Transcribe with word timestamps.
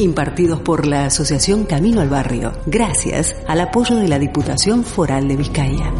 Impartidos 0.00 0.60
por 0.60 0.86
la 0.86 1.04
Asociación 1.04 1.64
Camino 1.66 2.00
al 2.00 2.08
Barrio, 2.08 2.52
gracias 2.64 3.36
al 3.46 3.60
apoyo 3.60 3.96
de 3.96 4.08
la 4.08 4.18
Diputación 4.18 4.82
Foral 4.82 5.28
de 5.28 5.36
Vizcaya. 5.36 5.92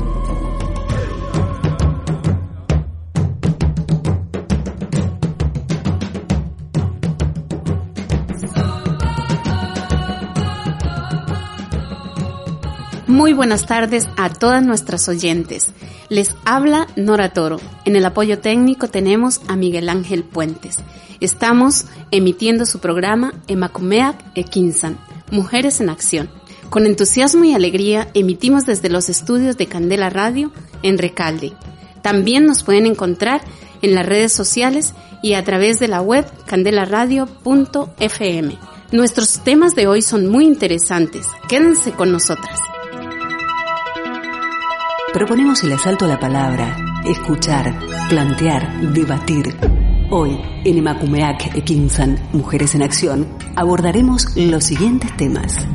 Muy 13.06 13.34
buenas 13.34 13.66
tardes 13.66 14.08
a 14.16 14.30
todas 14.30 14.64
nuestras 14.64 15.06
oyentes. 15.10 15.74
Les 16.10 16.34
habla 16.44 16.86
Nora 16.96 17.32
Toro. 17.32 17.58
En 17.84 17.94
el 17.94 18.04
apoyo 18.04 18.40
técnico 18.40 18.88
tenemos 18.88 19.40
a 19.46 19.54
Miguel 19.54 19.88
Ángel 19.88 20.24
Puentes. 20.24 20.78
Estamos 21.20 21.84
emitiendo 22.10 22.66
su 22.66 22.80
programa 22.80 23.32
Emakumeak 23.46 24.16
Ekinsan, 24.34 24.98
Mujeres 25.30 25.80
en 25.80 25.88
Acción. 25.88 26.28
Con 26.68 26.86
entusiasmo 26.86 27.44
y 27.44 27.54
alegría 27.54 28.08
emitimos 28.14 28.66
desde 28.66 28.88
los 28.88 29.08
estudios 29.08 29.56
de 29.56 29.66
Candela 29.66 30.10
Radio 30.10 30.50
en 30.82 30.98
Recalde. 30.98 31.52
También 32.02 32.44
nos 32.44 32.64
pueden 32.64 32.86
encontrar 32.86 33.40
en 33.80 33.94
las 33.94 34.04
redes 34.04 34.32
sociales 34.32 34.94
y 35.22 35.34
a 35.34 35.44
través 35.44 35.78
de 35.78 35.86
la 35.86 36.02
web 36.02 36.26
candelaradio.fm. 36.46 38.58
Nuestros 38.90 39.44
temas 39.44 39.76
de 39.76 39.86
hoy 39.86 40.02
son 40.02 40.26
muy 40.26 40.44
interesantes. 40.44 41.28
Quédense 41.48 41.92
con 41.92 42.10
nosotras. 42.10 42.58
Proponemos 45.12 45.64
el 45.64 45.72
asalto 45.72 46.04
a 46.04 46.08
la 46.08 46.20
palabra, 46.20 47.02
escuchar, 47.04 47.74
plantear, 48.08 48.80
debatir. 48.92 49.56
Hoy, 50.08 50.38
en 50.64 50.78
Emakumeak 50.78 51.56
Ekinsan, 51.56 52.16
Mujeres 52.32 52.76
en 52.76 52.82
Acción, 52.82 53.26
abordaremos 53.56 54.36
los 54.36 54.62
siguientes 54.62 55.16
temas. 55.16 55.66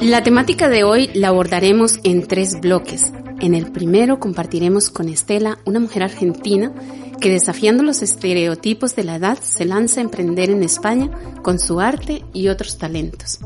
La 0.00 0.22
temática 0.22 0.68
de 0.68 0.84
hoy 0.84 1.10
la 1.14 1.28
abordaremos 1.28 1.98
en 2.04 2.26
tres 2.26 2.60
bloques. 2.60 3.10
En 3.40 3.54
el 3.54 3.72
primero 3.72 4.20
compartiremos 4.20 4.90
con 4.90 5.08
Estela, 5.08 5.58
una 5.64 5.80
mujer 5.80 6.02
argentina 6.02 6.72
que 7.20 7.30
desafiando 7.30 7.82
los 7.82 8.02
estereotipos 8.02 8.96
de 8.96 9.04
la 9.04 9.16
edad 9.16 9.38
se 9.40 9.64
lanza 9.64 10.00
a 10.00 10.04
emprender 10.04 10.50
en 10.50 10.62
España 10.62 11.10
con 11.42 11.58
su 11.58 11.80
arte 11.80 12.24
y 12.32 12.48
otros 12.48 12.78
talentos. 12.78 13.40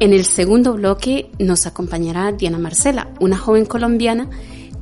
En 0.00 0.12
el 0.12 0.24
segundo 0.24 0.74
bloque 0.74 1.30
nos 1.38 1.66
acompañará 1.66 2.32
Diana 2.32 2.58
Marcela, 2.58 3.08
una 3.20 3.38
joven 3.38 3.66
colombiana 3.66 4.28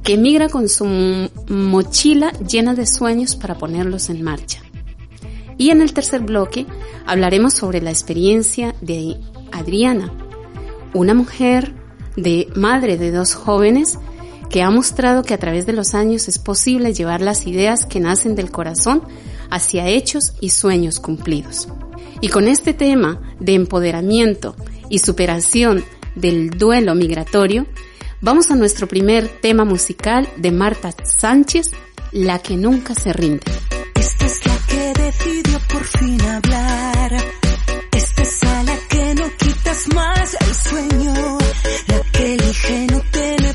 que 0.02 0.14
emigra 0.14 0.48
con 0.48 0.68
su 0.68 0.86
mochila 1.48 2.32
llena 2.46 2.74
de 2.74 2.86
sueños 2.86 3.36
para 3.36 3.56
ponerlos 3.56 4.08
en 4.08 4.22
marcha. 4.22 4.62
Y 5.58 5.70
en 5.70 5.82
el 5.82 5.92
tercer 5.92 6.22
bloque 6.22 6.66
hablaremos 7.06 7.52
sobre 7.52 7.82
la 7.82 7.90
experiencia 7.90 8.74
de 8.80 9.18
Adriana, 9.52 10.10
una 10.94 11.12
mujer 11.12 11.74
de 12.16 12.48
madre 12.54 12.96
de 12.96 13.10
dos 13.10 13.34
jóvenes 13.34 13.98
que 14.50 14.62
ha 14.62 14.70
mostrado 14.70 15.22
que 15.22 15.32
a 15.32 15.38
través 15.38 15.64
de 15.64 15.72
los 15.72 15.94
años 15.94 16.28
es 16.28 16.38
posible 16.38 16.92
llevar 16.92 17.22
las 17.22 17.46
ideas 17.46 17.86
que 17.86 18.00
nacen 18.00 18.34
del 18.34 18.50
corazón 18.50 19.02
hacia 19.48 19.88
hechos 19.88 20.34
y 20.40 20.50
sueños 20.50 21.00
cumplidos. 21.00 21.68
Y 22.20 22.28
con 22.28 22.48
este 22.48 22.74
tema 22.74 23.20
de 23.38 23.54
empoderamiento 23.54 24.56
y 24.88 24.98
superación 24.98 25.84
del 26.16 26.50
duelo 26.50 26.94
migratorio, 26.94 27.66
vamos 28.20 28.50
a 28.50 28.56
nuestro 28.56 28.88
primer 28.88 29.28
tema 29.28 29.64
musical 29.64 30.28
de 30.36 30.50
Marta 30.50 30.92
Sánchez, 31.04 31.70
La 32.12 32.40
que 32.40 32.56
nunca 32.56 32.94
se 32.94 33.12
rinde. 33.12 33.44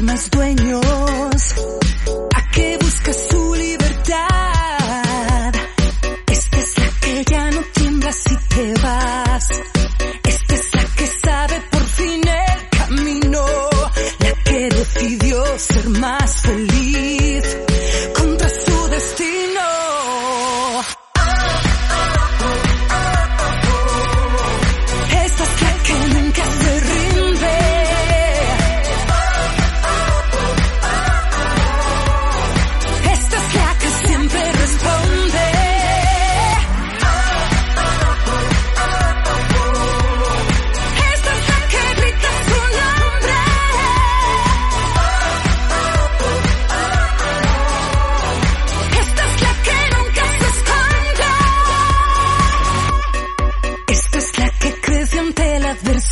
Más 0.01 0.29
dueños. 0.31 0.85
A 2.35 2.51
que 2.51 2.77
busca 2.77 3.13
su 3.13 3.55
libertad. 3.55 4.25
Esta 6.27 6.57
es 6.57 6.77
la 6.77 6.89
que 7.01 7.25
ya 7.25 7.51
no 7.51 7.61
tiembla 7.73 8.11
si 8.11 8.35
te 8.35 8.73
vas. 8.81 9.49
Esta 10.23 10.55
es 10.55 10.75
la 10.75 10.85
que 10.95 11.07
sabe 11.07 11.61
por 11.71 11.83
fin 11.83 12.21
el 12.27 12.69
camino. 12.69 13.45
La 14.19 14.31
que 14.43 14.69
decidió 14.69 15.43
ser 15.57 15.89
más 15.89 16.44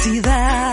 la 0.06 0.72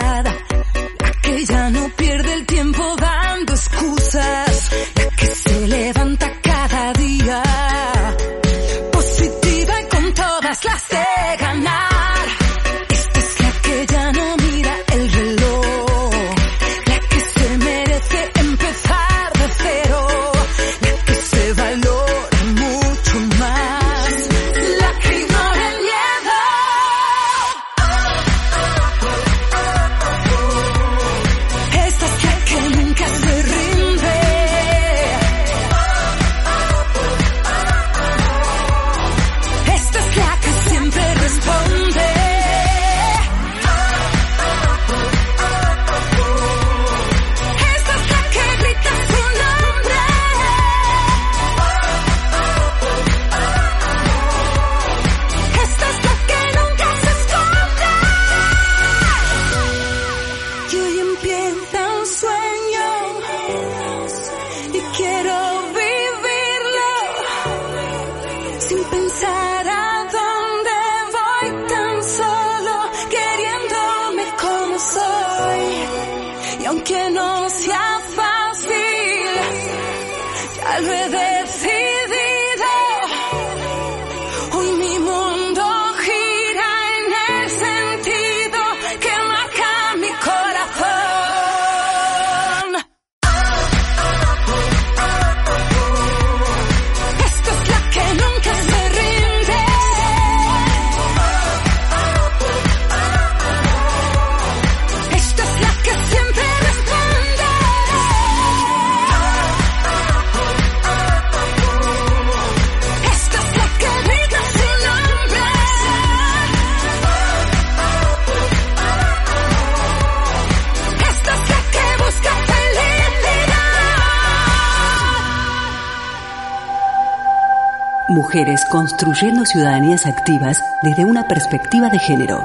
Mujeres 128.33 128.65
construyendo 128.71 129.45
ciudadanías 129.45 130.07
activas 130.07 130.63
desde 130.85 131.05
una 131.05 131.27
perspectiva 131.27 131.89
de 131.89 131.99
género. 131.99 132.39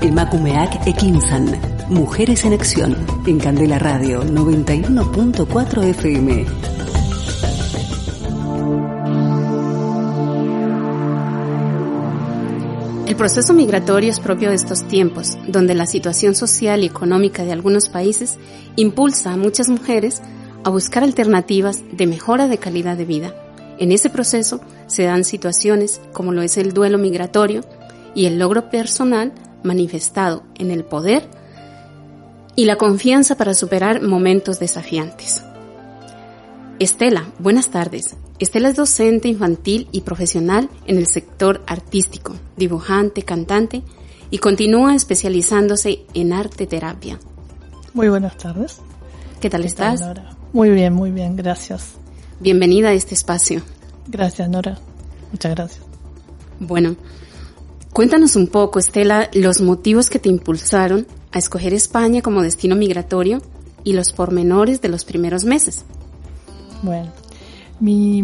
Emakumeak 0.00 0.86
Ekinsan. 0.86 1.60
Mujeres 1.88 2.44
en 2.44 2.52
Acción. 2.52 2.96
En 3.26 3.40
Candela 3.40 3.80
Radio 3.80 4.22
91.4 4.22 5.82
FM. 5.86 6.46
El 13.08 13.16
proceso 13.16 13.54
migratorio 13.54 14.08
es 14.08 14.20
propio 14.20 14.50
de 14.50 14.54
estos 14.54 14.86
tiempos, 14.86 15.36
donde 15.48 15.74
la 15.74 15.86
situación 15.86 16.36
social 16.36 16.84
y 16.84 16.86
económica 16.86 17.42
de 17.42 17.50
algunos 17.50 17.88
países 17.88 18.38
impulsa 18.76 19.32
a 19.32 19.36
muchas 19.36 19.68
mujeres 19.68 20.22
a 20.62 20.70
buscar 20.70 21.02
alternativas 21.02 21.82
de 21.90 22.06
mejora 22.06 22.46
de 22.46 22.58
calidad 22.58 22.96
de 22.96 23.04
vida. 23.04 23.41
En 23.82 23.90
ese 23.90 24.10
proceso 24.10 24.60
se 24.86 25.02
dan 25.02 25.24
situaciones 25.24 26.00
como 26.12 26.30
lo 26.30 26.42
es 26.42 26.56
el 26.56 26.72
duelo 26.72 26.98
migratorio 26.98 27.62
y 28.14 28.26
el 28.26 28.38
logro 28.38 28.70
personal 28.70 29.32
manifestado 29.64 30.44
en 30.54 30.70
el 30.70 30.84
poder 30.84 31.24
y 32.54 32.66
la 32.66 32.76
confianza 32.76 33.36
para 33.36 33.54
superar 33.54 34.00
momentos 34.00 34.60
desafiantes. 34.60 35.42
Estela, 36.78 37.26
buenas 37.40 37.70
tardes. 37.70 38.14
Estela 38.38 38.68
es 38.68 38.76
docente 38.76 39.26
infantil 39.26 39.88
y 39.90 40.02
profesional 40.02 40.68
en 40.86 40.98
el 40.98 41.08
sector 41.08 41.60
artístico, 41.66 42.36
dibujante, 42.56 43.24
cantante 43.24 43.82
y 44.30 44.38
continúa 44.38 44.94
especializándose 44.94 46.04
en 46.14 46.32
arte 46.32 46.68
terapia. 46.68 47.18
Muy 47.94 48.08
buenas 48.08 48.38
tardes. 48.38 48.80
¿Qué 49.40 49.50
tal 49.50 49.64
estás? 49.64 50.02
Nora? 50.02 50.36
Muy 50.52 50.70
bien, 50.70 50.92
muy 50.92 51.10
bien, 51.10 51.34
gracias. 51.34 51.96
Bienvenida 52.42 52.88
a 52.88 52.92
este 52.92 53.14
espacio. 53.14 53.62
Gracias, 54.08 54.48
Nora. 54.48 54.76
Muchas 55.30 55.54
gracias. 55.54 55.84
Bueno, 56.58 56.96
cuéntanos 57.92 58.34
un 58.34 58.48
poco, 58.48 58.80
Estela, 58.80 59.30
los 59.32 59.60
motivos 59.60 60.10
que 60.10 60.18
te 60.18 60.28
impulsaron 60.28 61.06
a 61.30 61.38
escoger 61.38 61.72
España 61.72 62.20
como 62.20 62.42
destino 62.42 62.74
migratorio 62.74 63.40
y 63.84 63.92
los 63.92 64.12
pormenores 64.12 64.80
de 64.82 64.88
los 64.88 65.04
primeros 65.04 65.44
meses. 65.44 65.84
Bueno, 66.82 67.12
mi, 67.78 68.18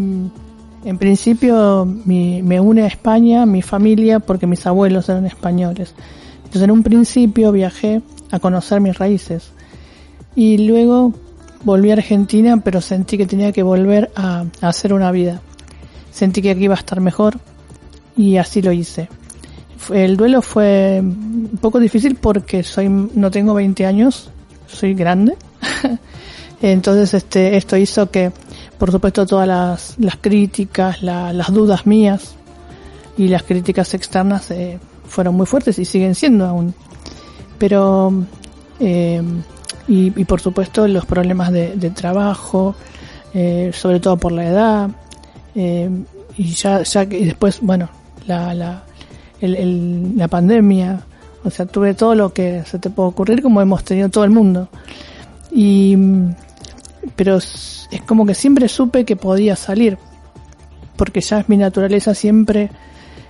en 0.83 0.97
principio 0.97 1.85
mi, 1.85 2.41
me 2.41 2.59
une 2.59 2.81
a 2.81 2.87
España 2.87 3.45
mi 3.45 3.61
familia 3.61 4.19
porque 4.19 4.47
mis 4.47 4.67
abuelos 4.67 5.07
eran 5.07 5.27
españoles. 5.27 5.93
Entonces 6.39 6.63
en 6.63 6.71
un 6.71 6.83
principio 6.83 7.53
viajé 7.53 8.01
a 8.31 8.39
conocer 8.39 8.81
mis 8.81 8.97
raíces 8.97 9.51
y 10.35 10.57
luego 10.67 11.13
volví 11.63 11.91
a 11.91 11.93
Argentina 11.93 12.57
pero 12.63 12.81
sentí 12.81 13.17
que 13.17 13.25
tenía 13.25 13.51
que 13.51 13.63
volver 13.63 14.11
a, 14.15 14.45
hacer 14.61 14.93
una 14.93 15.11
vida. 15.11 15.41
Sentí 16.11 16.41
que 16.41 16.51
aquí 16.51 16.65
iba 16.65 16.75
a 16.75 16.77
estar 16.77 17.01
mejor 17.01 17.39
y 18.17 18.37
así 18.37 18.61
lo 18.61 18.71
hice. 18.71 19.09
El 19.93 20.17
duelo 20.17 20.41
fue 20.41 20.99
un 21.01 21.57
poco 21.61 21.79
difícil 21.79 22.15
porque 22.15 22.63
soy 22.63 22.89
no 22.89 23.31
tengo 23.31 23.53
20 23.53 23.85
años, 23.85 24.29
soy 24.67 24.93
grande. 24.93 25.35
Entonces 26.61 27.13
este 27.13 27.55
esto 27.55 27.77
hizo 27.77 28.11
que 28.11 28.31
por 28.77 28.91
supuesto 28.91 29.25
todas 29.25 29.47
las, 29.47 29.95
las 29.99 30.17
críticas, 30.17 31.03
la, 31.03 31.31
las 31.33 31.53
dudas 31.53 31.85
mías 31.85 32.35
y 33.17 33.27
las 33.27 33.43
críticas 33.43 33.93
externas 33.93 34.49
eh, 34.51 34.79
fueron 35.05 35.35
muy 35.35 35.45
fuertes 35.45 35.77
y 35.77 35.85
siguen 35.85 36.15
siendo 36.15 36.45
aún. 36.45 36.73
Pero, 37.57 38.13
eh, 38.79 39.21
y, 39.89 40.11
por 40.25 40.39
supuesto 40.39 40.87
los 40.87 41.05
problemas 41.05 41.51
de, 41.51 41.91
trabajo, 41.95 42.75
eh, 43.33 43.71
sobre 43.73 43.99
todo 43.99 44.17
por 44.17 44.31
la 44.31 44.47
edad, 44.47 44.89
eh, 45.55 45.89
y 46.37 46.53
ya, 46.53 46.83
ya 46.83 47.03
y 47.03 47.25
después, 47.25 47.59
bueno, 47.61 47.89
la, 48.27 48.53
la, 48.53 48.83
el, 49.41 49.55
el, 49.55 50.17
la 50.17 50.27
pandemia, 50.27 51.01
o 51.43 51.49
sea, 51.49 51.65
tuve 51.65 51.93
todo 51.95 52.15
lo 52.15 52.33
que 52.33 52.63
se 52.65 52.79
te 52.79 52.89
puede 52.89 53.09
ocurrir 53.09 53.41
como 53.41 53.61
hemos 53.61 53.83
tenido 53.83 54.09
todo 54.09 54.23
el 54.23 54.29
mundo. 54.29 54.69
Y, 55.51 55.97
pero 57.15 57.37
es 57.37 57.89
como 58.05 58.25
que 58.25 58.35
siempre 58.35 58.67
supe 58.67 59.05
que 59.05 59.15
podía 59.15 59.55
salir, 59.55 59.97
porque 60.95 61.21
ya 61.21 61.39
es 61.39 61.49
mi 61.49 61.57
naturaleza 61.57 62.13
siempre 62.13 62.69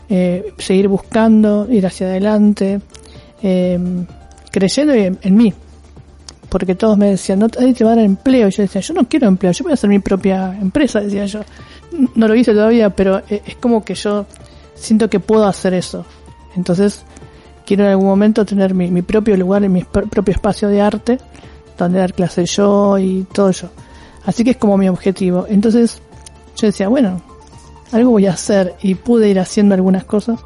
eh, 0.09 0.53
seguir 0.57 0.87
buscando, 0.87 1.67
ir 1.71 1.85
hacia 1.85 2.07
adelante, 2.07 2.81
eh, 3.41 3.79
creyendo 4.51 4.93
en, 4.93 5.19
en, 5.21 5.35
mí, 5.37 5.53
porque 6.49 6.75
todos 6.75 6.97
me 6.97 7.11
decían, 7.11 7.39
no 7.39 7.49
te 7.49 7.83
va 7.83 7.91
a 7.91 7.95
dar 7.95 8.03
empleo, 8.03 8.47
y 8.47 8.51
yo 8.51 8.63
decía, 8.63 8.81
yo 8.81 8.93
no 8.93 9.07
quiero 9.07 9.27
empleo, 9.27 9.51
yo 9.51 9.63
voy 9.63 9.71
a 9.71 9.75
hacer 9.75 9.89
mi 9.89 9.99
propia 9.99 10.57
empresa, 10.59 10.99
decía 10.99 11.25
yo, 11.25 11.41
no 12.15 12.27
lo 12.27 12.35
hice 12.35 12.53
todavía, 12.53 12.89
pero 12.89 13.21
es 13.29 13.55
como 13.59 13.83
que 13.83 13.95
yo 13.95 14.25
siento 14.75 15.09
que 15.09 15.19
puedo 15.19 15.45
hacer 15.45 15.73
eso, 15.73 16.05
entonces 16.55 17.03
quiero 17.69 17.83
en 17.83 17.91
algún 17.91 18.07
momento 18.07 18.43
tener 18.45 18.73
mi, 18.73 19.03
propio 19.03 19.37
lugar, 19.37 19.63
en 19.63 19.71
mi 19.71 19.83
propio 19.83 20.33
espacio 20.33 20.69
de 20.69 20.81
arte, 20.81 21.19
donde 21.77 21.99
dar 21.99 22.13
clases 22.13 22.55
yo 22.55 22.97
y 22.97 23.27
todo 23.31 23.51
yo. 23.51 23.69
Así 24.25 24.43
que 24.43 24.51
es 24.51 24.57
como 24.57 24.75
mi 24.75 24.89
objetivo. 24.89 25.45
Entonces 25.47 26.01
yo 26.57 26.65
decía, 26.65 26.87
bueno, 26.87 27.21
algo 27.91 28.09
voy 28.09 28.25
a 28.25 28.31
hacer 28.31 28.75
y 28.81 28.95
pude 28.95 29.29
ir 29.29 29.39
haciendo 29.39 29.75
algunas 29.75 30.03
cosas. 30.03 30.39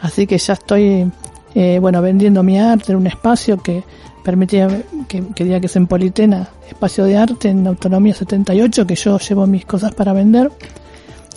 Así 0.00 0.26
que 0.26 0.38
ya 0.38 0.54
estoy, 0.54 1.12
eh, 1.54 1.78
bueno, 1.78 2.00
vendiendo 2.00 2.42
mi 2.42 2.58
arte 2.58 2.92
en 2.92 2.98
un 2.98 3.06
espacio 3.06 3.62
que 3.62 3.84
permitía, 4.24 4.68
que, 5.08 5.24
que 5.34 5.44
diga 5.44 5.60
que 5.60 5.66
es 5.66 5.76
en 5.76 5.86
Politena, 5.86 6.48
espacio 6.68 7.04
de 7.04 7.16
arte 7.16 7.48
en 7.48 7.66
Autonomía 7.66 8.14
78, 8.14 8.86
que 8.86 8.94
yo 8.94 9.18
llevo 9.18 9.46
mis 9.46 9.64
cosas 9.64 9.94
para 9.94 10.12
vender. 10.12 10.50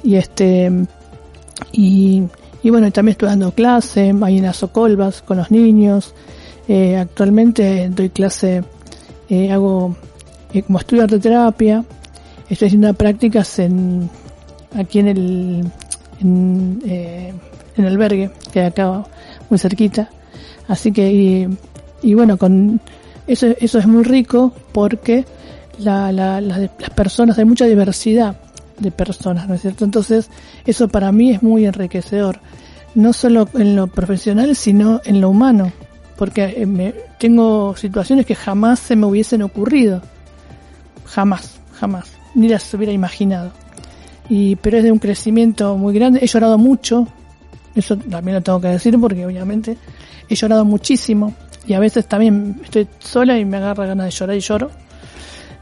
Y 0.04 0.16
este, 0.16 0.72
y, 1.72 2.24
y 2.64 2.70
bueno, 2.70 2.92
también 2.92 3.14
estoy 3.14 3.30
dando 3.30 3.52
clase, 3.52 4.14
ahí 4.22 4.38
en 4.38 4.46
Azocolvas 4.46 5.22
con 5.22 5.38
los 5.38 5.52
niños. 5.52 6.14
Eh, 6.68 6.98
actualmente 6.98 7.90
doy 7.90 8.10
clase 8.10 8.64
eh, 9.30 9.52
hago 9.52 9.96
eh, 10.54 10.64
como 10.64 10.80
estudio 10.80 11.04
arte 11.04 11.20
terapia, 11.20 11.84
estoy 12.50 12.68
haciendo 12.68 12.94
prácticas 12.94 13.60
en 13.60 14.10
aquí 14.76 15.00
en 15.00 15.08
el 15.08 15.72
en, 16.22 16.82
el 17.78 17.86
albergue 17.86 18.32
que 18.52 18.62
acá 18.62 19.04
muy 19.50 19.60
cerquita, 19.60 20.10
así 20.68 20.92
que 20.92 21.50
y 22.06 22.14
bueno 22.14 22.38
con 22.38 22.80
eso 23.28 23.48
eso 23.60 23.80
es 23.80 23.88
muy 23.88 24.04
rico 24.04 24.54
porque 24.72 25.26
la, 25.80 26.12
la, 26.12 26.40
la, 26.40 26.58
las 26.60 26.90
personas 26.92 27.38
hay 27.38 27.46
mucha 27.46 27.66
diversidad 27.66 28.38
de 28.80 28.92
personas, 28.92 29.48
¿no 29.48 29.56
es 29.56 29.62
cierto? 29.62 29.86
Entonces 29.86 30.30
eso 30.66 30.88
para 30.88 31.12
mí 31.12 31.32
es 31.32 31.42
muy 31.44 31.66
enriquecedor, 31.66 32.40
no 32.94 33.14
solo 33.14 33.50
en 33.54 33.76
lo 33.76 33.88
profesional 33.88 34.56
sino 34.56 35.02
en 35.06 35.22
lo 35.22 35.30
humano 35.30 35.72
porque 36.16 36.66
me, 36.66 36.94
tengo 37.20 37.76
situaciones 37.76 38.26
que 38.26 38.36
jamás 38.36 38.80
se 38.80 38.96
me 38.96 39.06
hubiesen 39.06 39.42
ocurrido. 39.42 40.02
Jamás, 41.06 41.60
jamás. 41.74 42.12
Ni 42.34 42.48
las 42.48 42.74
hubiera 42.74 42.94
imaginado. 42.94 43.52
Y, 44.30 44.56
pero 44.58 44.78
es 44.78 44.84
de 44.84 44.92
un 44.92 45.00
crecimiento 45.00 45.78
muy 45.78 45.94
grande. 45.94 46.20
He 46.22 46.28
llorado 46.28 46.58
mucho. 46.58 47.08
Eso 47.76 47.98
también 47.98 48.36
lo 48.36 48.42
tengo 48.42 48.62
que 48.62 48.70
decir 48.70 49.00
porque 49.00 49.26
obviamente 49.26 49.78
he 50.30 50.36
llorado 50.36 50.64
muchísimo. 50.64 51.34
Y 51.68 51.74
a 51.74 51.80
veces 51.80 52.08
también 52.08 52.62
estoy 52.64 52.88
sola 53.00 53.38
y 53.38 53.46
me 53.46 53.58
agarra 53.58 53.86
ganas 53.88 54.06
de 54.06 54.12
llorar 54.12 54.36
y 54.36 54.40
lloro. 54.40 54.72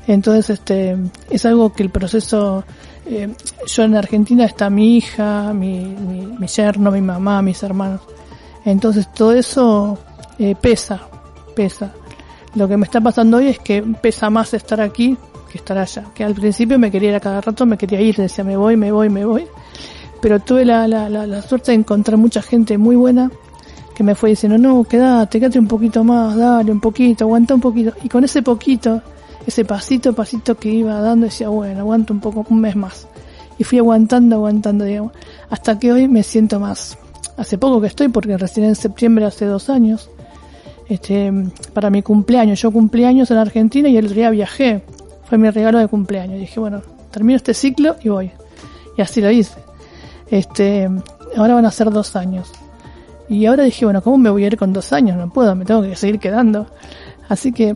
Entonces, 0.07 0.49
este, 0.49 0.97
es 1.29 1.45
algo 1.45 1.71
que 1.71 1.83
el 1.83 1.89
proceso, 1.89 2.63
eh, 3.05 3.33
yo 3.67 3.83
en 3.83 3.95
Argentina 3.95 4.43
está 4.43 4.69
mi 4.69 4.97
hija, 4.97 5.53
mi, 5.53 5.79
mi, 5.79 6.25
mi 6.25 6.47
yerno, 6.47 6.91
mi 6.91 7.01
mamá, 7.01 7.41
mis 7.41 7.63
hermanos. 7.63 8.01
Entonces 8.65 9.11
todo 9.13 9.33
eso 9.33 9.97
eh, 10.39 10.55
pesa, 10.59 11.01
pesa. 11.55 11.93
Lo 12.55 12.67
que 12.67 12.77
me 12.77 12.85
está 12.85 13.01
pasando 13.01 13.37
hoy 13.37 13.47
es 13.47 13.59
que 13.59 13.81
pesa 13.81 14.29
más 14.29 14.53
estar 14.53 14.79
aquí 14.79 15.17
que 15.51 15.57
estar 15.59 15.77
allá. 15.77 16.05
Que 16.13 16.23
al 16.23 16.33
principio 16.33 16.79
me 16.79 16.89
quería 16.89 17.09
ir 17.09 17.15
a 17.15 17.19
cada 17.19 17.39
rato, 17.39 17.65
me 17.65 17.77
quería 17.77 18.01
ir, 18.01 18.15
decía 18.15 18.43
me 18.43 18.57
voy, 18.57 18.75
me 18.75 18.91
voy, 18.91 19.09
me 19.09 19.23
voy. 19.23 19.45
Pero 20.21 20.39
tuve 20.39 20.65
la, 20.65 20.87
la, 20.87 21.09
la, 21.09 21.27
la 21.27 21.41
suerte 21.41 21.71
de 21.71 21.77
encontrar 21.77 22.17
mucha 22.17 22.41
gente 22.41 22.77
muy 22.77 22.95
buena 22.95 23.29
que 23.95 24.03
me 24.03 24.15
fue 24.15 24.31
diciendo, 24.31 24.57
no, 24.57 24.83
quédate, 24.83 25.39
quédate 25.39 25.59
un 25.59 25.67
poquito 25.67 26.03
más, 26.03 26.35
dale 26.35 26.71
un 26.71 26.79
poquito, 26.79 27.25
aguanta 27.25 27.53
un 27.53 27.61
poquito. 27.61 27.93
Y 28.03 28.09
con 28.09 28.23
ese 28.23 28.41
poquito, 28.41 29.01
ese 29.45 29.65
pasito, 29.65 30.13
pasito 30.13 30.55
que 30.55 30.69
iba 30.69 30.99
dando, 30.99 31.25
decía, 31.25 31.49
bueno, 31.49 31.81
aguanto 31.81 32.13
un 32.13 32.19
poco, 32.19 32.45
un 32.49 32.59
mes 32.59 32.75
más. 32.75 33.07
Y 33.59 33.63
fui 33.63 33.77
aguantando, 33.77 34.37
aguantando, 34.37 34.85
digamos, 34.85 35.13
hasta 35.49 35.77
que 35.77 35.91
hoy 35.91 36.07
me 36.07 36.23
siento 36.23 36.59
más. 36.59 36.97
Hace 37.37 37.57
poco 37.57 37.81
que 37.81 37.87
estoy, 37.87 38.09
porque 38.09 38.37
recién 38.37 38.65
en 38.65 38.75
septiembre, 38.75 39.25
hace 39.25 39.45
dos 39.45 39.69
años, 39.69 40.09
este, 40.87 41.31
para 41.73 41.89
mi 41.89 42.01
cumpleaños. 42.01 42.61
Yo 42.61 42.71
cumplí 42.71 43.05
años 43.05 43.29
en 43.31 43.37
Argentina 43.37 43.89
y 43.89 43.97
el 43.97 44.13
día 44.13 44.29
viajé. 44.29 44.83
Fue 45.25 45.37
mi 45.37 45.49
regalo 45.49 45.79
de 45.79 45.87
cumpleaños. 45.87 46.39
dije, 46.39 46.59
bueno, 46.59 46.81
termino 47.11 47.37
este 47.37 47.53
ciclo 47.53 47.95
y 48.03 48.09
voy. 48.09 48.31
Y 48.97 49.01
así 49.01 49.21
lo 49.21 49.31
hice. 49.31 49.59
Este, 50.29 50.89
ahora 51.35 51.55
van 51.55 51.65
a 51.65 51.71
ser 51.71 51.89
dos 51.91 52.15
años. 52.15 52.51
Y 53.29 53.45
ahora 53.45 53.63
dije, 53.63 53.85
bueno, 53.85 54.01
¿cómo 54.01 54.17
me 54.17 54.29
voy 54.29 54.43
a 54.43 54.47
ir 54.47 54.57
con 54.57 54.73
dos 54.73 54.93
años? 54.93 55.17
No 55.17 55.29
puedo, 55.29 55.55
me 55.55 55.65
tengo 55.65 55.81
que 55.81 55.95
seguir 55.95 56.19
quedando. 56.19 56.67
Así 57.29 57.51
que, 57.51 57.75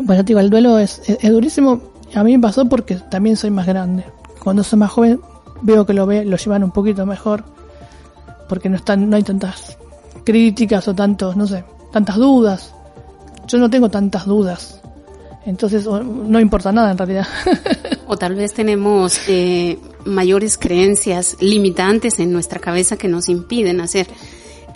bueno, 0.00 0.22
digo, 0.22 0.40
el 0.40 0.50
duelo 0.50 0.78
es, 0.78 1.00
es, 1.06 1.18
es 1.22 1.30
durísimo. 1.30 1.80
A 2.14 2.22
mí 2.24 2.36
me 2.36 2.42
pasó 2.42 2.66
porque 2.66 2.96
también 2.96 3.36
soy 3.36 3.50
más 3.50 3.66
grande. 3.66 4.04
Cuando 4.42 4.62
soy 4.62 4.78
más 4.78 4.90
joven 4.90 5.20
veo 5.62 5.86
que 5.86 5.92
lo 5.92 6.06
ve, 6.06 6.24
lo 6.24 6.36
llevan 6.36 6.64
un 6.64 6.70
poquito 6.70 7.06
mejor, 7.06 7.44
porque 8.48 8.68
no 8.68 8.76
están, 8.76 9.08
no 9.08 9.16
hay 9.16 9.22
tantas 9.22 9.76
críticas 10.24 10.86
o 10.88 10.94
tantos, 10.94 11.36
no 11.36 11.46
sé, 11.46 11.64
tantas 11.92 12.16
dudas. 12.16 12.74
Yo 13.46 13.58
no 13.58 13.70
tengo 13.70 13.88
tantas 13.88 14.26
dudas. 14.26 14.80
Entonces 15.46 15.86
no 15.86 16.38
importa 16.38 16.70
nada 16.70 16.90
en 16.92 16.98
realidad. 16.98 17.26
o 18.06 18.16
tal 18.16 18.34
vez 18.34 18.52
tenemos 18.52 19.28
eh, 19.28 19.78
mayores 20.04 20.58
creencias 20.58 21.36
limitantes 21.40 22.18
en 22.20 22.32
nuestra 22.32 22.60
cabeza 22.60 22.96
que 22.96 23.08
nos 23.08 23.28
impiden 23.28 23.80
hacer 23.80 24.06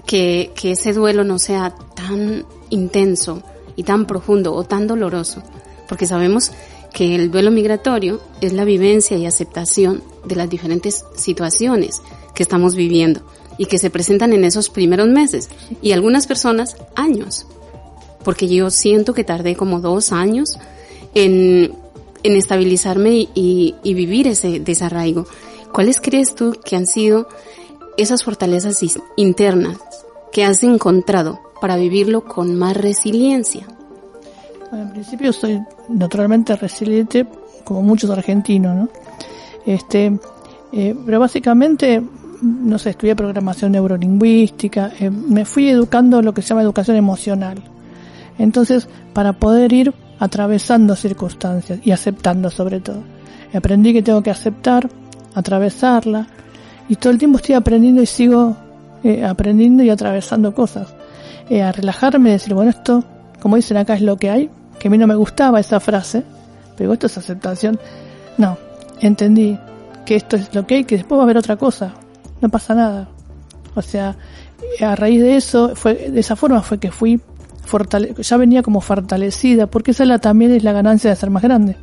que, 0.07 0.53
que 0.55 0.73
ese 0.73 0.93
duelo 0.93 1.25
no 1.25 1.39
sea 1.39 1.75
tan 1.95 2.45
intenso 2.71 3.43
y 3.77 3.83
tan 3.83 4.07
profundo 4.07 4.55
o 4.55 4.65
tan 4.65 4.87
doloroso. 4.87 5.43
Porque 5.89 6.07
sabemos 6.07 6.53
que 6.93 7.15
el 7.15 7.31
duelo 7.31 7.51
migratorio 7.51 8.21
es 8.41 8.53
la 8.53 8.65
vivencia 8.65 9.17
y 9.17 9.27
aceptación 9.27 10.03
de 10.25 10.37
las 10.37 10.49
diferentes 10.49 11.05
situaciones 11.17 12.01
que 12.35 12.43
estamos 12.43 12.75
viviendo 12.75 13.23
y 13.59 13.67
que 13.67 13.79
se 13.79 13.91
presentan 13.91 14.33
en 14.33 14.45
esos 14.45 14.71
primeros 14.71 15.09
meses 15.09 15.49
y 15.83 15.93
algunas 15.93 16.27
personas 16.27 16.77
años, 16.95 17.47
porque 18.25 18.49
yo 18.49 18.71
siento 18.71 19.13
que 19.13 19.25
tardé 19.25 19.57
como 19.57 19.81
dos 19.81 20.13
años 20.13 20.59
en, 21.15 21.75
en 22.23 22.37
estabilizarme 22.37 23.29
y, 23.35 23.75
y, 23.83 23.95
vivir 23.95 24.27
ese 24.27 24.61
desarraigo. 24.61 25.27
¿Cuáles 25.73 26.01
crees 26.01 26.35
tú 26.35 26.57
que 26.65 26.77
han 26.77 26.87
sido 26.87 27.29
esas 27.97 28.25
fortalezas 28.25 28.81
internas 29.17 29.79
que 30.35 30.45
has 30.45 30.65
encontrado 30.65 31.41
para 31.61 31.77
vivirlo 31.77 32.25
con 32.25 32.57
más 32.57 32.77
resiliencia? 32.77 33.67
en 34.73 34.91
principio 34.91 35.33
soy 35.33 35.63
naturalmente 35.89 36.57
resiliente, 36.57 37.25
como 37.63 37.81
muchos 37.83 38.11
argentinos, 38.11 38.75
¿no? 38.75 38.89
Este, 39.65 40.19
eh, 40.73 40.97
pero 41.07 41.21
básicamente, 41.21 42.03
no 42.43 42.77
sé, 42.81 42.91
estudié 42.91 43.15
programación 43.15 43.71
neurolingüística, 43.71 44.91
eh, 44.99 45.11
me 45.11 45.45
fui 45.45 45.69
educando 45.69 46.21
lo 46.21 46.35
que 46.35 46.43
se 46.43 46.49
llama 46.49 46.63
educación 46.63 46.97
emocional. 46.97 47.63
Entonces, 48.37 48.89
para 49.13 49.35
poder 49.35 49.73
ir 49.73 49.95
atravesando 50.19 50.97
circunstancias 50.97 51.79
y 51.85 51.93
aceptando 51.93 52.51
sobre 52.51 52.81
todo. 52.81 53.05
Aprendí 53.55 53.93
que 53.93 54.03
tengo 54.03 54.25
que 54.25 54.33
aceptar, 54.33 54.91
atravesarla, 55.37 56.27
y 56.89 56.97
todo 56.97 57.13
el 57.13 57.19
tiempo 57.21 57.37
estoy 57.39 57.55
aprendiendo 57.55 58.03
y 58.03 58.07
sigo 58.07 58.57
eh, 59.05 59.25
aprendiendo 59.25 59.83
y 59.83 59.91
atravesando 59.91 60.55
cosas. 60.55 60.89
a 61.51 61.73
relajarme 61.73 62.33
decir, 62.33 62.55
bueno, 62.55 62.71
esto, 62.71 63.05
como 63.41 63.57
dicen 63.57 63.77
acá, 63.77 63.95
es 63.95 64.01
lo 64.01 64.17
que 64.17 64.31
hay, 64.31 64.51
que 64.79 64.89
a 64.89 64.91
mí 64.91 64.99
no 64.99 65.07
me 65.07 65.15
gustaba 65.15 65.61
esa 65.61 65.79
frase, 65.79 66.25
pero 66.77 66.93
esto 66.93 67.07
es 67.07 67.17
aceptación. 67.19 67.79
No, 68.39 68.59
entendí 69.01 69.59
que 70.05 70.17
esto 70.17 70.37
es 70.37 70.55
lo 70.55 70.67
que 70.67 70.77
hay, 70.77 70.85
que 70.85 70.97
después 70.97 71.19
va 71.19 71.23
a 71.23 71.25
haber 71.25 71.39
otra 71.39 71.57
cosa, 71.57 71.95
no 72.41 72.49
pasa 72.49 72.75
nada. 72.75 73.09
O 73.75 73.83
sea, 73.83 74.17
a 74.81 74.97
raíz 74.97 75.21
de 75.21 75.37
eso, 75.37 75.77
fue, 75.77 76.11
de 76.11 76.21
esa 76.21 76.37
forma 76.37 76.63
fue 76.63 76.79
que 76.79 76.91
fui 76.91 77.21
ya 78.19 78.37
venía 78.37 78.63
como 78.63 78.81
fortalecida, 78.81 79.67
porque 79.67 79.93
esa 79.93 80.05
la, 80.05 80.19
también 80.19 80.53
es 80.53 80.63
la 80.63 80.73
ganancia 80.73 81.11
de 81.11 81.17
ser 81.17 81.31
más 81.31 81.43
grande. 81.43 81.77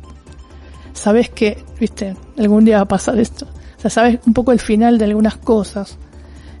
Sabes 0.92 1.30
que, 1.30 1.64
viste, 1.80 2.16
algún 2.38 2.64
día 2.64 2.76
va 2.76 2.82
a 2.82 2.88
pasar 2.88 3.18
esto. 3.18 3.46
O 3.78 3.80
sea, 3.80 3.90
sabes 3.90 4.20
un 4.26 4.32
poco 4.32 4.52
el 4.52 4.60
final 4.60 4.98
de 4.98 5.06
algunas 5.06 5.36
cosas. 5.36 5.98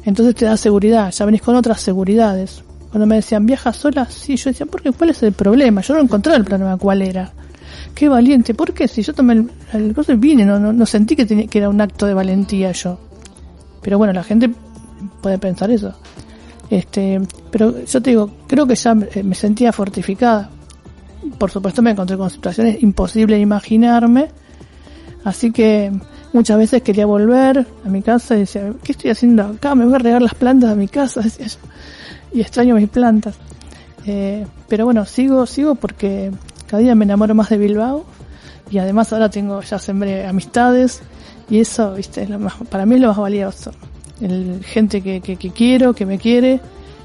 Entonces 0.04 0.34
te 0.34 0.44
da 0.44 0.56
seguridad, 0.56 1.12
ya 1.12 1.24
venís 1.24 1.42
con 1.42 1.54
otras 1.56 1.80
seguridades. 1.80 2.62
Cuando 2.90 3.06
me 3.06 3.16
decían, 3.16 3.46
¿viaja 3.46 3.72
sola? 3.72 4.06
Sí, 4.10 4.36
yo 4.36 4.50
decía, 4.50 4.66
¿por 4.66 4.82
qué? 4.82 4.92
¿Cuál 4.92 5.10
es 5.10 5.22
el 5.22 5.32
problema? 5.32 5.80
Yo 5.80 5.94
no 5.94 6.00
encontré 6.00 6.34
el 6.34 6.44
problema, 6.44 6.76
¿cuál 6.76 7.02
era? 7.02 7.32
Qué 7.94 8.08
valiente, 8.08 8.54
¿por 8.54 8.72
qué? 8.72 8.88
Si 8.88 9.02
yo 9.02 9.14
tomé 9.14 9.34
el, 9.34 9.50
el 9.72 9.94
y 10.08 10.14
vine, 10.14 10.44
no, 10.44 10.58
no, 10.58 10.86
sentí 10.86 11.16
que, 11.16 11.24
tenía, 11.24 11.46
que 11.46 11.58
era 11.58 11.68
un 11.68 11.80
acto 11.80 12.06
de 12.06 12.14
valentía 12.14 12.72
yo. 12.72 12.98
Pero 13.80 13.98
bueno, 13.98 14.12
la 14.12 14.22
gente 14.22 14.50
puede 15.20 15.38
pensar 15.38 15.70
eso. 15.70 15.94
Este, 16.68 17.20
pero 17.50 17.84
yo 17.84 18.02
te 18.02 18.10
digo, 18.10 18.30
creo 18.46 18.66
que 18.66 18.74
ya 18.74 18.94
me 18.94 19.34
sentía 19.34 19.72
fortificada. 19.72 20.50
Por 21.38 21.50
supuesto 21.50 21.82
me 21.82 21.90
encontré 21.92 22.16
con 22.16 22.30
situaciones 22.30 22.82
imposibles 22.82 23.36
de 23.36 23.42
imaginarme. 23.42 24.28
Así 25.24 25.52
que 25.52 25.92
muchas 26.32 26.58
veces 26.58 26.82
quería 26.82 27.06
volver 27.06 27.66
a 27.84 27.88
mi 27.88 28.02
casa 28.02 28.36
y 28.36 28.40
decía, 28.40 28.72
¿qué 28.82 28.92
estoy 28.92 29.10
haciendo 29.10 29.44
acá? 29.44 29.74
Me 29.74 29.84
voy 29.84 29.94
a 29.94 29.98
regar 29.98 30.22
las 30.22 30.34
plantas 30.34 30.70
de 30.70 30.76
mi 30.76 30.88
casa. 30.88 31.20
Decía 31.22 31.46
yo 31.46 31.58
y 32.32 32.40
extraño 32.40 32.74
mis 32.74 32.88
plantas. 32.88 33.34
Eh, 34.06 34.46
pero 34.68 34.84
bueno, 34.84 35.04
sigo, 35.04 35.46
sigo 35.46 35.74
porque 35.74 36.32
cada 36.66 36.82
día 36.82 36.94
me 36.94 37.04
enamoro 37.04 37.34
más 37.34 37.50
de 37.50 37.58
Bilbao 37.58 38.04
y 38.70 38.78
además 38.78 39.12
ahora 39.12 39.28
tengo, 39.28 39.60
ya 39.60 39.78
sembré 39.78 40.26
amistades 40.26 41.02
y 41.48 41.60
eso, 41.60 41.94
viste, 41.94 42.22
es 42.22 42.30
lo 42.30 42.38
más, 42.38 42.54
para 42.70 42.86
mí 42.86 42.96
es 42.96 43.00
lo 43.00 43.08
más 43.08 43.18
valioso. 43.18 43.70
El, 44.20 44.64
gente 44.64 45.02
que, 45.02 45.20
que, 45.20 45.36
quiero, 45.50 45.94
que 45.94 46.06
me 46.06 46.18
quiere 46.18 46.60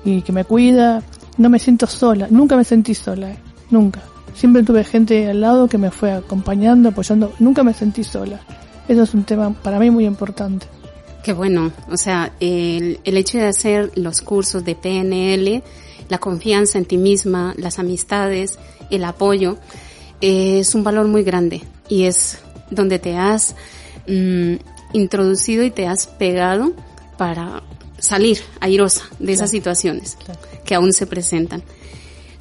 y 0.05 0.22
que 0.22 0.31
me 0.31 0.46
cuida. 0.46 1.03
No 1.38 1.50
me 1.50 1.60
siento 1.60 1.86
sola, 1.86 2.27
nunca 2.31 2.55
me 2.55 2.63
sentí 2.63 2.96
sola, 2.96 3.31
eh, 3.31 3.38
nunca. 3.69 4.01
Siempre 4.34 4.63
tuve 4.63 4.84
gente 4.84 5.29
al 5.29 5.41
lado 5.41 5.67
que 5.67 5.77
me 5.77 5.91
fue 5.91 6.12
acompañando, 6.12 6.89
apoyando, 6.89 7.34
nunca 7.39 7.63
me 7.63 7.74
sentí 7.74 8.03
sola. 8.03 8.39
Eso 8.88 9.03
es 9.03 9.13
un 9.13 9.24
tema 9.24 9.53
para 9.53 9.79
mí 9.79 9.91
muy 9.91 10.06
importante. 10.06 10.67
Qué 11.24 11.34
bueno, 11.34 11.74
o 11.91 11.98
sea, 11.98 12.32
el, 12.39 13.00
el 13.03 13.17
hecho 13.17 13.38
de 13.38 13.48
hacer 13.48 13.91
los 13.96 14.22
cursos 14.22 14.63
de 14.63 14.75
PNL, 14.75 15.62
la 16.08 16.20
confianza 16.20 16.77
en 16.77 16.86
ti 16.86 16.98
misma, 16.98 17.53
las 17.58 17.79
amistades, 17.79 18.58
el 18.89 19.03
apoyo, 19.03 19.58
es 20.22 20.74
un 20.74 20.84
valor 20.84 21.08
muy 21.08 21.24
grande 21.24 21.63
y 21.89 22.03
es 22.03 22.39
donde 22.72 23.00
te 23.00 23.17
has 23.17 23.56
mm, 24.08 24.56
introducido 24.94 25.63
y 25.63 25.72
te 25.72 25.88
has 25.88 26.08
pegado 26.08 26.72
para 27.17 27.63
salir 28.00 28.39
airosa 28.60 29.03
de 29.20 29.34
esas 29.34 29.51
situaciones 29.51 30.17
que 30.65 30.75
aún 30.75 30.94
se 30.94 31.08
presentan. 31.08 31.63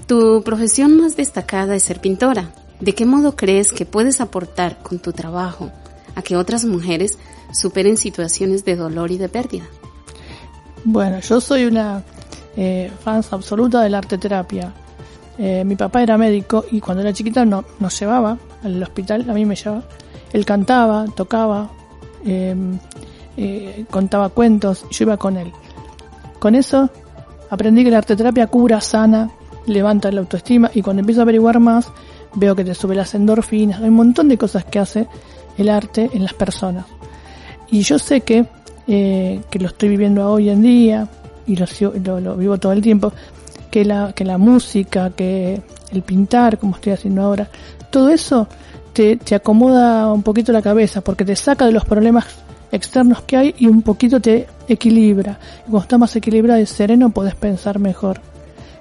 Tu 0.06 0.42
profesión 0.44 0.96
más 0.96 1.16
destacada 1.16 1.74
es 1.74 1.82
ser 1.82 2.00
pintora. 2.00 2.52
¿De 2.78 2.94
qué 2.94 3.06
modo 3.06 3.34
crees 3.34 3.72
que 3.72 3.86
puedes 3.86 4.20
aportar 4.20 4.78
con 4.82 4.98
tu 4.98 5.12
trabajo 5.12 5.72
a 6.16 6.22
que 6.22 6.36
otras 6.36 6.64
mujeres 6.64 7.18
superen 7.52 7.96
situaciones 7.96 8.64
de 8.64 8.74
dolor 8.74 9.12
y 9.12 9.18
de 9.18 9.28
pérdida? 9.28 9.66
Bueno, 10.84 11.20
yo 11.20 11.40
soy 11.40 11.66
una 11.66 12.02
eh, 12.56 12.90
fan 13.02 13.22
absoluta 13.30 13.82
de 13.82 13.90
la 13.90 13.98
arte 13.98 14.18
terapia. 14.18 14.72
Eh, 15.38 15.64
mi 15.64 15.76
papá 15.76 16.02
era 16.02 16.16
médico 16.16 16.64
y 16.70 16.80
cuando 16.80 17.02
era 17.02 17.12
chiquita 17.12 17.44
no, 17.44 17.64
nos 17.78 17.98
llevaba 18.00 18.38
al 18.64 18.82
hospital, 18.82 19.28
a 19.28 19.34
mí 19.34 19.44
me 19.44 19.54
llevaba. 19.54 19.84
Él 20.32 20.44
cantaba, 20.44 21.04
tocaba, 21.14 21.70
em, 22.24 22.78
eh, 23.36 23.84
contaba 23.90 24.30
cuentos, 24.30 24.86
yo 24.90 25.04
iba 25.04 25.16
con 25.16 25.36
él. 25.36 25.52
Con 26.38 26.54
eso 26.54 26.90
aprendí 27.50 27.84
que 27.84 27.90
la 27.90 27.98
arte 27.98 28.16
terapia 28.16 28.46
cura, 28.46 28.80
sana, 28.80 29.30
levanta 29.66 30.10
la 30.10 30.20
autoestima 30.20 30.70
y 30.72 30.82
cuando 30.82 31.00
empiezo 31.00 31.20
a 31.20 31.24
averiguar 31.24 31.60
más 31.60 31.88
veo 32.34 32.54
que 32.54 32.64
te 32.64 32.74
sube 32.74 32.94
las 32.94 33.14
endorfinas, 33.14 33.80
hay 33.80 33.88
un 33.88 33.94
montón 33.94 34.28
de 34.28 34.38
cosas 34.38 34.64
que 34.64 34.78
hace 34.78 35.06
el 35.58 35.68
arte 35.68 36.10
en 36.12 36.22
las 36.22 36.34
personas. 36.34 36.86
Y 37.70 37.82
yo 37.82 37.98
sé 37.98 38.20
que, 38.20 38.46
eh, 38.86 39.40
que 39.50 39.58
lo 39.58 39.68
estoy 39.68 39.88
viviendo 39.88 40.30
hoy 40.30 40.50
en 40.50 40.62
día, 40.62 41.08
y 41.46 41.56
lo, 41.56 42.20
lo, 42.20 42.36
vivo 42.36 42.58
todo 42.58 42.72
el 42.72 42.82
tiempo, 42.82 43.12
que 43.70 43.84
la, 43.84 44.12
que 44.12 44.24
la 44.24 44.38
música, 44.38 45.10
que 45.10 45.60
el 45.92 46.02
pintar, 46.02 46.58
como 46.58 46.74
estoy 46.76 46.92
haciendo 46.92 47.22
ahora, 47.22 47.48
todo 47.90 48.08
eso 48.10 48.48
te, 48.92 49.16
te 49.16 49.34
acomoda 49.34 50.12
un 50.12 50.22
poquito 50.22 50.52
la 50.52 50.62
cabeza, 50.62 51.00
porque 51.00 51.24
te 51.24 51.36
saca 51.36 51.66
de 51.66 51.72
los 51.72 51.84
problemas 51.84 52.26
externos 52.72 53.22
que 53.22 53.36
hay 53.36 53.54
y 53.58 53.66
un 53.66 53.82
poquito 53.82 54.20
te 54.20 54.46
equilibra. 54.68 55.38
Y 55.60 55.70
cuando 55.70 55.82
estás 55.82 55.98
más 55.98 56.16
equilibrado 56.16 56.60
y 56.60 56.66
sereno, 56.66 57.10
podés 57.10 57.34
pensar 57.34 57.78
mejor. 57.78 58.20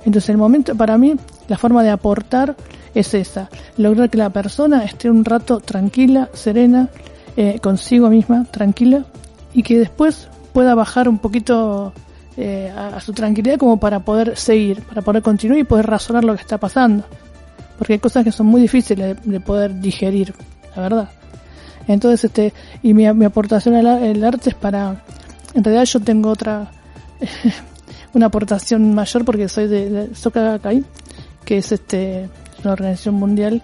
Entonces, 0.05 0.29
el 0.29 0.37
momento, 0.37 0.75
para 0.75 0.97
mí, 0.97 1.15
la 1.47 1.57
forma 1.57 1.83
de 1.83 1.89
aportar 1.89 2.55
es 2.95 3.13
esa, 3.13 3.49
lograr 3.77 4.09
que 4.09 4.17
la 4.17 4.29
persona 4.29 4.83
esté 4.83 5.09
un 5.09 5.25
rato 5.25 5.59
tranquila, 5.59 6.29
serena, 6.33 6.89
eh, 7.37 7.59
consigo 7.59 8.09
misma, 8.09 8.45
tranquila, 8.45 9.05
y 9.53 9.63
que 9.63 9.77
después 9.77 10.29
pueda 10.53 10.73
bajar 10.73 11.09
un 11.09 11.19
poquito 11.19 11.93
eh, 12.37 12.71
a, 12.75 12.99
su 13.01 13.11
tranquilidad 13.13 13.57
como 13.57 13.77
para 13.77 13.99
poder 13.99 14.37
seguir, 14.37 14.81
para 14.83 15.01
poder 15.01 15.21
continuar 15.21 15.59
y 15.59 15.65
poder 15.65 15.85
razonar 15.85 16.23
lo 16.23 16.33
que 16.35 16.41
está 16.41 16.57
pasando. 16.57 17.03
Porque 17.77 17.93
hay 17.93 17.99
cosas 17.99 18.23
que 18.23 18.31
son 18.31 18.47
muy 18.47 18.61
difíciles 18.61 19.17
de, 19.21 19.39
poder 19.41 19.79
digerir, 19.81 20.33
la 20.75 20.81
verdad. 20.81 21.09
Entonces, 21.87 22.23
este, 22.23 22.53
y 22.81 22.93
mi, 22.93 23.11
mi 23.13 23.25
aportación 23.25 23.75
al 23.75 24.23
arte 24.23 24.49
es 24.49 24.55
para, 24.55 25.03
en 25.53 25.63
realidad 25.63 25.83
yo 25.83 25.99
tengo 25.99 26.29
otra, 26.29 26.71
una 28.13 28.27
aportación 28.27 28.93
mayor 28.95 29.25
porque 29.25 29.49
soy 29.49 29.67
de, 29.67 29.89
de 29.89 30.15
Soka 30.15 30.59
que 31.43 31.57
es 31.57 31.71
este, 31.71 32.29
una 32.65 32.73
organización 32.73 33.15
mundial 33.15 33.63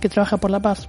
que 0.00 0.08
trabaja 0.08 0.36
por 0.36 0.50
la 0.50 0.60
paz. 0.60 0.88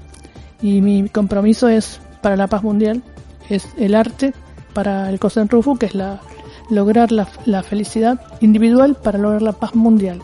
Y 0.62 0.82
mi 0.82 1.10
compromiso 1.10 1.68
es 1.68 2.00
para 2.22 2.36
la 2.36 2.48
paz 2.48 2.64
mundial, 2.64 3.02
es 3.50 3.68
el 3.78 3.96
arte 3.96 4.34
para 4.74 5.10
el 5.10 5.20
Kosen 5.20 5.50
Rufu, 5.50 5.78
que 5.78 5.88
es 5.88 5.96
la, 5.96 6.22
lograr 6.70 7.12
la, 7.12 7.28
la 7.46 7.64
felicidad 7.64 8.20
individual 8.42 8.96
para 8.96 9.18
lograr 9.18 9.42
la 9.42 9.54
paz 9.54 9.76
mundial. 9.76 10.22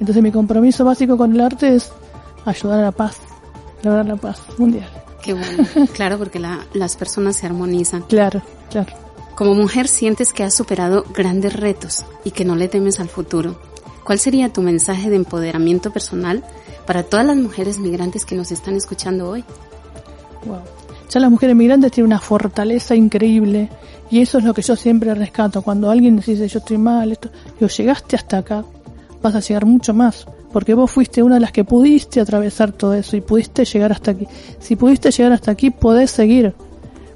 Entonces 0.00 0.22
mi 0.22 0.32
compromiso 0.32 0.84
básico 0.84 1.16
con 1.16 1.34
el 1.34 1.40
arte 1.40 1.74
es 1.74 1.92
ayudar 2.44 2.80
a 2.80 2.82
la 2.82 2.92
paz, 2.92 3.18
lograr 3.82 4.06
la 4.06 4.16
paz 4.16 4.40
mundial. 4.58 4.88
Qué 5.22 5.32
bueno. 5.32 5.64
Claro, 5.94 6.18
porque 6.18 6.38
la, 6.38 6.66
las 6.74 6.96
personas 6.96 7.36
se 7.36 7.46
armonizan. 7.46 8.02
Claro, 8.02 8.42
claro. 8.70 8.92
Como 9.34 9.54
mujer 9.54 9.88
sientes 9.88 10.32
que 10.32 10.44
has 10.44 10.54
superado 10.54 11.04
grandes 11.14 11.54
retos 11.54 12.04
y 12.24 12.30
que 12.30 12.44
no 12.44 12.54
le 12.54 12.68
temes 12.68 13.00
al 13.00 13.08
futuro. 13.08 13.58
¿Cuál 14.04 14.18
sería 14.18 14.52
tu 14.52 14.60
mensaje 14.60 15.08
de 15.08 15.16
empoderamiento 15.16 15.90
personal 15.90 16.44
para 16.86 17.02
todas 17.02 17.24
las 17.24 17.36
mujeres 17.36 17.78
migrantes 17.78 18.24
que 18.24 18.34
nos 18.34 18.52
están 18.52 18.76
escuchando 18.76 19.30
hoy? 19.30 19.44
Wow. 20.44 20.58
Ya 21.10 21.20
las 21.20 21.30
mujeres 21.30 21.56
migrantes 21.56 21.92
tienen 21.92 22.08
una 22.08 22.20
fortaleza 22.20 22.94
increíble 22.94 23.70
y 24.10 24.20
eso 24.20 24.38
es 24.38 24.44
lo 24.44 24.52
que 24.52 24.62
yo 24.62 24.76
siempre 24.76 25.14
rescato. 25.14 25.62
Cuando 25.62 25.90
alguien 25.90 26.16
dice 26.16 26.48
yo 26.48 26.58
estoy 26.58 26.76
mal, 26.76 27.12
esto, 27.12 27.30
llegaste 27.60 28.16
hasta 28.16 28.38
acá, 28.38 28.64
vas 29.22 29.34
a 29.34 29.40
llegar 29.40 29.64
mucho 29.64 29.94
más, 29.94 30.26
porque 30.52 30.74
vos 30.74 30.90
fuiste 30.90 31.22
una 31.22 31.36
de 31.36 31.40
las 31.40 31.52
que 31.52 31.64
pudiste 31.64 32.20
atravesar 32.20 32.72
todo 32.72 32.94
eso 32.94 33.16
y 33.16 33.22
pudiste 33.22 33.64
llegar 33.64 33.92
hasta 33.92 34.10
aquí. 34.10 34.26
Si 34.58 34.76
pudiste 34.76 35.10
llegar 35.10 35.32
hasta 35.32 35.50
aquí, 35.50 35.70
podés 35.70 36.10
seguir, 36.10 36.54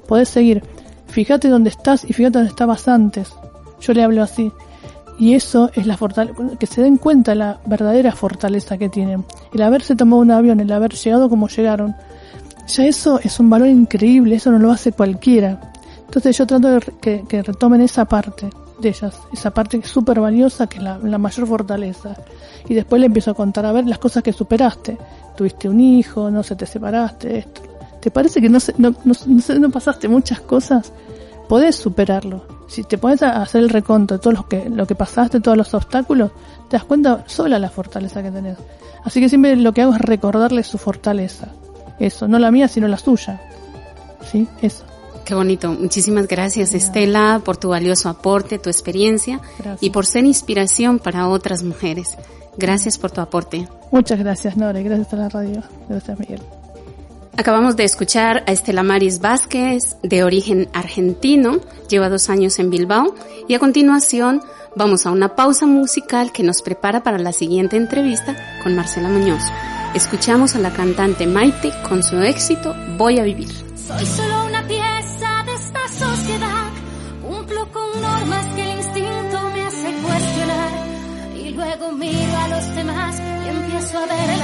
podés 0.07 0.29
seguir. 0.29 0.63
Fíjate 1.07 1.49
dónde 1.49 1.69
estás 1.69 2.03
y 2.03 2.13
fíjate 2.13 2.39
dónde 2.39 2.51
estabas 2.51 2.87
antes. 2.87 3.31
Yo 3.79 3.93
le 3.93 4.03
hablo 4.03 4.23
así. 4.23 4.51
Y 5.19 5.33
eso 5.33 5.69
es 5.75 5.85
la 5.85 5.97
fortaleza, 5.97 6.33
que 6.57 6.65
se 6.65 6.81
den 6.81 6.95
cuenta 6.95 7.35
la 7.35 7.59
verdadera 7.65 8.13
fortaleza 8.13 8.77
que 8.77 8.87
tienen. 8.87 9.25
El 9.53 9.61
haberse 9.61 9.95
tomado 9.95 10.21
un 10.21 10.31
avión, 10.31 10.61
el 10.61 10.71
haber 10.71 10.93
llegado 10.93 11.29
como 11.29 11.49
llegaron. 11.49 11.93
Ya 12.67 12.85
eso 12.85 13.19
es 13.21 13.37
un 13.37 13.49
valor 13.49 13.67
increíble, 13.67 14.35
eso 14.35 14.49
no 14.49 14.59
lo 14.59 14.71
hace 14.71 14.93
cualquiera. 14.93 15.73
Entonces 16.05 16.37
yo 16.37 16.47
trato 16.47 16.69
de 16.69 16.79
que, 17.27 17.43
retomen 17.43 17.81
esa 17.81 18.05
parte 18.05 18.49
de 18.79 18.89
ellas, 18.89 19.19
esa 19.33 19.51
parte 19.51 19.83
súper 19.83 20.21
valiosa 20.21 20.67
que 20.67 20.77
es 20.77 20.83
la, 20.83 21.17
mayor 21.17 21.47
fortaleza. 21.47 22.15
Y 22.69 22.73
después 22.73 23.01
le 23.01 23.07
empiezo 23.07 23.31
a 23.31 23.33
contar 23.33 23.65
a 23.65 23.73
ver 23.73 23.85
las 23.87 23.97
cosas 23.97 24.23
que 24.23 24.31
superaste. 24.31 24.97
Tuviste 25.35 25.67
un 25.67 25.81
hijo, 25.81 26.31
no 26.31 26.43
se 26.43 26.55
te 26.55 26.65
separaste, 26.65 27.39
esto. 27.39 27.61
¿Te 27.99 28.09
parece 28.09 28.39
que 28.39 28.47
no, 28.47 28.61
se, 28.61 28.73
no, 28.77 28.95
no, 29.03 29.13
no, 29.59 29.69
pasaste 29.69 30.07
muchas 30.07 30.39
cosas? 30.39 30.93
Podés 31.49 31.75
superarlo. 31.75 32.58
Si 32.69 32.83
te 32.83 32.97
pones 32.97 33.21
a 33.23 33.41
hacer 33.41 33.61
el 33.61 33.69
reconto 33.69 34.15
de 34.15 34.19
todo 34.19 34.31
lo 34.31 34.47
que, 34.47 34.69
lo 34.69 34.85
que 34.85 34.95
pasaste, 34.95 35.41
todos 35.41 35.57
los 35.57 35.73
obstáculos, 35.73 36.31
te 36.69 36.77
das 36.77 36.85
cuenta 36.85 37.23
sola 37.27 37.59
la 37.59 37.69
fortaleza 37.69 38.21
que 38.21 38.31
tenés. 38.31 38.57
Así 39.03 39.19
que 39.19 39.27
siempre 39.27 39.55
lo 39.55 39.73
que 39.73 39.81
hago 39.81 39.93
es 39.93 40.01
recordarle 40.01 40.63
su 40.63 40.77
fortaleza. 40.77 41.47
Eso, 41.99 42.27
no 42.27 42.39
la 42.39 42.51
mía, 42.51 42.67
sino 42.67 42.87
la 42.87 42.97
suya. 42.97 43.41
¿Sí? 44.31 44.47
Eso. 44.61 44.85
Qué 45.25 45.35
bonito. 45.35 45.71
Muchísimas 45.71 46.27
gracias, 46.27 46.71
gracias, 46.71 46.87
Estela, 46.87 47.41
por 47.43 47.57
tu 47.57 47.69
valioso 47.69 48.09
aporte, 48.09 48.57
tu 48.59 48.69
experiencia 48.69 49.39
gracias. 49.57 49.83
y 49.83 49.89
por 49.89 50.05
ser 50.05 50.25
inspiración 50.25 50.99
para 50.99 51.27
otras 51.27 51.63
mujeres. 51.63 52.17
Gracias 52.57 52.97
por 52.97 53.11
tu 53.11 53.21
aporte. 53.21 53.67
Muchas 53.91 54.19
gracias, 54.19 54.57
Nora. 54.57 54.81
Gracias 54.81 55.13
a 55.13 55.17
la 55.17 55.29
radio. 55.29 55.63
Gracias, 55.87 56.19
Miguel. 56.19 56.41
Acabamos 57.39 57.77
de 57.77 57.85
escuchar 57.85 58.43
a 58.47 58.51
Estela 58.51 58.83
Maris 58.83 59.21
Vázquez, 59.21 59.95
de 60.03 60.25
origen 60.25 60.67
argentino, 60.73 61.61
lleva 61.87 62.09
dos 62.09 62.29
años 62.29 62.59
en 62.59 62.69
Bilbao, 62.69 63.15
y 63.47 63.53
a 63.53 63.59
continuación 63.59 64.41
vamos 64.75 65.05
a 65.05 65.11
una 65.11 65.37
pausa 65.37 65.65
musical 65.65 66.33
que 66.33 66.43
nos 66.43 66.61
prepara 66.61 67.01
para 67.01 67.17
la 67.17 67.31
siguiente 67.31 67.77
entrevista 67.77 68.35
con 68.61 68.75
Marcela 68.75 69.07
Muñoz. 69.07 69.41
Escuchamos 69.93 70.57
a 70.57 70.59
la 70.59 70.73
cantante 70.73 71.27
Maite 71.27 71.71
con 71.87 72.03
su 72.03 72.17
éxito 72.17 72.75
Voy 72.97 73.19
a 73.19 73.23
vivir. 73.23 73.47
Soy 73.47 74.05
solo 74.05 74.45
una 74.45 74.67
pieza 74.67 75.43
de 75.45 75.53
esta 75.53 75.87
sociedad, 75.87 76.67
cumplo 77.21 77.71
con 77.71 78.01
normas 78.01 78.47
que 78.53 78.63
el 78.63 78.77
instinto 78.79 79.49
me 79.53 79.65
hace 79.65 79.93
cuestionar, 80.03 80.71
y 81.37 81.49
luego 81.51 81.91
miro 81.93 82.37
a 82.37 82.47
los 82.49 82.75
demás 82.75 83.17
y 83.17 83.47
empiezo 83.47 83.97
a 83.97 84.05
ver 84.07 84.38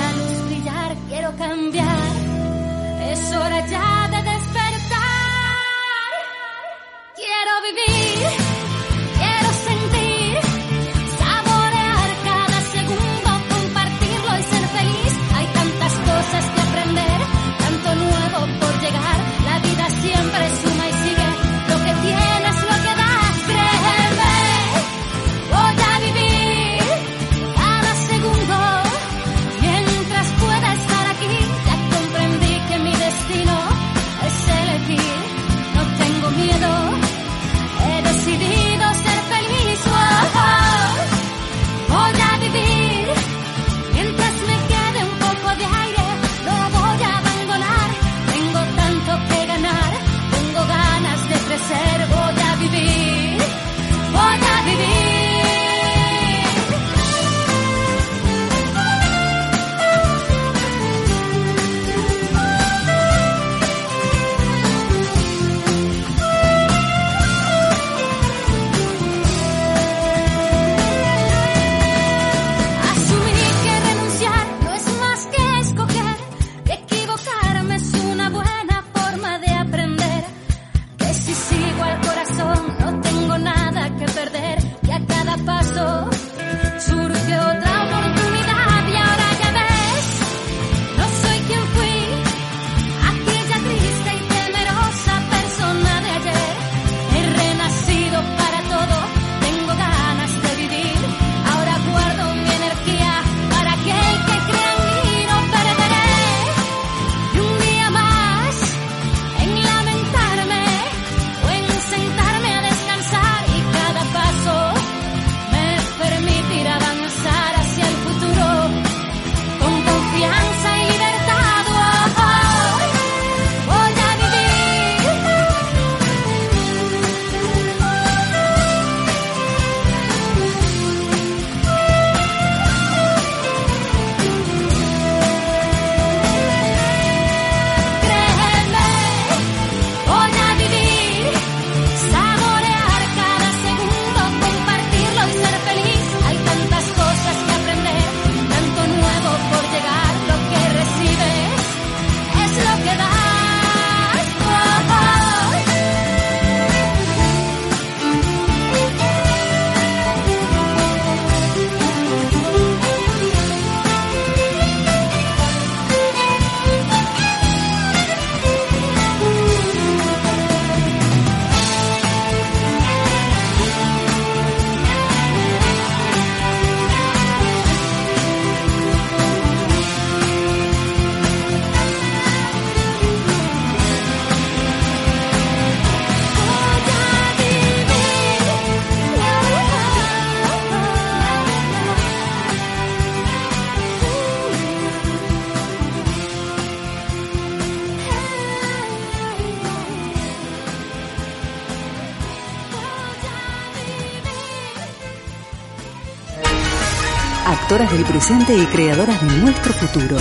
actoras 207.85 207.91
del 207.91 208.05
presente 208.05 208.57
y 208.57 208.65
creadoras 208.67 209.21
de 209.21 209.37
nuestro 209.37 209.73
futuro. 209.73 210.17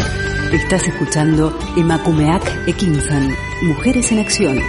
Estás 0.53 0.87
escuchando 0.87 1.57
Emakumeak 1.77 2.69
Ekinsan, 2.69 3.35
Mujeres 3.63 4.13
en 4.13 4.19
Acción. 4.19 4.61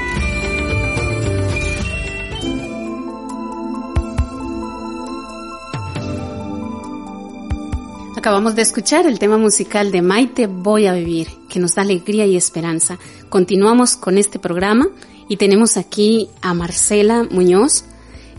Acabamos 8.16 8.56
de 8.56 8.62
escuchar 8.62 9.06
el 9.06 9.20
tema 9.20 9.38
musical 9.38 9.92
de 9.92 10.02
Maite 10.02 10.48
Voy 10.48 10.88
a 10.88 10.94
Vivir, 10.94 11.28
que 11.50 11.60
nos 11.60 11.76
da 11.76 11.82
alegría 11.84 12.26
y 12.26 12.36
esperanza. 12.36 12.98
Continuamos 13.30 13.98
con 13.98 14.18
este 14.18 14.40
programa 14.40 14.88
y 15.28 15.38
tenemos 15.38 15.78
aquí 15.78 16.30
a 16.42 16.54
Marcela 16.54 17.24
Muñoz. 17.30 17.86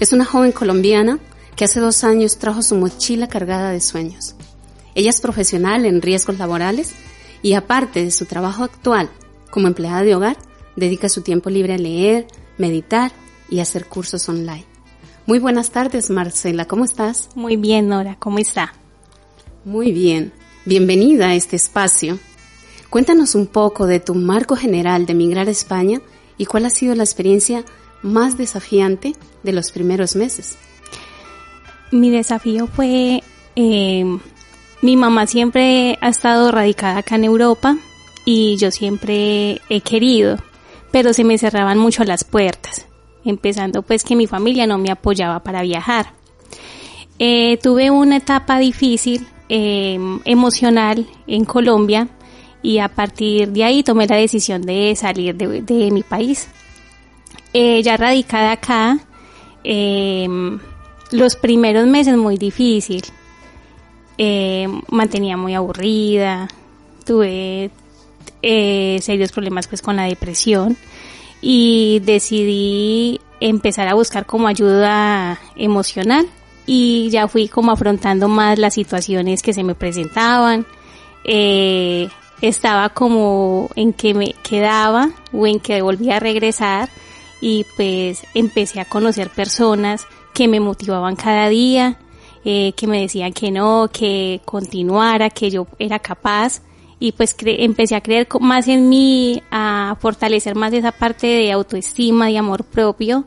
Es 0.00 0.12
una 0.12 0.24
joven 0.24 0.52
colombiana 0.52 1.18
que 1.56 1.64
hace 1.64 1.80
dos 1.80 2.04
años 2.04 2.38
trajo 2.38 2.62
su 2.62 2.74
mochila 2.76 3.28
cargada 3.28 3.70
de 3.70 3.80
sueños. 3.80 4.35
Ella 4.96 5.10
es 5.10 5.20
profesional 5.20 5.84
en 5.84 6.00
riesgos 6.00 6.38
laborales 6.38 6.94
y 7.42 7.52
aparte 7.52 8.02
de 8.02 8.10
su 8.10 8.24
trabajo 8.24 8.64
actual 8.64 9.10
como 9.50 9.68
empleada 9.68 10.02
de 10.02 10.14
hogar, 10.14 10.38
dedica 10.74 11.10
su 11.10 11.20
tiempo 11.20 11.50
libre 11.50 11.74
a 11.74 11.78
leer, 11.78 12.26
meditar 12.56 13.12
y 13.50 13.60
hacer 13.60 13.86
cursos 13.86 14.26
online. 14.28 14.64
Muy 15.26 15.38
buenas 15.38 15.70
tardes, 15.70 16.08
Marcela, 16.08 16.64
¿cómo 16.64 16.84
estás? 16.86 17.28
Muy 17.34 17.56
bien, 17.56 17.88
Nora, 17.88 18.16
¿cómo 18.18 18.38
está? 18.38 18.72
Muy 19.66 19.92
bien, 19.92 20.32
bienvenida 20.64 21.28
a 21.28 21.34
este 21.34 21.56
espacio. 21.56 22.18
Cuéntanos 22.88 23.34
un 23.34 23.46
poco 23.46 23.86
de 23.86 24.00
tu 24.00 24.14
marco 24.14 24.56
general 24.56 25.04
de 25.04 25.14
migrar 25.14 25.48
a 25.48 25.50
España 25.50 26.00
y 26.38 26.46
cuál 26.46 26.64
ha 26.64 26.70
sido 26.70 26.94
la 26.94 27.04
experiencia 27.04 27.66
más 28.00 28.38
desafiante 28.38 29.14
de 29.42 29.52
los 29.52 29.72
primeros 29.72 30.16
meses. 30.16 30.56
Mi 31.92 32.10
desafío 32.10 32.66
fue, 32.66 33.22
eh, 33.56 34.18
mi 34.86 34.96
mamá 34.96 35.26
siempre 35.26 35.98
ha 36.00 36.08
estado 36.08 36.52
radicada 36.52 36.98
acá 36.98 37.16
en 37.16 37.24
Europa 37.24 37.76
y 38.24 38.56
yo 38.56 38.70
siempre 38.70 39.60
he 39.68 39.80
querido, 39.80 40.36
pero 40.92 41.12
se 41.12 41.24
me 41.24 41.38
cerraban 41.38 41.76
mucho 41.76 42.04
las 42.04 42.22
puertas, 42.22 42.86
empezando 43.24 43.82
pues 43.82 44.04
que 44.04 44.14
mi 44.14 44.28
familia 44.28 44.64
no 44.64 44.78
me 44.78 44.92
apoyaba 44.92 45.40
para 45.40 45.62
viajar. 45.62 46.12
Eh, 47.18 47.58
tuve 47.60 47.90
una 47.90 48.18
etapa 48.18 48.60
difícil 48.60 49.26
eh, 49.48 49.98
emocional 50.24 51.04
en 51.26 51.44
Colombia 51.44 52.06
y 52.62 52.78
a 52.78 52.86
partir 52.86 53.48
de 53.48 53.64
ahí 53.64 53.82
tomé 53.82 54.06
la 54.06 54.14
decisión 54.14 54.62
de 54.62 54.94
salir 54.94 55.34
de, 55.34 55.90
mi 55.90 56.04
país. 56.04 56.48
Eh, 57.52 57.82
ya 57.82 57.96
radicada 57.96 58.52
acá, 58.52 59.00
eh, 59.64 60.28
los 61.10 61.34
primeros 61.34 61.88
meses 61.88 62.16
muy 62.16 62.36
difícil, 62.36 63.02
eh, 64.18 64.68
mantenía 64.90 65.36
muy 65.36 65.54
aburrida, 65.54 66.48
tuve 67.04 67.70
eh, 68.42 68.98
serios 69.02 69.32
problemas 69.32 69.66
pues 69.66 69.82
con 69.82 69.96
la 69.96 70.04
depresión. 70.04 70.76
Y 71.40 72.00
decidí 72.04 73.20
empezar 73.40 73.88
a 73.88 73.94
buscar 73.94 74.26
como 74.26 74.48
ayuda 74.48 75.38
emocional. 75.54 76.26
Y 76.66 77.08
ya 77.10 77.28
fui 77.28 77.48
como 77.48 77.70
afrontando 77.70 78.28
más 78.28 78.58
las 78.58 78.74
situaciones 78.74 79.42
que 79.42 79.52
se 79.52 79.62
me 79.62 79.74
presentaban. 79.74 80.66
Eh, 81.24 82.08
estaba 82.40 82.88
como 82.90 83.70
en 83.76 83.92
que 83.92 84.14
me 84.14 84.34
quedaba 84.42 85.10
o 85.32 85.46
en 85.46 85.60
que 85.60 85.82
volvía 85.82 86.16
a 86.16 86.20
regresar. 86.20 86.88
Y 87.40 87.66
pues 87.76 88.22
empecé 88.34 88.80
a 88.80 88.86
conocer 88.86 89.30
personas 89.30 90.06
que 90.32 90.48
me 90.48 90.60
motivaban 90.60 91.16
cada 91.16 91.48
día, 91.48 91.98
eh, 92.48 92.74
que 92.76 92.86
me 92.86 93.00
decían 93.00 93.32
que 93.32 93.50
no, 93.50 93.90
que 93.92 94.40
continuara, 94.44 95.30
que 95.30 95.50
yo 95.50 95.66
era 95.80 95.98
capaz. 95.98 96.62
Y 97.00 97.10
pues 97.10 97.34
empecé 97.40 97.96
a 97.96 98.00
creer 98.00 98.28
más 98.40 98.68
en 98.68 98.88
mí, 98.88 99.42
a 99.50 99.96
fortalecer 100.00 100.54
más 100.54 100.72
esa 100.72 100.92
parte 100.92 101.26
de 101.26 101.50
autoestima 101.50 102.30
y 102.30 102.36
amor 102.36 102.62
propio. 102.62 103.24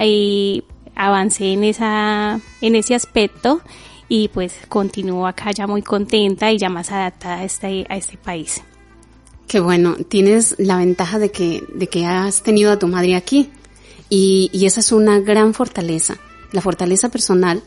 Y 0.00 0.62
avancé 0.94 1.54
en 1.54 1.64
esa, 1.64 2.40
en 2.60 2.76
ese 2.76 2.94
aspecto. 2.94 3.62
Y 4.08 4.28
pues 4.28 4.54
continúo 4.68 5.26
acá 5.26 5.50
ya 5.50 5.66
muy 5.66 5.82
contenta 5.82 6.52
y 6.52 6.58
ya 6.58 6.68
más 6.68 6.92
adaptada 6.92 7.38
a 7.38 7.44
este, 7.44 7.84
a 7.88 7.96
este 7.96 8.16
país. 8.16 8.62
Qué 9.48 9.58
bueno, 9.58 9.96
tienes 10.08 10.54
la 10.58 10.76
ventaja 10.76 11.18
de 11.18 11.32
que, 11.32 11.64
de 11.74 11.88
que 11.88 12.06
has 12.06 12.44
tenido 12.44 12.70
a 12.70 12.78
tu 12.78 12.86
madre 12.86 13.16
aquí. 13.16 13.50
Y, 14.08 14.50
y 14.52 14.66
esa 14.66 14.78
es 14.78 14.92
una 14.92 15.18
gran 15.18 15.52
fortaleza. 15.52 16.16
La 16.52 16.60
fortaleza 16.60 17.08
personal 17.08 17.64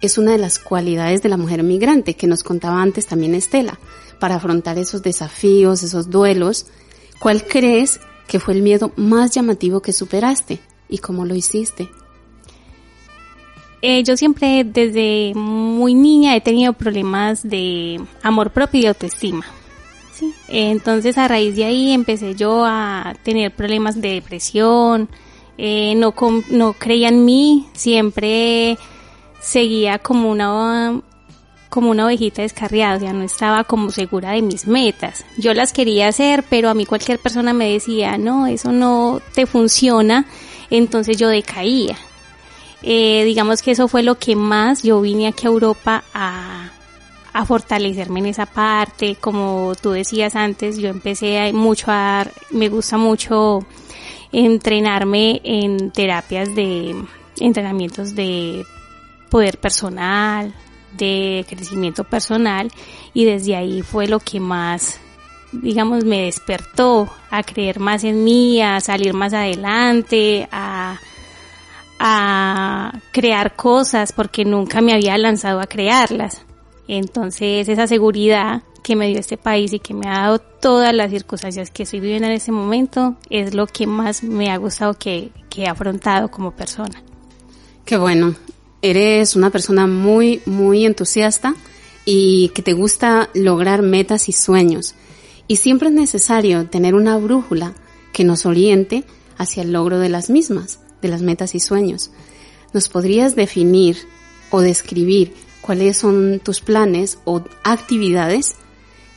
es 0.00 0.18
una 0.18 0.32
de 0.32 0.38
las 0.38 0.58
cualidades 0.58 1.22
de 1.22 1.28
la 1.28 1.36
mujer 1.36 1.62
migrante 1.62 2.14
que 2.14 2.26
nos 2.26 2.42
contaba 2.42 2.80
antes 2.80 3.06
también 3.06 3.34
Estela, 3.34 3.78
para 4.20 4.36
afrontar 4.36 4.78
esos 4.78 5.02
desafíos, 5.02 5.82
esos 5.82 6.10
duelos. 6.10 6.66
¿Cuál 7.18 7.44
crees 7.44 8.00
que 8.26 8.38
fue 8.38 8.54
el 8.54 8.62
miedo 8.62 8.92
más 8.96 9.32
llamativo 9.32 9.80
que 9.80 9.92
superaste 9.92 10.60
y 10.88 10.98
cómo 10.98 11.24
lo 11.24 11.34
hiciste? 11.34 11.88
Eh, 13.80 14.02
yo 14.02 14.16
siempre 14.16 14.64
desde 14.64 15.32
muy 15.34 15.94
niña 15.94 16.34
he 16.34 16.40
tenido 16.40 16.72
problemas 16.72 17.48
de 17.48 18.00
amor 18.22 18.50
propio 18.50 18.80
y 18.80 18.86
autoestima. 18.86 19.46
¿sí? 20.14 20.32
Entonces 20.48 21.16
a 21.16 21.28
raíz 21.28 21.56
de 21.56 21.64
ahí 21.64 21.92
empecé 21.92 22.34
yo 22.34 22.64
a 22.64 23.14
tener 23.22 23.54
problemas 23.54 24.00
de 24.00 24.14
depresión, 24.14 25.08
eh, 25.56 25.94
no, 25.96 26.14
no 26.50 26.72
creía 26.72 27.08
en 27.08 27.24
mí, 27.24 27.66
siempre 27.72 28.78
seguía 29.40 29.98
como 29.98 30.30
una 30.30 31.00
como 31.68 31.90
una 31.90 32.06
ovejita 32.06 32.42
descarriada, 32.42 32.96
o 32.96 33.00
sea, 33.00 33.12
no 33.12 33.22
estaba 33.22 33.64
como 33.64 33.90
segura 33.90 34.32
de 34.32 34.42
mis 34.42 34.66
metas. 34.66 35.24
Yo 35.36 35.52
las 35.52 35.72
quería 35.72 36.08
hacer, 36.08 36.42
pero 36.48 36.70
a 36.70 36.74
mí 36.74 36.86
cualquier 36.86 37.18
persona 37.18 37.52
me 37.52 37.70
decía, 37.70 38.16
no, 38.16 38.46
eso 38.46 38.72
no 38.72 39.20
te 39.34 39.46
funciona, 39.46 40.24
entonces 40.70 41.18
yo 41.18 41.28
decaía. 41.28 41.96
Eh, 42.82 43.22
digamos 43.24 43.60
que 43.60 43.72
eso 43.72 43.86
fue 43.86 44.02
lo 44.02 44.14
que 44.18 44.34
más 44.34 44.82
yo 44.82 45.00
vine 45.00 45.26
aquí 45.26 45.46
a 45.46 45.50
Europa 45.50 46.04
a, 46.14 46.70
a 47.32 47.44
fortalecerme 47.44 48.20
en 48.20 48.26
esa 48.26 48.46
parte. 48.46 49.16
Como 49.16 49.74
tú 49.80 49.90
decías 49.90 50.36
antes, 50.36 50.78
yo 50.78 50.88
empecé 50.88 51.52
mucho 51.52 51.86
a, 51.90 52.26
me 52.50 52.68
gusta 52.68 52.96
mucho 52.96 53.60
entrenarme 54.32 55.40
en 55.44 55.90
terapias 55.90 56.54
de, 56.54 56.94
entrenamientos 57.40 58.14
de 58.14 58.64
poder 59.28 59.58
personal, 59.58 60.54
de 60.96 61.44
crecimiento 61.48 62.04
personal 62.04 62.70
y 63.14 63.24
desde 63.24 63.56
ahí 63.56 63.82
fue 63.82 64.08
lo 64.08 64.20
que 64.20 64.40
más 64.40 65.00
digamos 65.52 66.04
me 66.04 66.24
despertó 66.24 67.08
a 67.30 67.42
creer 67.42 67.80
más 67.80 68.04
en 68.04 68.22
mí, 68.24 68.60
a 68.60 68.80
salir 68.80 69.14
más 69.14 69.32
adelante, 69.32 70.48
a 70.50 70.98
a 71.98 73.00
crear 73.12 73.56
cosas 73.56 74.12
porque 74.12 74.44
nunca 74.44 74.80
me 74.80 74.92
había 74.92 75.18
lanzado 75.18 75.60
a 75.60 75.66
crearlas. 75.66 76.42
Entonces 76.86 77.68
esa 77.68 77.86
seguridad 77.86 78.62
que 78.82 78.96
me 78.96 79.08
dio 79.08 79.18
este 79.18 79.36
país 79.36 79.72
y 79.72 79.80
que 79.80 79.94
me 79.94 80.08
ha 80.08 80.22
dado 80.22 80.38
todas 80.38 80.94
las 80.94 81.10
circunstancias 81.10 81.70
que 81.70 81.82
estoy 81.82 82.00
viviendo 82.00 82.28
en 82.28 82.34
ese 82.34 82.52
momento 82.52 83.16
es 83.28 83.54
lo 83.54 83.66
que 83.66 83.86
más 83.86 84.22
me 84.22 84.50
ha 84.50 84.56
gustado 84.56 84.94
que, 84.94 85.30
que 85.50 85.64
he 85.64 85.68
afrontado 85.68 86.30
como 86.30 86.52
persona. 86.52 87.02
Qué 87.84 87.96
bueno, 87.96 88.34
eres 88.82 89.36
una 89.36 89.50
persona 89.50 89.86
muy, 89.86 90.40
muy 90.46 90.86
entusiasta 90.86 91.54
y 92.04 92.50
que 92.50 92.62
te 92.62 92.72
gusta 92.72 93.28
lograr 93.34 93.82
metas 93.82 94.28
y 94.28 94.32
sueños. 94.32 94.94
Y 95.46 95.56
siempre 95.56 95.88
es 95.88 95.94
necesario 95.94 96.66
tener 96.66 96.94
una 96.94 97.16
brújula 97.16 97.74
que 98.12 98.24
nos 98.24 98.46
oriente 98.46 99.04
hacia 99.36 99.62
el 99.62 99.72
logro 99.72 99.98
de 99.98 100.08
las 100.08 100.30
mismas 100.30 100.80
de 101.02 101.08
las 101.08 101.22
metas 101.22 101.54
y 101.54 101.60
sueños. 101.60 102.10
¿Nos 102.72 102.88
podrías 102.88 103.36
definir 103.36 103.96
o 104.50 104.60
describir 104.60 105.34
cuáles 105.60 105.96
son 105.96 106.40
tus 106.42 106.60
planes 106.60 107.18
o 107.24 107.42
actividades 107.64 108.56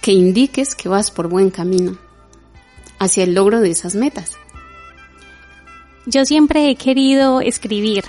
que 0.02 0.14
indiques 0.14 0.76
que 0.76 0.90
vas 0.90 1.12
por 1.12 1.28
buen 1.28 1.50
camino 1.50 1.98
hacia 3.00 3.24
el 3.24 3.34
logro 3.34 3.60
de 3.60 3.72
esas 3.72 3.96
metas? 3.96 4.38
Yo 6.06 6.26
siempre 6.26 6.70
he 6.70 6.76
querido 6.76 7.42
escribir, 7.42 8.04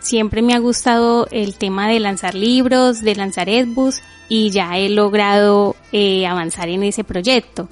siempre 0.00 0.42
me 0.42 0.54
ha 0.54 0.58
gustado 0.58 1.26
el 1.30 1.54
tema 1.56 1.88
de 1.88 2.00
lanzar 2.00 2.34
libros, 2.34 3.00
de 3.00 3.14
lanzar 3.14 3.48
Edbus 3.48 4.00
y 4.28 4.50
ya 4.50 4.78
he 4.78 4.88
logrado 4.88 5.76
eh, 5.92 6.26
avanzar 6.26 6.68
en 6.68 6.82
ese 6.82 7.04
proyecto. 7.04 7.68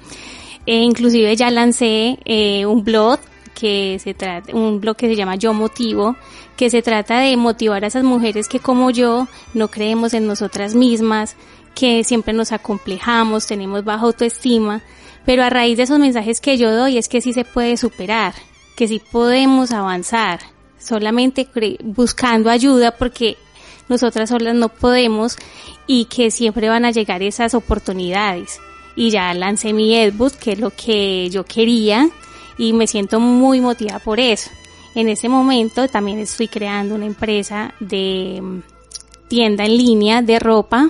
E 0.65 0.75
inclusive 0.75 1.35
ya 1.35 1.49
lancé 1.49 2.19
eh, 2.25 2.65
un 2.65 2.83
blog 2.83 3.19
que 3.59 3.97
se 3.99 4.13
trata, 4.13 4.55
un 4.55 4.79
blog 4.79 4.95
que 4.95 5.07
se 5.07 5.15
llama 5.15 5.35
Yo 5.35 5.53
Motivo, 5.53 6.15
que 6.55 6.69
se 6.69 6.81
trata 6.81 7.19
de 7.19 7.37
motivar 7.37 7.83
a 7.83 7.87
esas 7.87 8.03
mujeres 8.03 8.47
que 8.47 8.59
como 8.59 8.91
yo 8.91 9.27
no 9.53 9.69
creemos 9.69 10.13
en 10.13 10.27
nosotras 10.27 10.75
mismas, 10.75 11.35
que 11.73 12.03
siempre 12.03 12.33
nos 12.33 12.51
acomplejamos, 12.51 13.47
tenemos 13.47 13.83
baja 13.83 14.05
autoestima, 14.05 14.81
pero 15.25 15.43
a 15.43 15.49
raíz 15.49 15.77
de 15.77 15.83
esos 15.83 15.99
mensajes 15.99 16.41
que 16.41 16.57
yo 16.57 16.71
doy 16.71 16.97
es 16.97 17.07
que 17.07 17.21
sí 17.21 17.33
se 17.33 17.45
puede 17.45 17.77
superar, 17.77 18.33
que 18.75 18.87
sí 18.87 19.01
podemos 19.11 19.71
avanzar, 19.71 20.39
solamente 20.87 21.47
buscando 21.83 22.49
ayuda 22.49 22.91
porque 22.91 23.37
nosotras 23.89 24.29
solas 24.29 24.55
no 24.55 24.69
podemos 24.69 25.37
y 25.85 26.05
que 26.05 26.31
siempre 26.31 26.69
van 26.69 26.85
a 26.85 26.91
llegar 26.91 27.21
esas 27.23 27.53
oportunidades. 27.53 28.59
Y 28.95 29.11
ya 29.11 29.33
lancé 29.33 29.73
mi 29.73 29.95
Edbook, 29.95 30.33
que 30.33 30.53
es 30.53 30.59
lo 30.59 30.71
que 30.71 31.29
yo 31.29 31.45
quería, 31.45 32.09
y 32.57 32.73
me 32.73 32.87
siento 32.87 33.19
muy 33.19 33.61
motivada 33.61 33.99
por 33.99 34.19
eso. 34.19 34.49
En 34.95 35.09
ese 35.09 35.29
momento 35.29 35.87
también 35.87 36.19
estoy 36.19 36.47
creando 36.47 36.95
una 36.95 37.05
empresa 37.05 37.73
de 37.79 38.39
mm, 38.41 38.61
tienda 39.27 39.65
en 39.65 39.77
línea 39.77 40.21
de 40.21 40.39
ropa 40.39 40.89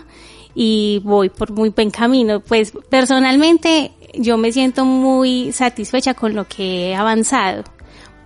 y 0.55 1.01
voy 1.03 1.29
por 1.29 1.51
muy 1.51 1.69
buen 1.69 1.91
camino. 1.91 2.39
Pues 2.39 2.71
personalmente 2.89 3.91
yo 4.13 4.37
me 4.37 4.51
siento 4.51 4.85
muy 4.85 5.51
satisfecha 5.51 6.13
con 6.13 6.33
lo 6.33 6.47
que 6.47 6.89
he 6.89 6.95
avanzado, 6.95 7.63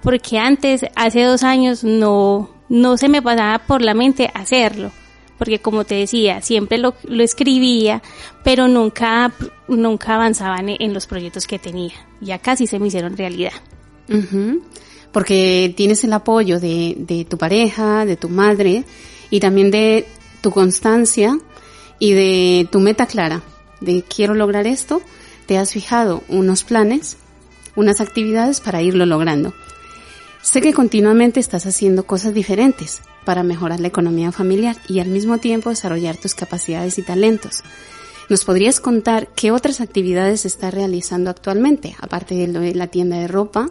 porque 0.01 0.37
antes, 0.37 0.85
hace 0.95 1.23
dos 1.23 1.43
años, 1.43 1.83
no, 1.83 2.49
no 2.69 2.97
se 2.97 3.09
me 3.09 3.21
pasaba 3.21 3.59
por 3.59 3.81
la 3.81 3.93
mente 3.93 4.29
hacerlo, 4.33 4.91
porque 5.37 5.59
como 5.59 5.85
te 5.85 5.95
decía, 5.95 6.41
siempre 6.41 6.77
lo, 6.77 6.95
lo 7.03 7.23
escribía, 7.23 8.01
pero 8.43 8.67
nunca, 8.67 9.33
nunca 9.67 10.15
avanzaba 10.15 10.57
en, 10.59 10.93
los 10.93 11.07
proyectos 11.07 11.47
que 11.47 11.59
tenía. 11.59 11.93
Ya 12.19 12.39
casi 12.39 12.67
se 12.67 12.79
me 12.79 12.87
hicieron 12.87 13.17
realidad. 13.17 13.53
Porque 15.11 15.73
tienes 15.75 16.03
el 16.03 16.13
apoyo 16.13 16.59
de, 16.59 16.95
de 16.97 17.25
tu 17.25 17.37
pareja, 17.37 18.05
de 18.05 18.17
tu 18.17 18.29
madre 18.29 18.83
y 19.29 19.39
también 19.39 19.71
de 19.71 20.05
tu 20.41 20.51
constancia 20.51 21.37
y 21.99 22.13
de 22.13 22.67
tu 22.71 22.79
meta 22.79 23.05
clara, 23.05 23.41
de 23.79 24.03
quiero 24.03 24.33
lograr 24.33 24.67
esto 24.67 25.01
te 25.51 25.57
has 25.57 25.73
fijado 25.73 26.23
unos 26.29 26.63
planes, 26.63 27.17
unas 27.75 27.99
actividades 27.99 28.61
para 28.61 28.81
irlo 28.81 29.05
logrando. 29.05 29.53
Sé 30.41 30.61
que 30.61 30.73
continuamente 30.73 31.39
estás 31.39 31.65
haciendo 31.65 32.05
cosas 32.05 32.33
diferentes 32.33 33.01
para 33.25 33.43
mejorar 33.43 33.79
la 33.79 33.87
economía 33.87 34.31
familiar 34.31 34.75
y 34.87 34.99
al 34.99 35.07
mismo 35.07 35.37
tiempo 35.37 35.69
desarrollar 35.69 36.17
tus 36.17 36.33
capacidades 36.33 36.97
y 36.97 37.03
talentos. 37.03 37.63
¿Nos 38.29 38.45
podrías 38.45 38.79
contar 38.79 39.27
qué 39.35 39.51
otras 39.51 39.81
actividades 39.81 40.45
estás 40.45 40.73
realizando 40.73 41.29
actualmente, 41.29 41.95
aparte 41.99 42.35
de 42.35 42.73
la 42.73 42.87
tienda 42.87 43.17
de 43.17 43.27
ropa 43.27 43.69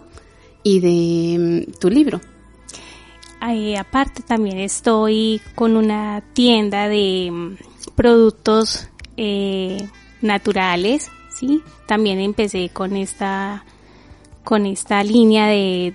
y 0.62 0.80
de 0.80 1.66
mm, 1.68 1.72
tu 1.78 1.90
libro? 1.90 2.20
aparte 3.78 4.22
también 4.22 4.58
estoy 4.58 5.40
con 5.54 5.76
una 5.76 6.22
tienda 6.34 6.88
de 6.88 7.30
mm, 7.32 7.56
productos 7.94 8.88
eh, 9.16 9.88
naturales 10.20 11.10
¿sí? 11.40 11.62
También 11.86 12.20
empecé 12.20 12.68
con 12.68 12.96
esta, 12.96 13.64
con 14.44 14.66
esta 14.66 15.02
línea 15.02 15.46
de, 15.46 15.94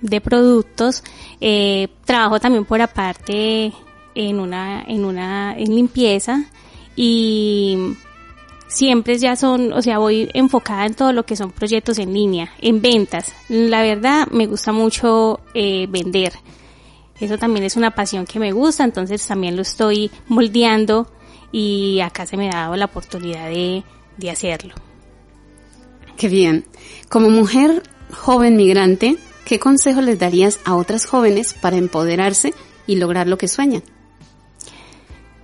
de 0.00 0.20
productos. 0.20 1.02
Eh, 1.40 1.88
trabajo 2.04 2.40
también 2.40 2.64
por 2.64 2.80
aparte 2.80 3.72
en 4.14 4.40
una, 4.40 4.82
en 4.82 5.04
una, 5.04 5.56
en 5.56 5.74
limpieza 5.74 6.44
y 6.96 7.96
siempre 8.66 9.18
ya 9.18 9.36
son, 9.36 9.72
o 9.72 9.82
sea, 9.82 9.98
voy 9.98 10.28
enfocada 10.34 10.86
en 10.86 10.94
todo 10.94 11.12
lo 11.12 11.24
que 11.24 11.36
son 11.36 11.52
proyectos 11.52 11.98
en 11.98 12.12
línea, 12.12 12.50
en 12.60 12.80
ventas. 12.80 13.34
La 13.48 13.82
verdad, 13.82 14.26
me 14.30 14.46
gusta 14.46 14.72
mucho 14.72 15.40
eh, 15.54 15.86
vender. 15.88 16.32
Eso 17.20 17.38
también 17.38 17.64
es 17.64 17.76
una 17.76 17.92
pasión 17.92 18.26
que 18.26 18.38
me 18.38 18.52
gusta, 18.52 18.84
entonces 18.84 19.26
también 19.26 19.56
lo 19.56 19.62
estoy 19.62 20.10
moldeando 20.28 21.10
y 21.52 22.00
acá 22.00 22.26
se 22.26 22.36
me 22.36 22.50
ha 22.50 22.62
dado 22.62 22.76
la 22.76 22.86
oportunidad 22.86 23.48
de, 23.48 23.84
de 24.16 24.30
hacerlo. 24.30 24.74
Qué 26.16 26.28
bien. 26.28 26.64
Como 27.08 27.30
mujer 27.30 27.82
joven 28.12 28.56
migrante, 28.56 29.16
¿qué 29.46 29.58
consejo 29.58 30.02
les 30.02 30.18
darías 30.18 30.60
a 30.66 30.74
otras 30.74 31.06
jóvenes 31.06 31.54
para 31.54 31.76
empoderarse 31.76 32.52
y 32.86 32.96
lograr 32.96 33.26
lo 33.28 33.38
que 33.38 33.48
sueñan? 33.48 33.82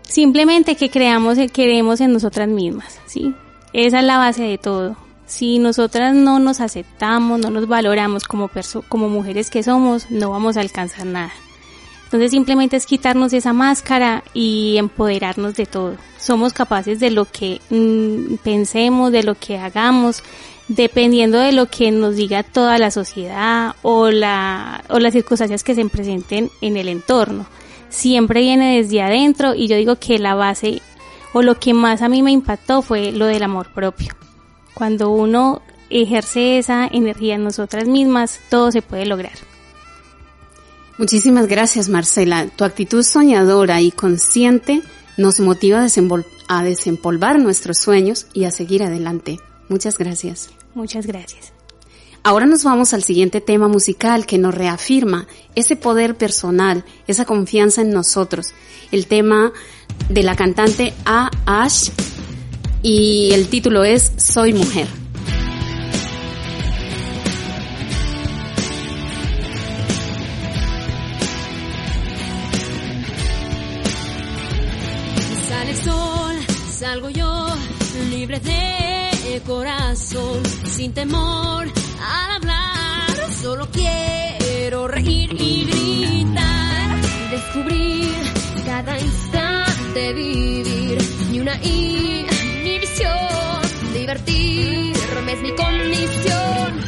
Simplemente 0.02 0.76
que 0.76 0.90
creamos, 0.90 1.38
queremos 1.52 2.02
en 2.02 2.12
nosotras 2.12 2.48
mismas, 2.48 3.00
¿sí? 3.06 3.34
Esa 3.72 4.00
es 4.00 4.04
la 4.04 4.18
base 4.18 4.42
de 4.42 4.58
todo. 4.58 4.96
Si 5.24 5.58
nosotras 5.58 6.14
no 6.14 6.38
nos 6.38 6.60
aceptamos, 6.60 7.40
no 7.40 7.48
nos 7.48 7.66
valoramos 7.66 8.24
como, 8.24 8.50
como 8.88 9.08
mujeres 9.08 9.48
que 9.48 9.62
somos, 9.62 10.10
no 10.10 10.30
vamos 10.30 10.58
a 10.58 10.60
alcanzar 10.60 11.06
nada. 11.06 11.32
Entonces 12.04 12.32
simplemente 12.32 12.76
es 12.76 12.84
quitarnos 12.84 13.32
esa 13.32 13.54
máscara 13.54 14.22
y 14.34 14.76
empoderarnos 14.76 15.54
de 15.54 15.64
todo. 15.64 15.96
Somos 16.18 16.52
capaces 16.52 17.00
de 17.00 17.10
lo 17.10 17.24
que 17.24 17.62
mm, 17.70 18.34
pensemos, 18.44 19.12
de 19.12 19.22
lo 19.22 19.34
que 19.34 19.56
hagamos, 19.56 20.22
dependiendo 20.68 21.38
de 21.38 21.52
lo 21.52 21.66
que 21.66 21.90
nos 21.90 22.16
diga 22.16 22.42
toda 22.42 22.78
la 22.78 22.90
sociedad 22.90 23.74
o, 23.82 24.10
la, 24.10 24.84
o 24.88 24.98
las 24.98 25.12
circunstancias 25.12 25.64
que 25.64 25.74
se 25.74 25.84
presenten 25.86 26.50
en 26.60 26.76
el 26.76 26.88
entorno. 26.88 27.46
Siempre 27.88 28.40
viene 28.40 28.78
desde 28.78 29.02
adentro 29.02 29.54
y 29.54 29.68
yo 29.68 29.76
digo 29.76 29.96
que 29.96 30.18
la 30.18 30.34
base 30.34 30.80
o 31.32 31.42
lo 31.42 31.58
que 31.58 31.74
más 31.74 32.02
a 32.02 32.08
mí 32.08 32.22
me 32.22 32.30
impactó 32.30 32.82
fue 32.82 33.12
lo 33.12 33.26
del 33.26 33.42
amor 33.42 33.72
propio. 33.72 34.14
Cuando 34.74 35.10
uno 35.10 35.62
ejerce 35.90 36.58
esa 36.58 36.86
energía 36.86 37.34
en 37.34 37.44
nosotras 37.44 37.86
mismas, 37.86 38.40
todo 38.48 38.70
se 38.72 38.82
puede 38.82 39.06
lograr. 39.06 39.32
Muchísimas 40.98 41.46
gracias, 41.46 41.88
Marcela. 41.88 42.46
Tu 42.48 42.64
actitud 42.64 43.02
soñadora 43.02 43.80
y 43.80 43.90
consciente 43.90 44.82
nos 45.16 45.40
motiva 45.40 45.84
a, 46.48 46.62
desempolvar 46.62 47.38
nuestros 47.38 47.78
sueños 47.78 48.26
y 48.32 48.44
a 48.44 48.50
seguir 48.50 48.82
adelante. 48.82 49.40
Muchas 49.72 49.96
gracias. 49.96 50.50
Muchas 50.74 51.06
gracias. 51.06 51.54
Ahora 52.22 52.44
nos 52.44 52.62
vamos 52.62 52.92
al 52.92 53.02
siguiente 53.02 53.40
tema 53.40 53.68
musical 53.68 54.26
que 54.26 54.36
nos 54.36 54.54
reafirma 54.54 55.26
ese 55.54 55.76
poder 55.76 56.14
personal, 56.14 56.84
esa 57.06 57.24
confianza 57.24 57.80
en 57.80 57.90
nosotros. 57.90 58.52
El 58.90 59.06
tema 59.06 59.50
de 60.10 60.22
la 60.22 60.36
cantante 60.36 60.92
A. 61.06 61.30
Ash 61.46 61.88
y 62.82 63.30
el 63.32 63.48
título 63.48 63.82
es 63.82 64.12
Soy 64.18 64.52
mujer. 64.52 64.88
Sin 80.64 80.92
temor 80.94 81.66
al 81.66 82.30
hablar. 82.36 83.32
Solo 83.42 83.68
quiero 83.70 84.88
reír 84.88 85.30
y 85.38 85.64
gritar, 85.64 87.00
descubrir 87.30 88.14
cada 88.64 88.98
instante, 88.98 90.12
vivir 90.14 90.98
ni 91.30 91.40
una 91.40 91.54
inhibición, 91.62 93.12
divertirme 93.92 95.32
es 95.32 95.42
mi 95.42 95.54
condición. 95.54 96.81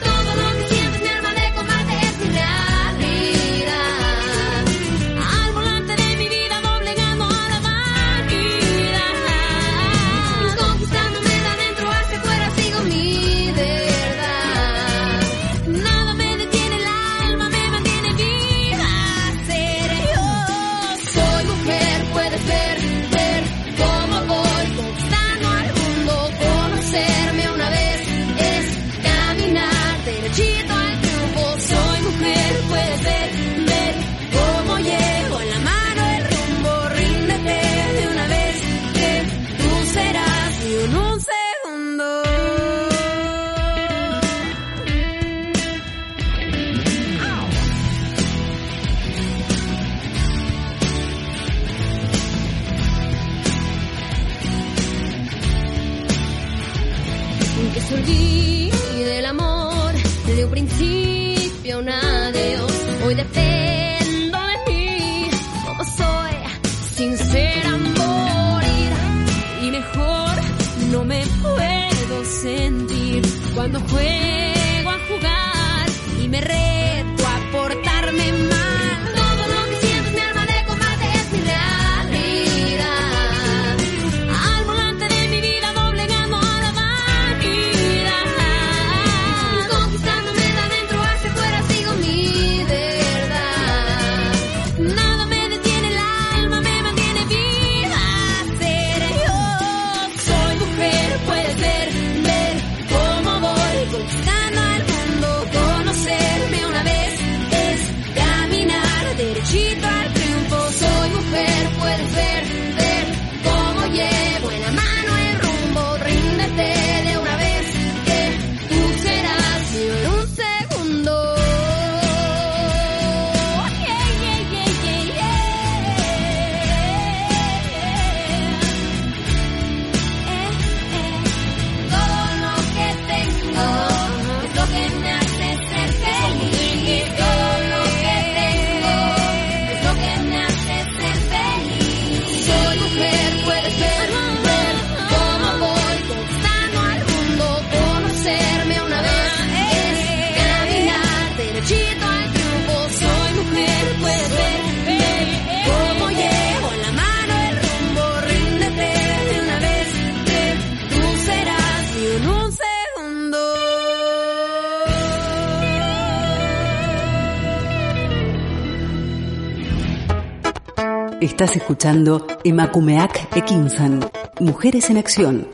Estás 171.34 171.56
escuchando 171.56 172.24
Emakumeak 172.44 173.36
Ekinsan, 173.36 174.08
Mujeres 174.38 174.88
en 174.90 174.98
Acción. 174.98 175.48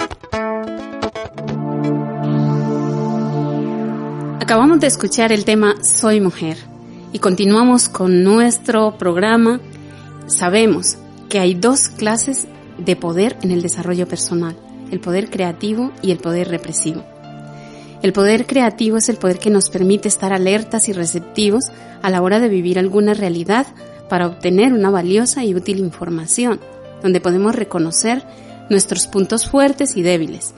Acabamos 4.38 4.80
de 4.80 4.86
escuchar 4.86 5.32
el 5.32 5.46
tema 5.46 5.82
Soy 5.82 6.20
Mujer 6.20 6.58
y 7.14 7.18
continuamos 7.18 7.88
con 7.88 8.22
nuestro 8.22 8.98
programa. 8.98 9.58
Sabemos 10.26 10.98
que 11.30 11.40
hay 11.40 11.54
dos 11.54 11.88
clases 11.88 12.46
de 12.76 12.94
poder 12.94 13.38
en 13.40 13.50
el 13.50 13.62
desarrollo 13.62 14.06
personal, 14.06 14.58
el 14.90 15.00
poder 15.00 15.30
creativo 15.30 15.92
y 16.02 16.10
el 16.10 16.18
poder 16.18 16.48
represivo. 16.48 17.06
El 18.02 18.12
poder 18.12 18.44
creativo 18.44 18.98
es 18.98 19.08
el 19.08 19.16
poder 19.16 19.38
que 19.38 19.48
nos 19.48 19.70
permite 19.70 20.08
estar 20.08 20.34
alertas 20.34 20.90
y 20.90 20.92
receptivos 20.92 21.64
a 22.02 22.10
la 22.10 22.20
hora 22.20 22.38
de 22.38 22.50
vivir 22.50 22.78
alguna 22.78 23.14
realidad 23.14 23.66
para 24.10 24.26
obtener 24.26 24.74
una 24.74 24.90
valiosa 24.90 25.44
y 25.44 25.54
útil 25.54 25.78
información, 25.78 26.60
donde 27.02 27.22
podemos 27.22 27.54
reconocer 27.54 28.22
nuestros 28.68 29.06
puntos 29.06 29.48
fuertes 29.48 29.96
y 29.96 30.02
débiles, 30.02 30.52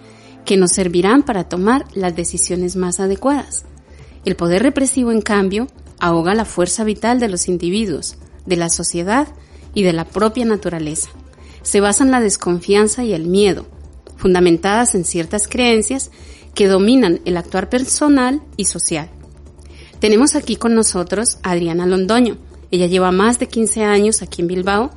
que 0.45 0.57
nos 0.57 0.73
servirán 0.73 1.23
para 1.23 1.45
tomar 1.45 1.85
las 1.95 2.17
decisiones 2.17 2.75
más 2.75 2.99
adecuadas. 2.99 3.65
El 4.25 4.35
poder 4.35 4.63
represivo, 4.63 5.13
en 5.13 5.21
cambio, 5.21 5.69
ahoga 6.01 6.35
la 6.35 6.45
fuerza 6.45 6.83
vital 6.83 7.21
de 7.21 7.29
los 7.29 7.47
individuos, 7.47 8.17
de 8.47 8.57
la 8.57 8.71
sociedad 8.71 9.29
y 9.75 9.83
de 9.83 9.93
la 9.93 10.05
propia 10.05 10.45
naturaleza. 10.45 11.11
Se 11.63 11.81
basa 11.81 12.03
en 12.03 12.11
la 12.11 12.21
desconfianza 12.21 13.05
y 13.05 13.13
el 13.13 13.27
miedo, 13.27 13.67
fundamentadas 14.17 14.95
en 14.95 15.05
ciertas 15.05 15.47
creencias 15.47 16.11
que 16.55 16.69
dominan 16.69 17.21
el 17.25 17.37
actuar 17.37 17.69
personal 17.69 18.43
y 18.57 18.65
social. 18.65 19.11
Tenemos 20.01 20.37
aquí 20.37 20.57
con 20.57 20.75
nosotros 20.75 21.39
a 21.43 21.53
Adriana 21.53 21.87
Londoño. 21.87 22.39
Ella 22.73 22.87
lleva 22.87 23.13
más 23.13 23.39
de 23.39 23.47
15 23.47 23.85
años 23.85 24.23
aquí 24.23 24.43
en 24.43 24.49
Bilbao, 24.49 24.91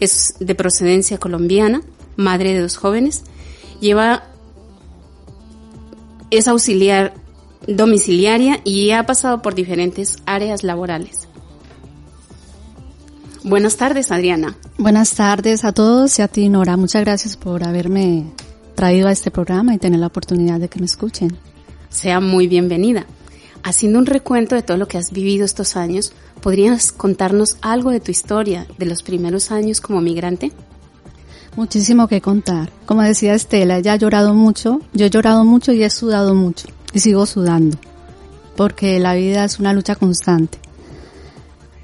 es 0.00 0.34
de 0.40 0.54
procedencia 0.54 1.18
colombiana, 1.18 1.82
madre 2.16 2.54
de 2.54 2.62
dos 2.62 2.76
jóvenes, 2.76 3.22
lleva 3.80 4.24
es 6.30 6.48
auxiliar 6.48 7.14
domiciliaria 7.66 8.60
y 8.64 8.90
ha 8.90 9.04
pasado 9.04 9.42
por 9.42 9.54
diferentes 9.54 10.16
áreas 10.26 10.62
laborales. 10.62 11.28
Buenas 13.44 13.76
tardes, 13.76 14.10
Adriana. 14.10 14.56
Buenas 14.78 15.14
tardes 15.14 15.64
a 15.64 15.72
todos 15.72 16.18
y 16.18 16.22
a 16.22 16.28
ti, 16.28 16.48
Nora. 16.48 16.76
Muchas 16.76 17.02
gracias 17.02 17.36
por 17.36 17.62
haberme 17.62 18.24
traído 18.74 19.08
a 19.08 19.12
este 19.12 19.30
programa 19.30 19.74
y 19.74 19.78
tener 19.78 20.00
la 20.00 20.06
oportunidad 20.06 20.60
de 20.60 20.68
que 20.68 20.80
me 20.80 20.86
escuchen. 20.86 21.36
Sea 21.90 22.20
muy 22.20 22.46
bienvenida. 22.46 23.06
Haciendo 23.68 23.98
un 23.98 24.06
recuento 24.06 24.54
de 24.54 24.62
todo 24.62 24.78
lo 24.78 24.88
que 24.88 24.96
has 24.96 25.12
vivido 25.12 25.44
estos 25.44 25.76
años, 25.76 26.14
¿podrías 26.40 26.90
contarnos 26.90 27.58
algo 27.60 27.90
de 27.90 28.00
tu 28.00 28.10
historia 28.10 28.66
de 28.78 28.86
los 28.86 29.02
primeros 29.02 29.50
años 29.50 29.82
como 29.82 30.00
migrante? 30.00 30.52
Muchísimo 31.54 32.08
que 32.08 32.22
contar. 32.22 32.70
Como 32.86 33.02
decía 33.02 33.34
Estela, 33.34 33.76
ella 33.76 33.92
ha 33.92 33.96
llorado 33.96 34.32
mucho, 34.32 34.80
yo 34.94 35.04
he 35.04 35.10
llorado 35.10 35.44
mucho 35.44 35.70
y 35.72 35.82
he 35.82 35.90
sudado 35.90 36.34
mucho 36.34 36.66
y 36.94 37.00
sigo 37.00 37.26
sudando, 37.26 37.76
porque 38.56 38.98
la 39.00 39.12
vida 39.12 39.44
es 39.44 39.58
una 39.60 39.74
lucha 39.74 39.96
constante. 39.96 40.58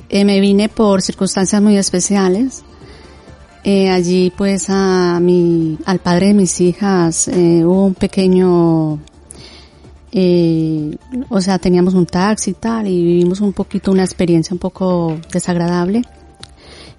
Eh, 0.08 0.24
me 0.24 0.40
vine 0.40 0.70
por 0.70 1.02
circunstancias 1.02 1.60
muy 1.60 1.76
especiales. 1.76 2.62
Eh, 3.62 3.90
allí 3.90 4.32
pues 4.34 4.70
a 4.70 5.20
mi, 5.20 5.76
al 5.84 5.98
padre 5.98 6.28
de 6.28 6.34
mis 6.34 6.62
hijas 6.62 7.28
eh, 7.28 7.62
hubo 7.62 7.84
un 7.84 7.94
pequeño, 7.94 9.00
o 11.28 11.40
sea, 11.40 11.58
teníamos 11.58 11.94
un 11.94 12.06
taxi 12.06 12.52
y 12.52 12.54
tal 12.54 12.86
y 12.86 13.02
vivimos 13.02 13.40
un 13.40 13.52
poquito 13.52 13.90
una 13.90 14.04
experiencia 14.04 14.54
un 14.54 14.60
poco 14.60 15.18
desagradable. 15.32 16.02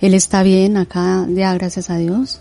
Él 0.01 0.13
está 0.13 0.43
bien 0.43 0.75
acá, 0.75 1.25
ya 1.29 1.53
gracias 1.53 1.89
a 1.89 1.97
Dios. 1.97 2.39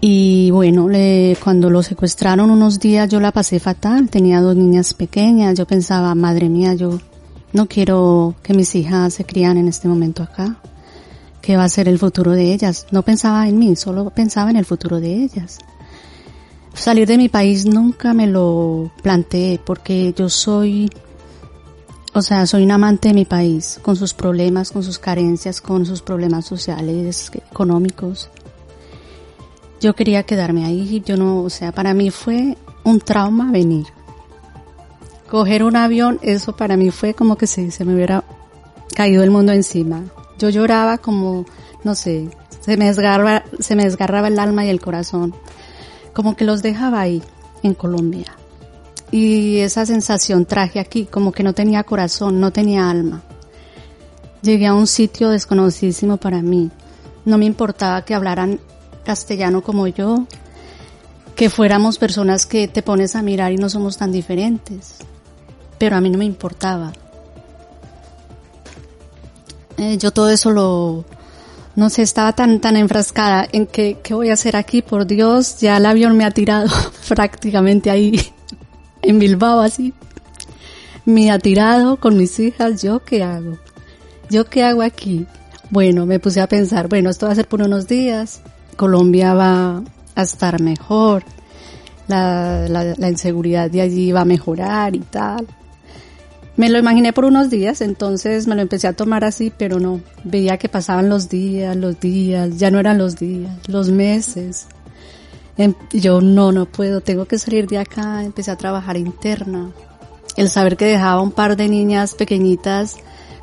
Y 0.00 0.50
bueno, 0.50 0.88
le, 0.88 1.36
cuando 1.42 1.70
lo 1.70 1.82
secuestraron 1.82 2.50
unos 2.50 2.78
días 2.78 3.08
yo 3.08 3.20
la 3.20 3.32
pasé 3.32 3.60
fatal, 3.60 4.08
tenía 4.08 4.40
dos 4.40 4.56
niñas 4.56 4.94
pequeñas, 4.94 5.56
yo 5.56 5.66
pensaba, 5.66 6.14
madre 6.14 6.48
mía, 6.48 6.74
yo 6.74 6.98
no 7.52 7.66
quiero 7.66 8.34
que 8.42 8.54
mis 8.54 8.74
hijas 8.74 9.14
se 9.14 9.24
crían 9.24 9.56
en 9.56 9.68
este 9.68 9.88
momento 9.88 10.22
acá. 10.22 10.56
¿Qué 11.40 11.56
va 11.56 11.64
a 11.64 11.68
ser 11.68 11.88
el 11.88 11.98
futuro 11.98 12.32
de 12.32 12.52
ellas? 12.52 12.86
No 12.90 13.02
pensaba 13.02 13.48
en 13.48 13.58
mí, 13.58 13.76
solo 13.76 14.10
pensaba 14.10 14.50
en 14.50 14.56
el 14.56 14.64
futuro 14.64 15.00
de 15.00 15.14
ellas. 15.14 15.58
Salir 16.78 17.06
de 17.06 17.18
mi 17.18 17.28
país 17.28 17.66
nunca 17.66 18.14
me 18.14 18.26
lo 18.26 18.90
planteé 19.02 19.60
porque 19.62 20.14
yo 20.16 20.28
soy, 20.28 20.90
o 22.14 22.22
sea, 22.22 22.46
soy 22.46 22.62
un 22.62 22.70
amante 22.70 23.08
de 23.08 23.14
mi 23.14 23.24
país, 23.24 23.78
con 23.82 23.96
sus 23.96 24.14
problemas, 24.14 24.70
con 24.70 24.82
sus 24.82 24.98
carencias, 24.98 25.60
con 25.60 25.84
sus 25.84 26.02
problemas 26.02 26.46
sociales, 26.46 27.30
económicos 27.34 28.30
yo 29.80 29.94
quería 29.94 30.24
quedarme 30.24 30.64
ahí, 30.64 31.02
yo 31.04 31.16
no, 31.16 31.42
o 31.42 31.50
sea, 31.50 31.72
para 31.72 31.94
mí 31.94 32.10
fue 32.10 32.56
un 32.84 33.00
trauma 33.00 33.52
venir. 33.52 33.86
Coger 35.30 35.62
un 35.62 35.76
avión, 35.76 36.18
eso 36.22 36.56
para 36.56 36.76
mí 36.76 36.90
fue 36.90 37.14
como 37.14 37.36
que 37.36 37.46
se, 37.46 37.70
se 37.70 37.84
me 37.84 37.94
hubiera 37.94 38.24
caído 38.94 39.22
el 39.22 39.30
mundo 39.30 39.52
encima. 39.52 40.04
Yo 40.38 40.48
lloraba 40.48 40.98
como, 40.98 41.44
no 41.84 41.94
sé, 41.94 42.28
se 42.60 42.76
me 42.76 42.86
desgarraba, 42.86 43.44
se 43.60 43.76
me 43.76 43.84
desgarraba 43.84 44.28
el 44.28 44.38
alma 44.38 44.64
y 44.64 44.70
el 44.70 44.80
corazón. 44.80 45.34
Como 46.12 46.36
que 46.36 46.44
los 46.44 46.62
dejaba 46.62 47.00
ahí, 47.00 47.22
en 47.62 47.74
Colombia. 47.74 48.36
Y 49.10 49.58
esa 49.58 49.86
sensación 49.86 50.44
traje 50.44 50.80
aquí, 50.80 51.06
como 51.06 51.32
que 51.32 51.42
no 51.42 51.54
tenía 51.54 51.84
corazón, 51.84 52.40
no 52.40 52.52
tenía 52.52 52.90
alma. 52.90 53.22
Llegué 54.42 54.66
a 54.66 54.74
un 54.74 54.86
sitio 54.86 55.30
desconocidísimo 55.30 56.18
para 56.18 56.42
mí. 56.42 56.70
No 57.24 57.38
me 57.38 57.46
importaba 57.46 58.04
que 58.04 58.14
hablaran 58.14 58.60
castellano 59.04 59.62
como 59.62 59.86
yo, 59.86 60.26
que 61.34 61.50
fuéramos 61.50 61.98
personas 61.98 62.46
que 62.46 62.68
te 62.68 62.82
pones 62.82 63.16
a 63.16 63.22
mirar 63.22 63.52
y 63.52 63.56
no 63.56 63.68
somos 63.68 63.96
tan 63.96 64.12
diferentes. 64.12 64.96
Pero 65.78 65.96
a 65.96 66.00
mí 66.00 66.10
no 66.10 66.18
me 66.18 66.24
importaba. 66.24 66.92
Eh, 69.78 69.96
yo 69.96 70.10
todo 70.10 70.28
eso 70.28 70.50
lo, 70.50 71.04
no 71.78 71.90
sé, 71.90 72.02
estaba 72.02 72.32
tan, 72.32 72.58
tan 72.58 72.74
enfrascada 72.74 73.46
en 73.52 73.64
que, 73.64 73.98
¿qué 74.02 74.12
voy 74.12 74.30
a 74.30 74.32
hacer 74.32 74.56
aquí? 74.56 74.82
Por 74.82 75.06
Dios, 75.06 75.60
ya 75.60 75.76
el 75.76 75.86
avión 75.86 76.16
me 76.16 76.24
ha 76.24 76.32
tirado 76.32 76.68
prácticamente 77.08 77.88
ahí, 77.88 78.20
en 79.00 79.20
Bilbao 79.20 79.60
así. 79.60 79.94
Me 81.04 81.30
ha 81.30 81.38
tirado 81.38 81.98
con 81.98 82.16
mis 82.16 82.36
hijas, 82.40 82.82
¿yo 82.82 83.04
qué 83.04 83.22
hago? 83.22 83.58
¿Yo 84.28 84.46
qué 84.46 84.64
hago 84.64 84.82
aquí? 84.82 85.24
Bueno, 85.70 86.04
me 86.04 86.18
puse 86.18 86.40
a 86.40 86.48
pensar, 86.48 86.88
bueno, 86.88 87.10
esto 87.10 87.26
va 87.26 87.32
a 87.32 87.36
ser 87.36 87.46
por 87.46 87.62
unos 87.62 87.86
días, 87.86 88.42
Colombia 88.76 89.34
va 89.34 89.84
a 90.16 90.22
estar 90.22 90.60
mejor, 90.60 91.22
la, 92.08 92.66
la, 92.68 93.08
inseguridad 93.08 93.70
de 93.70 93.82
allí 93.82 94.10
va 94.10 94.22
a 94.22 94.24
mejorar 94.24 94.96
y 94.96 95.00
tal. 95.00 95.46
Me 96.58 96.68
lo 96.68 96.78
imaginé 96.80 97.12
por 97.12 97.24
unos 97.24 97.50
días, 97.50 97.80
entonces 97.82 98.48
me 98.48 98.56
lo 98.56 98.62
empecé 98.62 98.88
a 98.88 98.92
tomar 98.92 99.22
así, 99.22 99.52
pero 99.56 99.78
no, 99.78 100.00
veía 100.24 100.58
que 100.58 100.68
pasaban 100.68 101.08
los 101.08 101.28
días, 101.28 101.76
los 101.76 102.00
días, 102.00 102.58
ya 102.58 102.72
no 102.72 102.80
eran 102.80 102.98
los 102.98 103.14
días, 103.14 103.56
los 103.68 103.90
meses. 103.90 104.66
Em, 105.56 105.72
yo 105.92 106.20
no, 106.20 106.50
no 106.50 106.66
puedo, 106.66 107.00
tengo 107.00 107.26
que 107.26 107.38
salir 107.38 107.68
de 107.68 107.78
acá, 107.78 108.24
empecé 108.24 108.50
a 108.50 108.56
trabajar 108.56 108.96
interna. 108.96 109.70
El 110.36 110.50
saber 110.50 110.76
que 110.76 110.86
dejaba 110.86 111.22
un 111.22 111.30
par 111.30 111.56
de 111.56 111.68
niñas 111.68 112.14
pequeñitas 112.14 112.96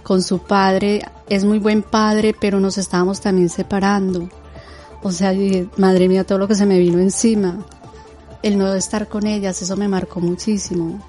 con 0.04 0.22
su 0.22 0.40
padre, 0.40 1.04
es 1.30 1.46
muy 1.46 1.60
buen 1.60 1.84
padre, 1.84 2.36
pero 2.38 2.60
nos 2.60 2.78
estábamos 2.78 3.22
también 3.22 3.48
separando. 3.48 4.28
O 5.04 5.14
sea, 5.14 5.32
madre 5.78 6.10
mía, 6.10 6.26
todo 6.26 6.38
lo 6.38 6.50
que 6.50 6.56
se 6.56 6.66
me 6.66 6.80
vino 6.80 7.00
encima. 7.00 7.66
El 8.44 8.58
no 8.58 8.76
estar 8.76 9.08
con 9.08 9.26
ellas, 9.26 9.62
eso 9.62 9.78
me 9.78 9.88
marcó 9.88 10.20
muchísimo. 10.20 11.00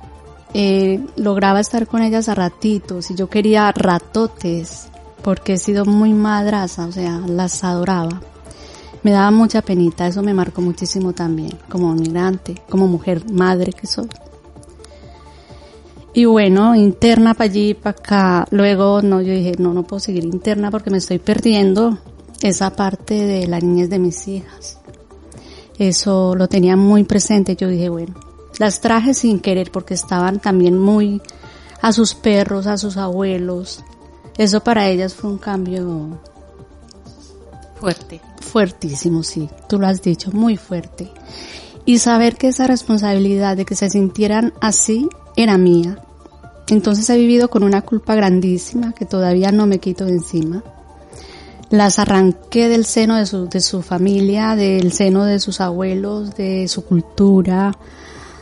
Eh, 0.58 1.04
lograba 1.16 1.60
estar 1.60 1.86
con 1.86 2.00
ellas 2.00 2.30
a 2.30 2.34
ratitos 2.34 3.10
y 3.10 3.14
yo 3.14 3.28
quería 3.28 3.70
ratotes 3.72 4.88
porque 5.20 5.52
he 5.52 5.56
sido 5.58 5.84
muy 5.84 6.14
madraza, 6.14 6.86
o 6.86 6.92
sea, 6.92 7.20
las 7.26 7.62
adoraba. 7.62 8.22
Me 9.02 9.10
daba 9.10 9.30
mucha 9.30 9.60
penita, 9.60 10.06
eso 10.06 10.22
me 10.22 10.32
marcó 10.32 10.62
muchísimo 10.62 11.12
también, 11.12 11.50
como 11.68 11.92
migrante, 11.92 12.54
como 12.70 12.88
mujer 12.88 13.30
madre 13.30 13.74
que 13.74 13.86
soy. 13.86 14.08
Y 16.14 16.24
bueno, 16.24 16.74
interna 16.74 17.34
para 17.34 17.50
allí, 17.50 17.74
para 17.74 17.98
acá. 17.98 18.48
Luego, 18.50 19.02
no, 19.02 19.20
yo 19.20 19.34
dije, 19.34 19.56
no, 19.58 19.74
no 19.74 19.82
puedo 19.82 20.00
seguir 20.00 20.24
interna 20.24 20.70
porque 20.70 20.88
me 20.88 20.96
estoy 20.96 21.18
perdiendo 21.18 21.98
esa 22.40 22.74
parte 22.74 23.12
de 23.12 23.46
la 23.46 23.60
niñez 23.60 23.90
de 23.90 23.98
mis 23.98 24.26
hijas. 24.26 24.78
Eso 25.78 26.34
lo 26.34 26.48
tenía 26.48 26.76
muy 26.76 27.04
presente. 27.04 27.56
Yo 27.56 27.68
dije, 27.68 27.90
bueno, 27.90 28.14
las 28.58 28.80
traje 28.80 29.14
sin 29.14 29.40
querer 29.40 29.70
porque 29.70 29.94
estaban 29.94 30.40
también 30.40 30.78
muy 30.78 31.20
a 31.82 31.92
sus 31.92 32.14
perros, 32.14 32.66
a 32.66 32.78
sus 32.78 32.96
abuelos. 32.96 33.84
Eso 34.38 34.60
para 34.60 34.88
ellas 34.88 35.14
fue 35.14 35.30
un 35.30 35.38
cambio 35.38 36.18
fuerte. 37.80 38.20
Fuertísimo, 38.40 39.22
sí. 39.22 39.48
Tú 39.68 39.78
lo 39.78 39.86
has 39.86 40.02
dicho, 40.02 40.30
muy 40.32 40.56
fuerte. 40.56 41.10
Y 41.84 41.98
saber 41.98 42.36
que 42.36 42.48
esa 42.48 42.66
responsabilidad 42.66 43.56
de 43.56 43.64
que 43.64 43.76
se 43.76 43.90
sintieran 43.90 44.52
así 44.60 45.08
era 45.36 45.58
mía. 45.58 45.98
Entonces 46.68 47.08
he 47.10 47.16
vivido 47.16 47.48
con 47.48 47.62
una 47.62 47.82
culpa 47.82 48.14
grandísima 48.14 48.92
que 48.92 49.04
todavía 49.04 49.52
no 49.52 49.66
me 49.66 49.78
quito 49.78 50.04
de 50.04 50.12
encima 50.12 50.64
las 51.70 51.98
arranqué 51.98 52.68
del 52.68 52.84
seno 52.84 53.16
de 53.16 53.26
su, 53.26 53.48
de 53.48 53.60
su 53.60 53.82
familia, 53.82 54.54
del 54.56 54.92
seno 54.92 55.24
de 55.24 55.40
sus 55.40 55.60
abuelos, 55.60 56.36
de 56.36 56.68
su 56.68 56.84
cultura, 56.84 57.76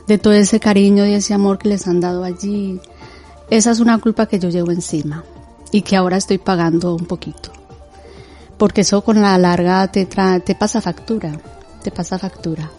de 0.07 0.19
todo 0.19 0.33
ese 0.35 0.61
cariño 0.61 1.07
y 1.07 1.15
ese 1.15 1.35
amor 1.35 1.59
que 1.59 1.69
les 1.69 1.87
han 1.87 2.01
dado 2.01 2.25
allí. 2.25 2.81
Esa 3.51 3.71
es 3.71 3.81
una 3.81 3.99
culpa 3.99 4.27
que 4.27 4.39
yo 4.39 4.49
llevo 4.49 4.71
encima 4.71 5.25
y 5.71 5.83
que 5.83 5.97
ahora 5.97 6.17
estoy 6.17 6.39
pagando 6.39 6.95
un 6.95 7.07
poquito. 7.07 7.51
Porque 8.59 8.83
eso 8.83 9.03
con 9.03 9.21
la 9.21 9.37
larga 9.39 9.87
te, 9.91 10.09
tra- 10.09 10.43
te 10.43 10.55
pasa 10.55 10.81
factura, 10.81 11.33
te 11.83 11.91
pasa 11.91 12.19
factura. 12.19 12.71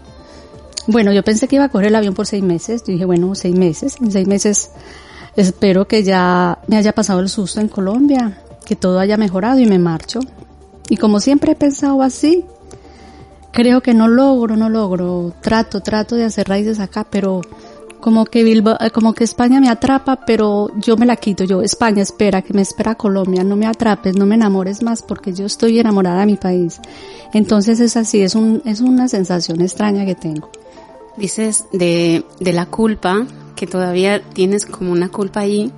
Bueno, 0.88 1.12
yo 1.12 1.24
pensé 1.24 1.48
que 1.48 1.56
iba 1.56 1.66
a 1.66 1.70
coger 1.70 1.88
el 1.88 1.96
avión 1.96 2.14
por 2.14 2.28
seis 2.28 2.44
meses. 2.44 2.82
Yo 2.86 2.94
dije, 2.94 3.06
bueno, 3.06 3.34
seis 3.36 3.56
meses. 3.56 3.98
En 4.00 4.12
seis 4.12 4.28
meses 4.28 4.70
espero 5.36 5.88
que 5.88 6.04
ya 6.04 6.60
me 6.68 6.78
haya 6.78 6.94
pasado 6.94 7.20
el 7.20 7.30
susto 7.30 7.60
en 7.60 7.68
Colombia, 7.68 8.42
que 8.66 8.76
todo 8.76 9.00
haya 9.00 9.18
mejorado 9.18 9.60
y 9.60 9.66
me 9.66 9.80
marcho. 9.80 10.20
Y 10.90 10.98
como 10.98 11.20
siempre 11.20 11.54
he 11.54 11.56
pensado 11.56 12.02
así, 12.02 12.46
creo 13.56 13.82
que 13.82 13.94
no 13.94 14.10
logro, 14.10 14.58
no 14.58 14.70
logro. 14.70 15.34
Trato, 15.42 15.80
trato 15.80 16.16
de 16.16 16.26
hacer 16.26 16.50
raíces 16.50 16.80
acá, 16.80 17.08
pero 17.10 17.40
como 18.02 18.26
que 18.26 18.44
Bilbao, 18.44 18.78
eh, 18.82 18.92
como 18.92 19.14
que 19.14 19.24
España 19.24 19.62
me 19.62 19.70
atrapa, 19.70 20.26
pero 20.28 20.70
yo 20.78 20.98
me 20.98 21.06
la 21.06 21.16
quito. 21.16 21.46
Yo, 21.46 21.62
España, 21.62 22.04
espera, 22.04 22.42
que 22.42 22.54
me 22.54 22.62
espera 22.62 22.96
Colombia. 22.96 23.46
No 23.46 23.56
me 23.56 23.66
atrapes, 23.66 24.18
no 24.18 24.26
me 24.26 24.36
enamores 24.36 24.84
más, 24.84 25.02
porque 25.02 25.32
yo 25.32 25.46
estoy 25.46 25.80
enamorada 25.80 26.20
de 26.20 26.26
mi 26.26 26.36
país. 26.36 26.82
Entonces 27.34 27.80
es 27.80 27.96
así, 27.96 28.22
es 28.22 28.36
un, 28.36 28.62
es 28.66 28.82
una 28.82 29.08
sensación 29.08 29.62
extraña 29.62 30.06
que 30.06 30.16
tengo. 30.16 30.52
Dices 31.16 31.66
de, 31.72 32.26
de 32.42 32.52
la 32.52 32.66
culpa, 32.66 33.26
que 33.56 33.68
todavía 33.68 34.22
tienes 34.22 34.66
como 34.66 34.92
una 34.92 35.08
culpa 35.08 35.40
ahí. 35.40 35.72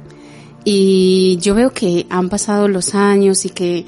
Y 0.64 1.38
yo 1.42 1.54
veo 1.54 1.72
que 1.74 2.08
han 2.10 2.30
pasado 2.30 2.68
los 2.68 2.96
años 2.96 3.46
y 3.46 3.52
que 3.52 3.86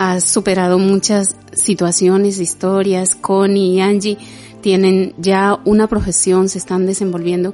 has 0.00 0.24
superado 0.24 0.78
muchas 0.78 1.36
situaciones, 1.52 2.38
historias. 2.38 3.14
Connie 3.14 3.74
y 3.74 3.80
Angie 3.82 4.16
tienen 4.62 5.12
ya 5.18 5.60
una 5.66 5.88
profesión, 5.88 6.48
se 6.48 6.56
están 6.56 6.86
desenvolviendo. 6.86 7.52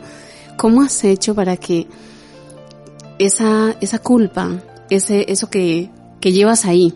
¿Cómo 0.56 0.82
has 0.82 1.02
hecho 1.02 1.34
para 1.34 1.56
que 1.56 1.88
esa, 3.18 3.74
esa 3.80 3.98
culpa, 3.98 4.62
ese, 4.90 5.26
eso 5.28 5.50
que, 5.50 5.90
que 6.20 6.30
llevas 6.30 6.66
ahí, 6.66 6.94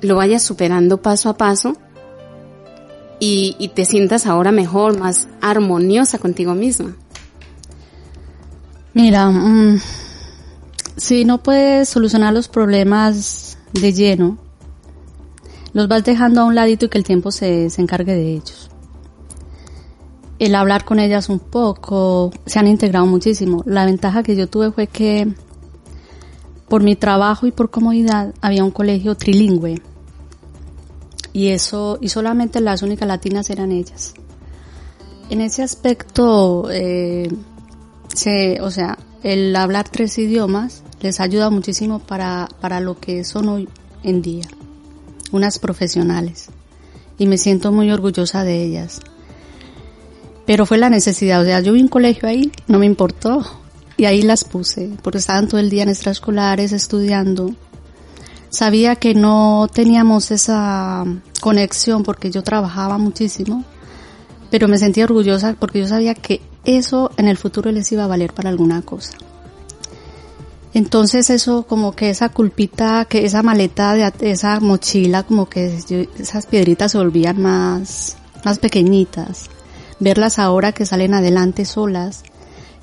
lo 0.00 0.16
vayas 0.16 0.42
superando 0.42 1.02
paso 1.02 1.28
a 1.28 1.36
paso 1.36 1.76
y, 3.20 3.70
te 3.76 3.84
sientas 3.84 4.26
ahora 4.26 4.50
mejor, 4.50 4.98
más 4.98 5.28
armoniosa 5.40 6.18
contigo 6.18 6.56
misma? 6.56 6.96
Mira, 8.92 9.30
mm, 9.30 9.80
si 10.96 11.24
no 11.24 11.44
puedes 11.44 11.88
solucionar 11.88 12.34
los 12.34 12.48
problemas 12.48 13.56
de 13.72 13.92
lleno, 13.92 14.47
los 15.72 15.88
vas 15.88 16.04
dejando 16.04 16.40
a 16.40 16.44
un 16.44 16.54
ladito 16.54 16.86
y 16.86 16.88
que 16.88 16.98
el 16.98 17.04
tiempo 17.04 17.30
se, 17.30 17.70
se 17.70 17.82
encargue 17.82 18.14
de 18.14 18.32
ellos. 18.32 18.70
El 20.38 20.54
hablar 20.54 20.84
con 20.84 21.00
ellas 21.00 21.28
un 21.28 21.40
poco, 21.40 22.30
se 22.46 22.58
han 22.58 22.68
integrado 22.68 23.06
muchísimo. 23.06 23.62
La 23.66 23.84
ventaja 23.84 24.22
que 24.22 24.36
yo 24.36 24.48
tuve 24.48 24.70
fue 24.70 24.86
que 24.86 25.28
por 26.68 26.82
mi 26.82 26.96
trabajo 26.96 27.46
y 27.46 27.52
por 27.52 27.70
comodidad 27.70 28.34
había 28.40 28.64
un 28.64 28.70
colegio 28.70 29.16
trilingüe. 29.16 29.82
Y 31.32 31.48
eso, 31.48 31.98
y 32.00 32.08
solamente 32.08 32.60
las 32.60 32.82
únicas 32.82 33.08
latinas 33.08 33.50
eran 33.50 33.72
ellas. 33.72 34.14
En 35.30 35.40
ese 35.40 35.62
aspecto, 35.62 36.68
eh, 36.70 37.28
se, 38.14 38.60
o 38.60 38.70
sea, 38.70 38.98
el 39.22 39.54
hablar 39.56 39.88
tres 39.88 40.16
idiomas 40.18 40.82
les 41.00 41.20
ayuda 41.20 41.50
muchísimo 41.50 41.98
para, 41.98 42.48
para 42.60 42.80
lo 42.80 42.98
que 42.98 43.24
son 43.24 43.48
hoy 43.48 43.68
en 44.02 44.22
día, 44.22 44.46
unas 45.32 45.58
profesionales. 45.58 46.46
Y 47.18 47.26
me 47.26 47.38
siento 47.38 47.72
muy 47.72 47.90
orgullosa 47.90 48.44
de 48.44 48.62
ellas. 48.62 49.00
Pero 50.46 50.66
fue 50.66 50.78
la 50.78 50.88
necesidad, 50.88 51.42
o 51.42 51.44
sea, 51.44 51.60
yo 51.60 51.72
vi 51.72 51.82
un 51.82 51.88
colegio 51.88 52.28
ahí, 52.28 52.52
no 52.68 52.78
me 52.78 52.86
importó. 52.86 53.44
Y 53.96 54.04
ahí 54.04 54.22
las 54.22 54.44
puse, 54.44 54.90
porque 55.02 55.18
estaban 55.18 55.48
todo 55.48 55.58
el 55.60 55.70
día 55.70 55.82
en 55.82 55.88
extraescolares 55.88 56.72
estudiando. 56.72 57.54
Sabía 58.48 58.96
que 58.96 59.14
no 59.14 59.68
teníamos 59.72 60.30
esa 60.30 61.04
conexión 61.40 62.02
porque 62.02 62.30
yo 62.30 62.42
trabajaba 62.42 62.96
muchísimo, 62.96 63.64
pero 64.50 64.68
me 64.68 64.78
sentía 64.78 65.04
orgullosa 65.04 65.56
porque 65.58 65.80
yo 65.80 65.88
sabía 65.88 66.14
que 66.14 66.40
eso 66.64 67.10
en 67.16 67.28
el 67.28 67.36
futuro 67.36 67.70
les 67.72 67.90
iba 67.92 68.04
a 68.04 68.08
valer 68.08 68.32
para 68.32 68.50
alguna 68.50 68.82
cosa. 68.82 69.18
Entonces 70.78 71.28
eso 71.28 71.64
como 71.64 71.96
que 71.96 72.08
esa 72.08 72.28
culpita, 72.28 73.04
que 73.06 73.24
esa 73.24 73.42
maleta 73.42 73.94
de 73.94 74.30
esa 74.30 74.60
mochila, 74.60 75.24
como 75.24 75.48
que 75.48 75.76
esas 76.20 76.46
piedritas 76.46 76.92
se 76.92 76.98
volvían 76.98 77.42
más, 77.42 78.16
más 78.44 78.60
pequeñitas. 78.60 79.50
Verlas 79.98 80.38
ahora 80.38 80.70
que 80.70 80.86
salen 80.86 81.14
adelante 81.14 81.64
solas, 81.64 82.22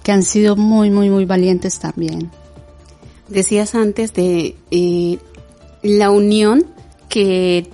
que 0.04 0.12
han 0.12 0.24
sido 0.24 0.58
muy, 0.58 0.90
muy, 0.90 1.10
muy 1.10 1.24
valientes 1.24 1.80
también. 1.80 2.32
Decías 3.30 3.76
antes 3.76 4.12
de 4.12 4.58
eh, 4.72 5.18
la 5.82 6.12
unión 6.12 6.66
que 7.08 7.70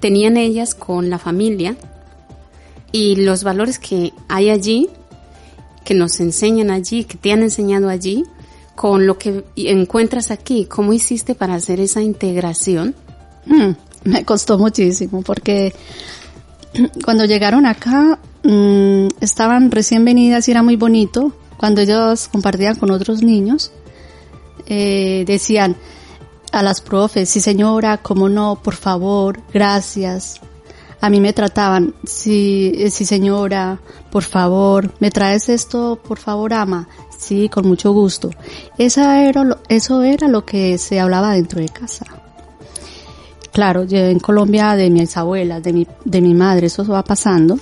tenían 0.00 0.36
ellas 0.36 0.74
con 0.74 1.08
la 1.08 1.18
familia 1.18 1.76
y 2.92 3.16
los 3.16 3.42
valores 3.42 3.78
que 3.78 4.12
hay 4.28 4.50
allí, 4.50 4.90
que 5.82 5.94
nos 5.94 6.20
enseñan 6.20 6.70
allí, 6.70 7.04
que 7.04 7.16
te 7.16 7.32
han 7.32 7.42
enseñado 7.42 7.88
allí, 7.88 8.26
con 8.74 9.06
lo 9.06 9.18
que 9.18 9.44
encuentras 9.56 10.30
aquí. 10.30 10.66
¿Cómo 10.66 10.92
hiciste 10.92 11.34
para 11.34 11.54
hacer 11.54 11.80
esa 11.80 12.00
integración? 12.00 12.94
Mm, 13.46 13.70
me 14.04 14.24
costó 14.24 14.58
muchísimo 14.58 15.22
porque 15.22 15.74
cuando 17.04 17.24
llegaron 17.24 17.66
acá 17.66 18.18
mm, 18.42 19.08
estaban 19.20 19.70
recién 19.70 20.04
venidas 20.04 20.48
y 20.48 20.50
era 20.50 20.62
muy 20.62 20.76
bonito. 20.76 21.32
Cuando 21.56 21.80
ellos 21.80 22.28
compartían 22.28 22.74
con 22.74 22.90
otros 22.90 23.22
niños, 23.22 23.70
eh, 24.66 25.24
decían 25.26 25.76
a 26.50 26.62
las 26.62 26.80
profes, 26.80 27.30
sí 27.30 27.40
señora, 27.40 27.98
cómo 27.98 28.28
no, 28.28 28.60
por 28.62 28.74
favor, 28.74 29.40
gracias. 29.52 30.40
A 31.00 31.10
mí 31.10 31.20
me 31.20 31.32
trataban, 31.32 31.94
sí, 32.04 32.72
eh, 32.76 32.90
sí 32.90 33.04
señora, 33.04 33.80
por 34.10 34.22
favor, 34.22 34.92
me 35.00 35.10
traes 35.10 35.48
esto, 35.48 36.00
por 36.02 36.18
favor, 36.18 36.52
ama. 36.52 36.88
Sí, 37.22 37.48
con 37.48 37.68
mucho 37.68 37.92
gusto. 37.92 38.30
Esa 38.78 39.22
era 39.22 39.44
lo- 39.44 39.58
eso 39.68 40.02
era 40.02 40.26
lo 40.26 40.44
que 40.44 40.76
se 40.76 40.98
hablaba 40.98 41.34
dentro 41.34 41.60
de 41.60 41.68
casa. 41.68 42.04
Claro, 43.52 43.84
yo 43.84 43.98
en 43.98 44.18
Colombia 44.18 44.74
de 44.74 44.90
mis 44.90 45.16
abuelas, 45.16 45.62
de 45.62 45.72
mi, 45.72 45.86
de 46.04 46.20
mi 46.20 46.34
madre, 46.34 46.66
eso 46.66 46.84
va 46.86 47.04
pasando 47.04 47.58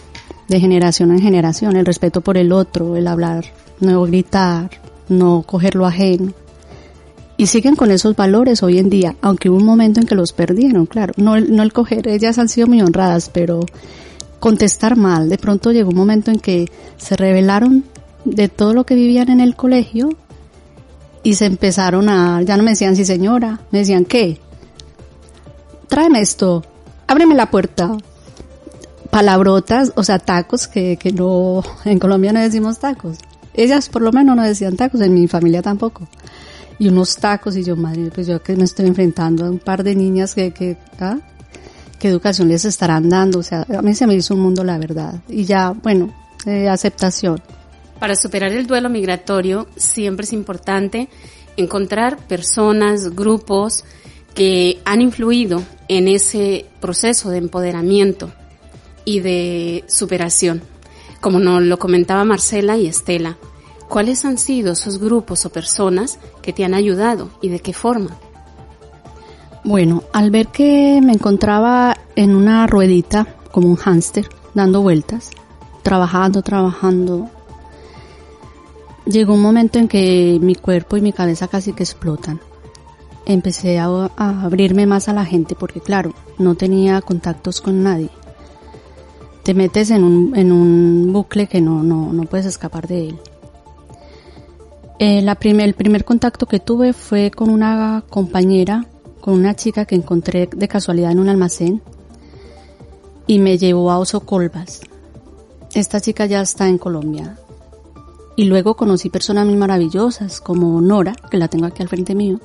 de 0.48 0.61
generación 0.61 1.11
en 1.11 1.20
generación, 1.20 1.76
el 1.76 1.84
respeto 1.86 2.20
por 2.22 2.36
el 2.38 2.52
otro, 2.52 2.96
el 2.96 3.06
hablar, 3.06 3.44
no 3.80 4.02
gritar, 4.04 4.70
no 5.08 5.42
coger 5.42 5.74
lo 5.74 5.84
ajeno. 5.86 6.32
Y 7.36 7.46
siguen 7.46 7.76
con 7.76 7.90
esos 7.90 8.16
valores 8.16 8.62
hoy 8.62 8.78
en 8.78 8.88
día, 8.90 9.14
aunque 9.20 9.48
hubo 9.50 9.58
un 9.58 9.64
momento 9.66 10.00
en 10.00 10.06
que 10.06 10.14
los 10.14 10.32
perdieron, 10.32 10.86
claro. 10.86 11.12
No, 11.16 11.38
no 11.40 11.62
el 11.62 11.72
coger, 11.72 12.08
ellas 12.08 12.38
han 12.38 12.48
sido 12.48 12.66
muy 12.66 12.80
honradas, 12.82 13.30
pero 13.32 13.61
contestar 14.40 14.96
mal. 14.96 15.28
De 15.28 15.38
pronto 15.38 15.70
llegó 15.72 15.90
un 15.90 15.96
momento 15.96 16.30
en 16.30 16.38
que 16.40 16.66
se 16.96 17.16
revelaron 17.16 17.84
de 18.24 18.48
todo 18.48 18.74
lo 18.74 18.84
que 18.84 18.94
vivían 18.94 19.28
en 19.28 19.40
el 19.40 19.56
colegio 19.56 20.10
y 21.22 21.34
se 21.34 21.46
empezaron 21.46 22.08
a, 22.08 22.42
ya 22.42 22.56
no 22.56 22.62
me 22.62 22.70
decían 22.70 22.96
sí 22.96 23.04
señora, 23.04 23.60
me 23.70 23.80
decían 23.80 24.04
qué, 24.04 24.40
tráeme 25.88 26.20
esto, 26.20 26.64
ábreme 27.06 27.34
la 27.34 27.50
puerta. 27.50 27.96
Palabrotas, 29.10 29.92
o 29.96 30.04
sea, 30.04 30.20
tacos 30.20 30.68
que, 30.68 30.96
que 30.96 31.10
no, 31.12 31.64
en 31.84 31.98
Colombia 31.98 32.32
no 32.32 32.38
decimos 32.38 32.78
tacos. 32.78 33.18
Ellas 33.54 33.88
por 33.88 34.02
lo 34.02 34.12
menos 34.12 34.36
no 34.36 34.44
decían 34.44 34.76
tacos, 34.76 35.00
en 35.00 35.12
mi 35.12 35.26
familia 35.26 35.62
tampoco. 35.62 36.08
Y 36.78 36.88
unos 36.88 37.16
tacos 37.16 37.56
y 37.56 37.64
yo, 37.64 37.76
madre, 37.76 38.10
pues 38.14 38.28
yo 38.28 38.40
que 38.40 38.56
me 38.56 38.64
estoy 38.64 38.86
enfrentando 38.86 39.44
a 39.44 39.50
un 39.50 39.58
par 39.58 39.82
de 39.82 39.96
niñas 39.96 40.34
que, 40.34 40.52
que, 40.52 40.78
¿ah? 41.00 41.18
¿Qué 41.98 42.08
educación 42.08 42.48
les 42.48 42.64
estarán 42.64 43.10
dando? 43.10 43.40
O 43.40 43.42
sea, 43.42 43.66
a 43.76 43.82
mí 43.82 43.94
se 43.94 44.06
me 44.06 44.14
hizo 44.14 44.34
un 44.34 44.40
mundo 44.40 44.64
la 44.64 44.78
verdad. 44.78 45.20
Y 45.28 45.44
ya, 45.44 45.72
bueno, 45.72 46.14
eh, 46.46 46.68
aceptación. 46.68 47.42
Para 48.01 48.16
superar 48.16 48.53
el 48.53 48.66
duelo 48.66 48.88
migratorio 48.88 49.68
siempre 49.76 50.24
es 50.24 50.32
importante 50.32 51.09
encontrar 51.57 52.16
personas, 52.26 53.14
grupos 53.14 53.84
que 54.34 54.80
han 54.86 55.03
influido 55.03 55.62
en 55.88 56.09
ese 56.09 56.64
proceso 56.80 57.28
de 57.28 57.38
empoderamiento 57.38 58.32
y 59.05 59.20
de 59.20 59.84
superación. 59.86 60.62
Como 61.20 61.38
nos 61.38 61.62
lo 61.62 61.78
comentaba 61.78 62.24
Marcela 62.24 62.78
y 62.78 62.86
Estela, 62.86 63.36
¿cuáles 63.88 64.24
han 64.24 64.38
sido 64.38 64.72
esos 64.72 64.98
grupos 64.98 65.44
o 65.44 65.53
personas 65.53 66.18
que 66.40 66.55
te 66.55 66.64
han 66.64 66.72
ayudado 66.72 67.28
y 67.42 67.51
de 67.51 67.61
qué 67.61 67.74
forma? 67.74 68.16
Bueno, 69.62 70.05
al 70.14 70.30
ver 70.30 70.48
que 70.48 71.01
me 71.03 71.12
encontraba 71.12 71.98
en 72.16 72.34
una 72.34 72.66
ruedita, 72.66 73.26
como 73.51 73.68
un 73.68 73.76
hámster, 73.76 74.26
dando 74.55 74.80
vueltas, 74.80 75.30
trabajando, 75.82 76.40
trabajando, 76.40 77.28
llegó 79.11 79.34
un 79.34 79.42
momento 79.42 79.78
en 79.78 79.88
que 79.88 80.38
mi 80.40 80.54
cuerpo 80.54 80.96
y 80.96 81.00
mi 81.00 81.12
cabeza 81.12 81.48
casi 81.48 81.72
que 81.72 81.82
explotan. 81.82 82.40
empecé 83.26 83.78
a, 83.78 84.11
abrirme 84.16 84.86
más 84.86 85.08
a 85.08 85.12
la 85.12 85.24
gente 85.24 85.54
porque 85.54 85.80
claro, 85.80 86.14
no 86.38 86.54
tenía 86.54 87.00
contactos 87.00 87.61
con 87.61 87.82
nadie. 87.82 88.11
Te 89.42 89.54
metes 89.54 89.90
en 89.90 90.04
un, 90.04 90.36
en 90.36 90.52
un 90.52 91.12
bucle 91.12 91.46
que 91.46 91.61
no, 91.61 91.82
no, 91.82 92.12
no 92.12 92.24
puedes 92.24 92.46
escapar 92.46 92.86
de 92.86 93.08
él. 93.08 93.18
Eh, 94.98 95.24
el 95.24 95.74
primer 95.74 96.04
contacto 96.04 96.46
que 96.46 96.61
tuve 96.61 96.92
fue 96.92 97.30
con 97.30 97.48
una 97.48 98.04
compañera, 98.11 98.84
con 99.20 99.34
una 99.34 99.54
chica 99.54 99.86
que 99.86 99.94
encontré 99.94 100.48
de 100.54 100.68
casualidad 100.68 101.12
en 101.12 101.20
un 101.20 101.28
almacén 101.28 101.82
y 103.26 103.38
me 103.38 103.56
llevó 103.56 103.90
a 103.90 103.98
Oso 103.98 104.20
Colvas. 104.20 104.80
Esta 105.72 106.00
chica 106.00 106.26
ya 106.26 106.42
está 106.42 106.68
en 106.68 106.78
Colombia. 106.78 107.38
Y 108.41 108.45
luego 108.45 108.74
conocí 108.74 109.11
personas 109.11 109.45
muy 109.45 109.55
maravillosas 109.57 110.41
como 110.41 110.80
Nora, 110.80 111.14
que 111.30 111.36
la 111.36 111.49
tengo 111.49 111.66
aquí 111.66 111.82
al 111.82 111.91
frente 111.91 112.14
mío. 112.14 112.41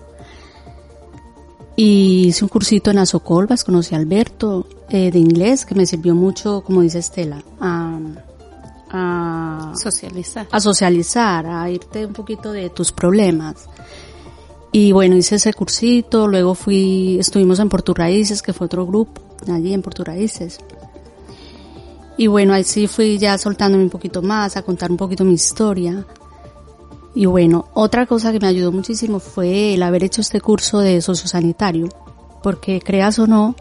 Y 1.78 2.26
hice 2.28 2.44
un 2.44 2.50
cursito 2.50 2.92
en 2.92 2.98
Azocolvas, 2.98 3.64
conocí 3.64 3.96
a 3.96 3.98
Alberto 3.98 4.68
eh, 4.90 5.10
de 5.10 5.20
inglés, 5.20 5.66
que 5.66 5.74
me 5.74 5.86
sirvió 5.86 6.14
mucho, 6.14 6.66
como 6.66 6.82
dice 6.82 7.00
Estela, 7.00 7.42
a, 7.62 7.98
a 8.90 9.72
Socializar. 9.82 10.48
a 10.52 10.60
socializar, 10.60 11.46
a 11.46 11.70
irte 11.70 12.06
un 12.06 12.12
poquito 12.12 12.52
de 12.52 12.70
tus 12.70 12.92
problemas. 12.92 13.70
Y 14.74 14.92
bueno, 14.92 15.16
hice 15.16 15.36
ese 15.36 15.54
cursito, 15.54 16.28
luego 16.28 16.56
fui, 16.56 17.18
estuvimos 17.20 17.60
en 17.60 17.70
Porto 17.70 17.94
Raíces, 17.94 18.42
que 18.42 18.52
fue 18.52 18.66
otro 18.66 18.86
grupo, 18.86 19.22
allí 19.48 19.74
en 19.74 19.82
Porto 19.82 20.04
Raíces. 20.04 20.60
Y 22.18 22.28
bueno, 22.28 22.54
ahí 22.54 22.64
sí 22.64 22.88
fui 22.88 23.18
ya 23.18 23.38
soltándome 23.38 23.84
un 23.84 23.90
poquito 23.90 24.22
más, 24.22 24.56
a 24.56 24.62
contar 24.62 24.92
un 24.92 24.98
poquito 24.98 25.24
mi 25.26 25.34
historia. 25.34 26.06
Y 27.14 27.26
bueno, 27.26 27.68
otra 27.74 28.06
cosa 28.06 28.32
que 28.32 28.40
me 28.40 28.48
ayudó 28.48 28.72
muchísimo 28.72 29.20
fue 29.20 29.74
el 29.74 29.84
haber 29.84 30.04
hecho 30.04 30.22
este 30.22 30.42
curso 30.42 30.80
de 30.80 31.02
sociosanitario, 31.02 31.90
porque 32.44 32.82
creas 32.82 33.20
o 33.20 33.28
no, 33.28 33.56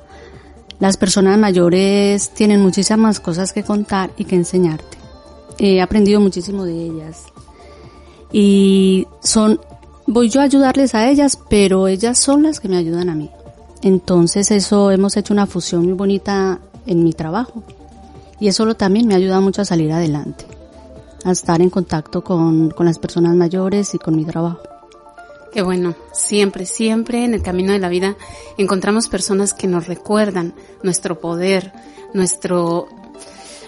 las 0.81 0.97
personas 0.97 1.39
mayores 1.39 2.31
tienen 2.31 2.61
muchísimas 2.61 3.21
cosas 3.21 3.53
que 3.53 3.63
contar 3.63 4.11
y 4.17 4.25
que 4.25 4.37
enseñarte. 4.37 4.99
He 5.59 5.81
aprendido 5.81 6.21
muchísimo 6.21 6.65
de 6.65 6.87
ellas. 6.87 7.27
Y 8.33 9.07
son, 9.23 9.61
voy 10.07 10.29
yo 10.29 10.41
a 10.41 10.45
ayudarles 10.45 10.95
a 10.97 11.09
ellas, 11.09 11.39
pero 11.49 11.87
ellas 11.87 12.19
son 12.19 12.43
las 12.43 12.59
que 12.59 12.69
me 12.69 12.77
ayudan 12.77 13.09
a 13.09 13.15
mí. 13.15 13.31
Entonces 13.83 14.51
eso 14.51 14.91
hemos 14.91 15.17
hecho 15.17 15.33
una 15.33 15.47
fusión 15.47 15.85
muy 15.85 15.93
bonita 15.93 16.59
en 16.87 17.05
mi 17.05 17.13
trabajo. 17.13 17.63
Y 18.41 18.49
eso 18.49 18.75
también 18.75 19.07
me 19.07 19.15
ayuda 19.15 19.41
mucho 19.41 19.63
a 19.63 19.65
salir 19.65 19.93
adelante, 19.93 20.47
a 21.25 21.31
estar 21.33 21.61
en 21.61 21.71
contacto 21.71 22.23
con, 22.23 22.71
con 22.71 22.87
las 22.87 22.99
personas 22.99 23.35
mayores 23.35 23.95
y 23.95 23.99
con 23.99 24.17
mi 24.17 24.25
trabajo. 24.25 24.61
Qué 25.53 25.63
bueno, 25.63 25.95
siempre, 26.13 26.67
siempre 26.67 27.25
en 27.25 27.33
el 27.33 27.43
camino 27.43 27.73
de 27.73 27.79
la 27.79 27.89
vida 27.89 28.17
encontramos 28.59 29.09
personas 29.09 29.55
que 29.55 29.69
nos 29.69 29.87
recuerdan 29.87 30.53
nuestro 30.83 31.21
poder, 31.21 31.73
nuestro, 32.13 32.89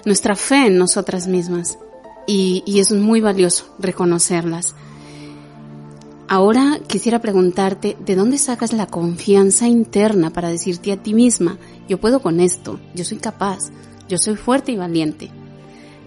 nuestra 0.04 0.34
fe 0.34 0.66
en 0.66 0.78
nosotras 0.78 1.28
mismas. 1.28 1.78
Y, 2.26 2.64
y 2.66 2.80
es 2.80 2.90
muy 2.90 3.20
valioso 3.20 3.66
reconocerlas. 3.78 4.74
Ahora 6.26 6.80
quisiera 6.88 7.20
preguntarte, 7.20 7.96
¿de 8.04 8.16
dónde 8.16 8.38
sacas 8.38 8.72
la 8.72 8.88
confianza 8.88 9.68
interna 9.68 10.30
para 10.30 10.48
decirte 10.48 10.90
a 10.90 11.00
ti 11.00 11.14
misma, 11.14 11.56
yo 11.88 12.00
puedo 12.00 12.20
con 12.20 12.40
esto, 12.40 12.80
yo 12.96 13.04
soy 13.04 13.18
capaz, 13.18 13.70
yo 14.08 14.18
soy 14.18 14.36
fuerte 14.36 14.72
y 14.72 14.76
valiente? 14.76 15.30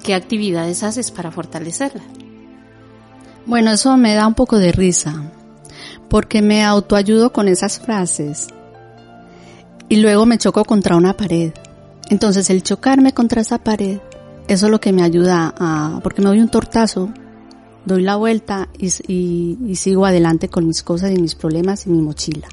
¿Qué 0.04 0.14
actividades 0.14 0.84
haces 0.84 1.12
para 1.12 1.32
fortalecerla? 1.32 2.04
Bueno, 3.45 3.72
eso 3.72 3.97
me 3.97 4.14
da 4.14 4.28
un 4.28 4.36
poco 4.36 4.60
de 4.60 4.72
risa, 4.72 5.32
porque 6.10 6.41
me 6.41 6.64
autoayudo 6.64 7.32
con 7.34 7.47
esas 7.47 7.80
frases 7.80 8.47
y 9.89 9.97
luego 9.97 10.26
me 10.26 10.38
choco 10.38 10.64
contra 10.66 10.95
una 10.95 11.18
pared. 11.18 11.52
Entonces 12.10 12.50
el 12.50 12.64
chocarme 12.64 13.14
contra 13.14 13.41
esa 13.41 13.58
pared, 13.58 14.00
eso 14.47 14.66
es 14.68 14.72
lo 14.72 14.80
que 14.80 14.93
me 14.93 15.04
ayuda 15.04 15.54
a, 15.58 16.00
porque 16.04 16.22
me 16.22 16.30
doy 16.30 16.41
un 16.41 16.50
tortazo, 16.50 17.10
doy 17.86 18.04
la 18.04 18.16
vuelta 18.16 18.70
y, 18.78 18.91
y, 19.08 19.76
sigo 19.76 20.06
adelante 20.06 20.50
con 20.50 20.68
mis 20.68 20.84
cosas 20.84 21.12
y 21.12 21.22
mis 21.22 21.36
problemas 21.36 21.86
y 21.88 21.89
mi 21.89 22.02
mochila. 22.02 22.47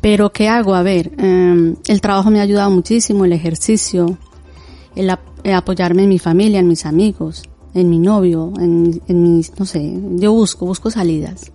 Pero 0.00 0.32
¿qué 0.32 0.48
hago? 0.48 0.74
A 0.74 0.82
ver, 0.82 1.12
eh, 1.18 1.74
el 1.88 2.00
trabajo 2.00 2.30
me 2.30 2.40
ha 2.40 2.42
ayudado 2.42 2.70
muchísimo, 2.70 3.24
el 3.24 3.32
ejercicio, 3.32 4.18
el, 4.94 5.10
ap 5.10 5.20
el, 5.42 5.54
apoyarme 5.54 6.02
en 6.04 6.08
mi 6.08 6.18
familia, 6.18 6.60
en 6.60 6.68
mis 6.68 6.86
amigos, 6.86 7.42
en 7.74 7.90
mi 7.90 7.98
novio, 7.98 8.52
en, 8.58 9.00
en 9.08 9.22
mis, 9.22 9.58
no 9.58 9.66
sé, 9.66 9.92
yo 10.16 10.32
busco, 10.32 10.66
busco 10.66 10.90
salidas. 10.90 11.52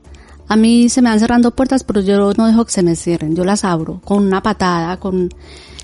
A 0.47 0.57
mí 0.57 0.89
se 0.89 1.01
me 1.01 1.09
van 1.09 1.19
cerrando 1.19 1.51
puertas, 1.51 1.85
pero 1.85 2.01
yo 2.01 2.33
no 2.33 2.45
dejo 2.45 2.65
que 2.65 2.71
se 2.71 2.83
me 2.83 2.97
cierren, 2.97 3.35
yo 3.35 3.45
las 3.45 3.63
abro 3.63 4.01
con 4.03 4.25
una 4.25 4.43
patada, 4.43 4.97
con 4.97 5.29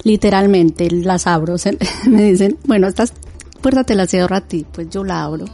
literalmente 0.03 0.89
las 0.91 1.27
abro. 1.27 1.57
Se, 1.59 1.77
me 2.05 2.23
dicen, 2.23 2.57
bueno, 2.65 2.87
estas 2.87 3.13
puertas 3.61 3.85
te 3.85 3.95
las 3.95 4.09
cierro 4.09 4.35
a 4.35 4.41
ti, 4.41 4.65
pues 4.71 4.89
yo 4.89 5.03
la 5.03 5.23
abro. 5.23 5.45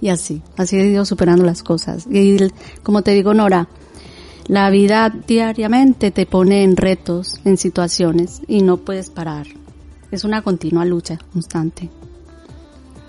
Y 0.00 0.08
así, 0.08 0.42
así 0.56 0.76
he 0.76 0.86
ido 0.86 1.04
superando 1.04 1.44
las 1.44 1.62
cosas. 1.62 2.06
Y 2.10 2.36
como 2.82 3.02
te 3.02 3.12
digo, 3.12 3.34
Nora, 3.34 3.68
la 4.48 4.70
vida 4.70 5.10
diariamente 5.10 6.10
te 6.10 6.24
pone 6.24 6.64
en 6.64 6.76
retos, 6.76 7.40
en 7.44 7.58
situaciones, 7.58 8.40
y 8.48 8.62
no 8.62 8.78
puedes 8.78 9.10
parar. 9.10 9.46
Es 10.10 10.24
una 10.24 10.40
continua 10.40 10.86
lucha 10.86 11.18
constante. 11.32 11.90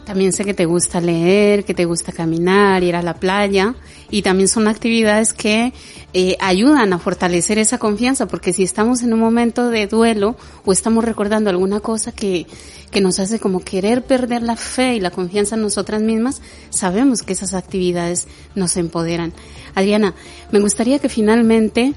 También 0.10 0.34
sé 0.34 0.44
que 0.44 0.56
te 0.56 0.66
gusta 0.66 1.00
leer, 1.00 1.64
que 1.64 1.76
te 1.76 1.86
gusta 1.86 2.12
caminar, 2.12 2.82
ir 2.82 2.96
a 2.96 3.04
la 3.04 3.14
playa 3.14 3.76
y 4.10 4.24
también 4.24 4.48
son 4.48 4.68
actividades 4.68 5.34
que 5.34 5.72
eh, 6.14 6.36
ayudan 6.40 6.94
a 6.94 6.98
fortalecer 6.98 7.60
esa 7.60 7.78
confianza 7.78 8.28
porque 8.28 8.52
si 8.52 8.64
estamos 8.64 9.04
en 9.04 9.14
un 9.14 9.20
momento 9.20 9.70
de 9.70 9.86
duelo 9.86 10.36
o 10.66 10.74
estamos 10.74 11.04
recordando 11.04 11.52
alguna 11.52 11.80
cosa 11.80 12.12
que, 12.12 12.48
que 12.90 13.02
nos 13.02 13.20
hace 13.20 13.38
como 13.40 13.60
querer 13.60 14.04
perder 14.04 14.42
la 14.42 14.56
fe 14.56 14.96
y 14.96 15.00
la 15.00 15.12
confianza 15.12 15.54
en 15.54 15.62
nosotras 15.62 16.02
mismas, 16.02 16.42
sabemos 16.72 17.22
que 17.22 17.34
esas 17.34 17.54
actividades 17.54 18.28
nos 18.56 18.78
empoderan. 18.78 19.32
Adriana, 19.76 20.16
me 20.52 20.60
gustaría 20.60 20.98
que 20.98 21.10
finalmente 21.10 21.94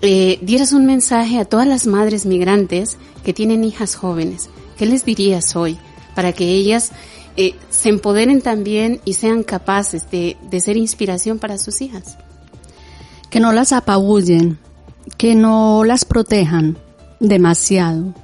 eh, 0.00 0.38
dieras 0.40 0.72
un 0.72 0.86
mensaje 0.86 1.38
a 1.38 1.44
todas 1.44 1.66
las 1.66 1.86
madres 1.86 2.24
migrantes 2.24 2.96
que 3.22 3.34
tienen 3.34 3.64
hijas 3.64 3.96
jóvenes. 3.96 4.48
¿Qué 4.78 4.86
les 4.86 5.04
dirías 5.04 5.54
hoy 5.56 5.78
para 6.14 6.32
que 6.32 6.44
ellas 6.44 6.92
eh, 7.36 7.54
se 7.70 7.88
empoderen 7.88 8.42
también 8.42 9.00
y 9.04 9.14
sean 9.14 9.42
capaces 9.42 10.10
de, 10.10 10.36
de 10.50 10.60
ser 10.60 10.76
inspiración 10.76 11.38
para 11.38 11.58
sus 11.58 11.80
hijas. 11.80 12.16
Que 13.30 13.40
no 13.40 13.52
las 13.52 13.72
apabullen, 13.72 14.58
que 15.16 15.34
no 15.34 15.84
las 15.84 16.04
protejan 16.04 16.78
demasiado. 17.20 18.14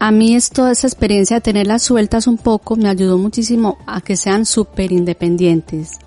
A 0.00 0.12
mí 0.12 0.36
esto, 0.36 0.68
esa 0.68 0.86
experiencia 0.86 1.38
de 1.38 1.40
tenerlas 1.40 1.82
sueltas 1.82 2.28
un 2.28 2.38
poco 2.38 2.76
me 2.76 2.88
ayudó 2.88 3.18
muchísimo 3.18 3.78
a 3.86 4.00
que 4.00 4.16
sean 4.16 4.46
súper 4.46 4.92
independientes, 4.92 5.98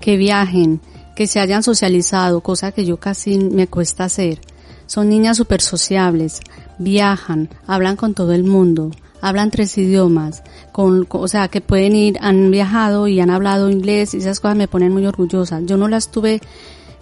que 0.00 0.16
viajen, 0.16 0.80
que 1.14 1.28
se 1.28 1.38
hayan 1.38 1.62
socializado, 1.62 2.40
cosa 2.40 2.72
que 2.72 2.84
yo 2.84 2.98
casi 2.98 3.38
me 3.38 3.68
cuesta 3.68 4.04
hacer. 4.04 4.40
Son 4.86 5.08
niñas 5.08 5.36
súper 5.36 5.60
sociables, 5.60 6.40
viajan, 6.78 7.48
hablan 7.66 7.94
con 7.94 8.14
todo 8.14 8.32
el 8.32 8.42
mundo, 8.42 8.90
hablan 9.20 9.50
tres 9.50 9.76
idiomas, 9.78 10.42
con, 10.72 11.06
o 11.10 11.28
sea, 11.28 11.48
que 11.48 11.60
pueden 11.60 11.94
ir, 11.96 12.18
han 12.20 12.50
viajado 12.50 13.08
y 13.08 13.20
han 13.20 13.30
hablado 13.30 13.70
inglés 13.70 14.14
y 14.14 14.18
esas 14.18 14.40
cosas 14.40 14.56
me 14.56 14.68
ponen 14.68 14.92
muy 14.92 15.06
orgullosa. 15.06 15.60
Yo 15.60 15.76
no 15.76 15.88
las 15.88 16.10
tuve, 16.10 16.40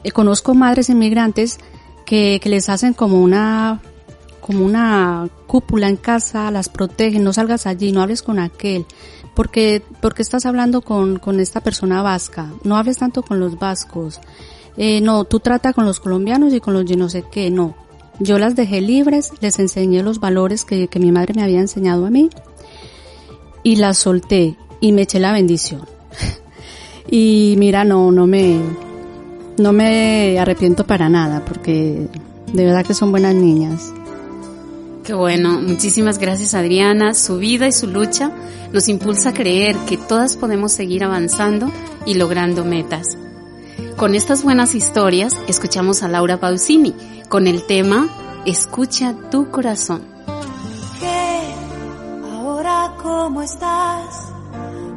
eh, 0.04 0.10
conozco 0.10 0.54
madres 0.54 0.88
inmigrantes 0.88 1.58
que, 2.04 2.40
que 2.42 2.48
les 2.48 2.68
hacen 2.68 2.94
como 2.94 3.22
una, 3.22 3.80
como 4.40 4.64
una 4.64 5.28
cúpula 5.46 5.88
en 5.88 5.96
casa, 5.96 6.50
las 6.50 6.68
protegen, 6.68 7.24
no 7.24 7.32
salgas 7.32 7.66
allí, 7.66 7.92
no 7.92 8.02
hables 8.02 8.22
con 8.22 8.38
aquel, 8.38 8.86
porque, 9.34 9.82
porque 10.00 10.22
estás 10.22 10.46
hablando 10.46 10.82
con, 10.82 11.18
con 11.18 11.40
esta 11.40 11.60
persona 11.60 12.02
vasca, 12.02 12.52
no 12.62 12.76
hables 12.76 12.98
tanto 12.98 13.22
con 13.22 13.40
los 13.40 13.58
vascos, 13.58 14.20
eh, 14.76 15.00
no, 15.00 15.24
tú 15.24 15.40
trata 15.40 15.72
con 15.72 15.84
los 15.84 16.00
colombianos 16.00 16.52
y 16.52 16.60
con 16.60 16.74
los 16.74 16.84
yo 16.84 16.96
no 16.96 17.08
sé 17.08 17.24
qué, 17.30 17.50
no, 17.50 17.74
yo 18.20 18.38
las 18.38 18.56
dejé 18.56 18.80
libres, 18.80 19.32
les 19.40 19.58
enseñé 19.58 20.02
los 20.02 20.20
valores 20.20 20.64
que, 20.64 20.88
que 20.88 20.98
mi 20.98 21.12
madre 21.12 21.34
me 21.34 21.42
había 21.42 21.60
enseñado 21.60 22.06
a 22.06 22.10
mí 22.10 22.30
y 23.62 23.76
las 23.76 23.98
solté 23.98 24.56
y 24.80 24.92
me 24.92 25.02
eché 25.02 25.18
la 25.18 25.32
bendición. 25.32 25.82
y 27.10 27.56
mira, 27.58 27.84
no, 27.84 28.12
no 28.12 28.26
me, 28.26 28.60
no 29.58 29.72
me 29.72 30.38
arrepiento 30.38 30.86
para 30.86 31.08
nada 31.08 31.44
porque 31.44 32.08
de 32.52 32.64
verdad 32.64 32.86
que 32.86 32.94
son 32.94 33.10
buenas 33.10 33.34
niñas. 33.34 33.92
Qué 35.04 35.14
bueno, 35.14 35.60
muchísimas 35.60 36.18
gracias 36.18 36.54
Adriana. 36.54 37.14
Su 37.14 37.38
vida 37.38 37.68
y 37.68 37.72
su 37.72 37.86
lucha 37.86 38.30
nos 38.72 38.88
impulsa 38.88 39.30
a 39.30 39.34
creer 39.34 39.76
que 39.88 39.96
todas 39.96 40.36
podemos 40.36 40.72
seguir 40.72 41.04
avanzando 41.04 41.70
y 42.04 42.14
logrando 42.14 42.64
metas. 42.64 43.16
Con 43.96 44.14
estas 44.14 44.42
buenas 44.42 44.74
historias, 44.74 45.34
escuchamos 45.48 46.02
a 46.02 46.08
Laura 46.08 46.38
Pausini 46.38 46.94
con 47.28 47.46
el 47.46 47.64
tema 47.64 48.08
Escucha 48.44 49.14
tu 49.30 49.50
corazón. 49.50 50.02
¿Qué? 51.00 51.40
Ahora 52.32 52.94
cómo 53.02 53.42
estás? 53.42 54.32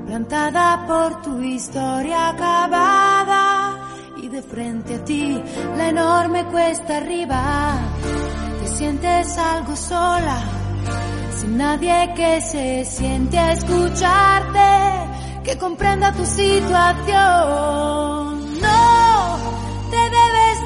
Plantada 0.06 0.86
por 0.86 1.22
tu 1.22 1.42
historia 1.42 2.30
acabada 2.30 3.90
y 4.18 4.28
de 4.28 4.42
frente 4.42 4.96
a 4.96 5.06
ti, 5.06 5.42
la 5.78 5.90
enorme 5.90 6.46
cuesta 6.46 6.98
arriba. 6.98 7.80
Te 8.62 8.68
sientes 8.68 9.38
algo 9.38 9.76
sola, 9.76 10.42
sin 11.40 11.58
nadie 11.58 12.14
que 12.16 12.42
se 12.42 12.86
siente 12.86 13.38
a 13.40 13.54
escucharte, 13.54 15.42
que 15.44 15.58
comprenda 15.58 16.12
tu 16.14 16.26
situación. 16.26 17.60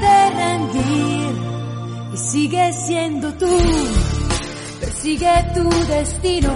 De 0.04 0.30
rendir 0.42 1.32
y 2.14 2.18
sigue 2.18 2.74
siendo 2.74 3.34
tú. 3.36 3.58
Persigue 4.82 5.36
tu 5.54 5.70
destino, 5.88 6.54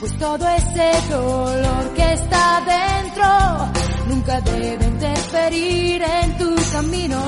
pues 0.00 0.18
todo 0.18 0.48
ese 0.48 0.88
dolor 1.10 1.94
que 1.94 2.12
está 2.14 2.62
dentro 2.66 3.82
nunca 4.08 4.40
debe 4.40 4.84
interferir 4.86 6.02
en 6.02 6.38
tu 6.38 6.54
camino. 6.72 7.22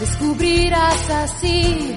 Descubrirás 0.00 1.10
así 1.10 1.94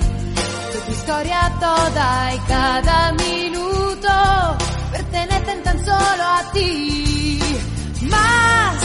que 0.71 0.77
tu 0.85 0.91
historia 0.91 1.51
toda 1.59 2.35
y 2.35 2.39
cada 2.47 3.11
minuto 3.13 4.09
pertenecen 4.91 5.63
tan 5.63 5.77
solo 5.83 6.23
a 6.39 6.51
ti. 6.53 7.39
Más 8.03 8.75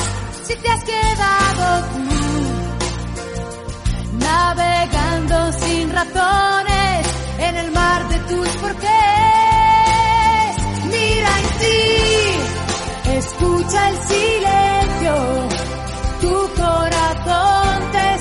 si 0.45 0.55
te 0.57 0.69
has 0.69 0.85
quedado 0.85 1.85
tú 1.93 2.22
navegando 4.33 5.37
sin 5.63 5.85
razones 5.91 7.01
en 7.47 7.55
el 7.63 7.71
mar 7.73 8.01
de 8.13 8.19
tus 8.31 8.49
porqués. 8.63 8.91
Mira 10.95 11.31
en 11.43 11.49
ti, 11.63 11.83
escucha 13.21 13.81
el 13.91 13.97
silencio, 14.13 15.15
tu 16.23 16.37
corazón 16.63 17.75
te 17.95 18.12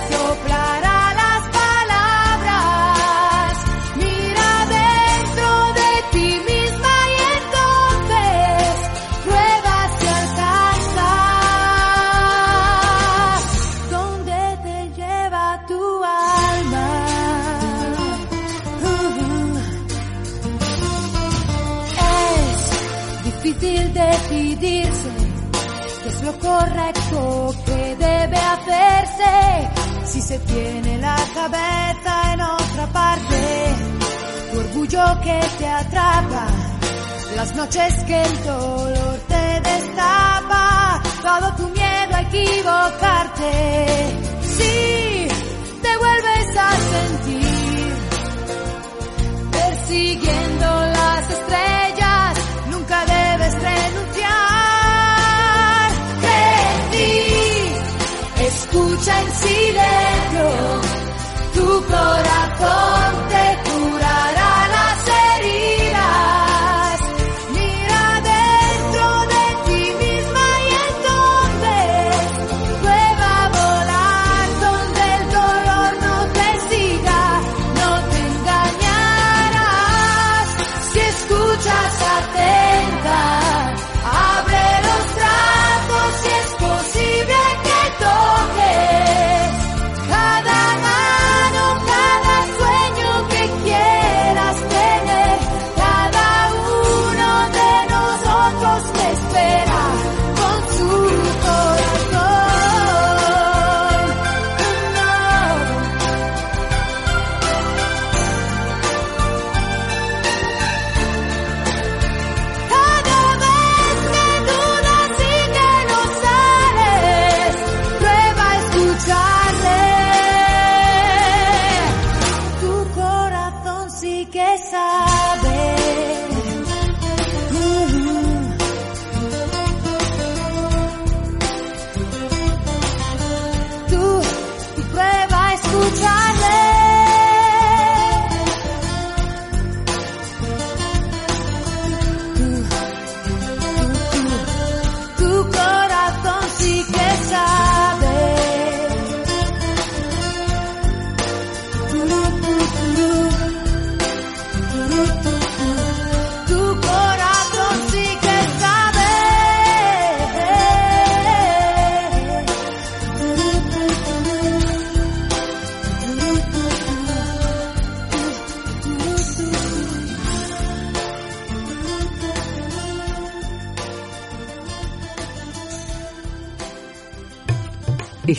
se 30.32 30.40
tiene 30.40 30.98
la 31.00 31.18
cabeza 31.34 32.34
en 32.34 32.42
otra 32.42 32.88
parte. 32.94 33.42
Tu 34.50 34.60
orgullo 34.60 35.04
que 35.26 35.40
te 35.58 35.68
atrapa, 35.68 36.46
las 37.36 37.54
noches 37.56 37.94
que 38.08 38.22
el 38.22 38.44
dolor 38.44 39.20
te 39.28 39.62
destapa, 39.70 41.02
todo 41.22 41.48
tu 41.58 41.68
miedo 41.80 42.16
a 42.16 42.22
equivocarte. 42.22 43.52
Si 44.56 45.28
te 45.84 45.98
vuelves 46.04 46.58
a 46.68 46.72
sentir 46.94 47.94
persiguiendo 49.52 50.68
las 50.98 51.30
estrellas, 51.38 52.32
nunca 52.72 53.06
debes 53.06 53.54
renunciar. 53.70 54.52
Escucha 58.52 59.22
en 59.22 59.32
silencio, 59.32 60.11
corazón 61.90 63.31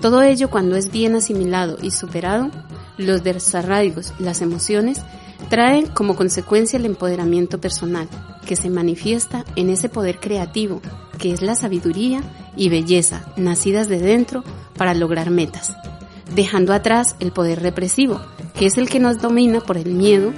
Todo 0.00 0.22
ello 0.22 0.50
cuando 0.50 0.74
es 0.74 0.90
bien 0.90 1.14
asimilado 1.14 1.78
y 1.80 1.92
superado, 1.92 2.50
los 2.98 3.22
desarraigos, 3.22 4.12
las 4.18 4.42
emociones, 4.42 5.00
traen 5.48 5.86
como 5.86 6.16
consecuencia 6.16 6.78
el 6.78 6.84
empoderamiento 6.84 7.60
personal, 7.60 8.08
que 8.44 8.56
se 8.56 8.70
manifiesta 8.70 9.44
en 9.54 9.70
ese 9.70 9.88
poder 9.88 10.18
creativo, 10.18 10.82
que 11.18 11.32
es 11.32 11.42
la 11.42 11.54
sabiduría 11.54 12.22
y 12.56 12.68
belleza 12.70 13.24
nacidas 13.36 13.88
de 13.88 14.00
dentro 14.00 14.42
para 14.76 14.92
lograr 14.92 15.30
metas, 15.30 15.76
dejando 16.34 16.72
atrás 16.72 17.14
el 17.20 17.30
poder 17.30 17.62
represivo, 17.62 18.20
que 18.54 18.66
es 18.66 18.78
el 18.78 18.88
que 18.88 18.98
nos 18.98 19.20
domina 19.20 19.60
por 19.60 19.78
el 19.78 19.94
miedo 19.94 20.32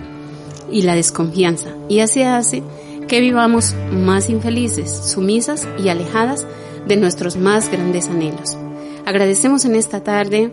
y 0.71 0.83
la 0.83 0.95
desconfianza, 0.95 1.71
y 1.89 2.01
así 2.01 2.23
hace 2.23 2.63
que 3.09 3.21
vivamos 3.21 3.75
más 3.91 4.29
infelices, 4.29 4.91
sumisas 4.91 5.67
y 5.83 5.89
alejadas 5.89 6.47
de 6.87 6.97
nuestros 6.97 7.37
más 7.37 7.71
grandes 7.71 8.09
anhelos. 8.09 8.57
Agradecemos 9.05 9.65
en 9.65 9.75
esta 9.75 10.03
tarde 10.03 10.53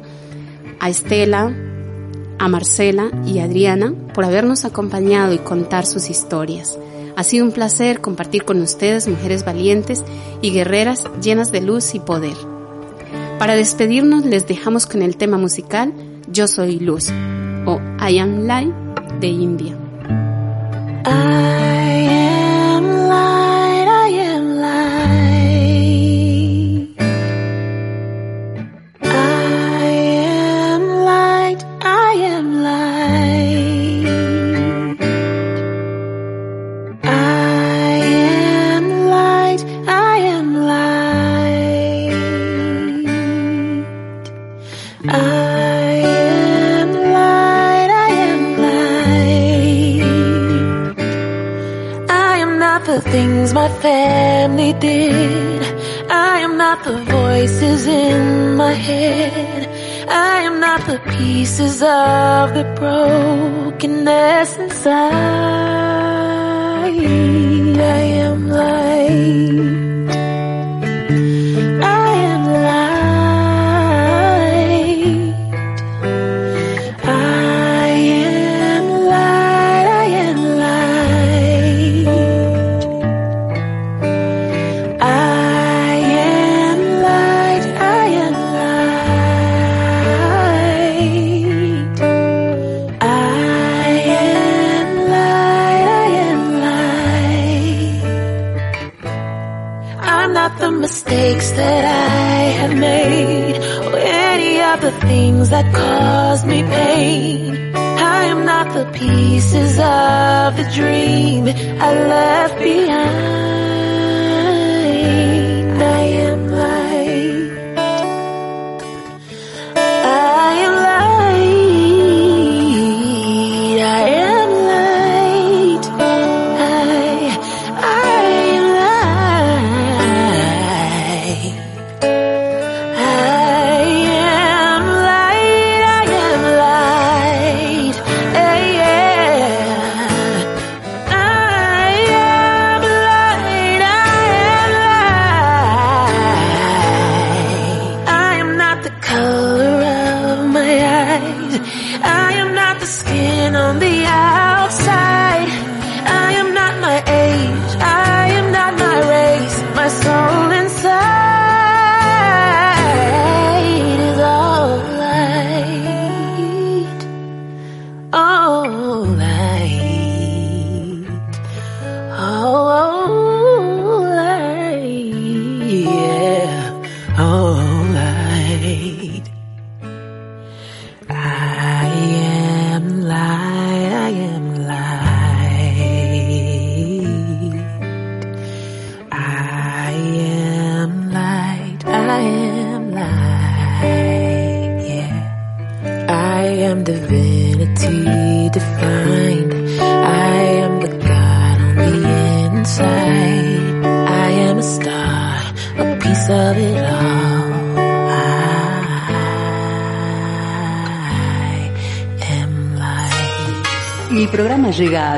a 0.79 0.89
Estela, 0.89 1.53
a 2.39 2.47
Marcela 2.47 3.11
y 3.25 3.39
a 3.39 3.45
Adriana 3.45 3.93
por 4.13 4.25
habernos 4.25 4.65
acompañado 4.65 5.33
y 5.33 5.37
contar 5.37 5.85
sus 5.85 6.09
historias. 6.09 6.77
Ha 7.15 7.23
sido 7.23 7.45
un 7.45 7.51
placer 7.51 7.99
compartir 7.99 8.45
con 8.45 8.61
ustedes 8.61 9.07
mujeres 9.07 9.43
valientes 9.43 10.05
y 10.41 10.51
guerreras 10.51 11.03
llenas 11.21 11.51
de 11.51 11.61
luz 11.61 11.93
y 11.95 11.99
poder. 11.99 12.37
Para 13.37 13.55
despedirnos 13.55 14.25
les 14.25 14.47
dejamos 14.47 14.85
con 14.85 15.01
el 15.01 15.17
tema 15.17 15.37
musical 15.37 15.93
Yo 16.31 16.47
Soy 16.47 16.79
Luz 16.79 17.09
o 17.65 17.79
I 17.99 18.19
Am 18.19 18.45
Light 18.45 18.73
de 19.19 19.27
India. 19.27 19.77
pieces 21.05 21.78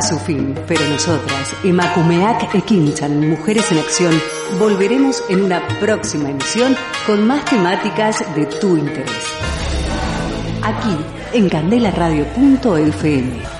su 0.02 0.18
fin, 0.20 0.56
pero 0.68 0.86
nosotras, 0.88 1.54
Emakumeak 1.64 2.56
Ekinchan, 2.56 3.30
Mujeres 3.30 3.72
en 3.72 3.80
Acción, 3.80 4.22
volveremos 4.60 5.24
en 5.30 5.43
una 5.43 5.66
próxima 5.80 6.30
emisión 6.30 6.76
con 7.06 7.26
más 7.28 7.45
temáticas 7.45 8.24
de 8.36 8.45
tu 8.45 8.78
interés. 8.78 9.12
Aquí, 10.64 10.97
en 11.34 11.49
candelaradio.fm. 11.49 13.51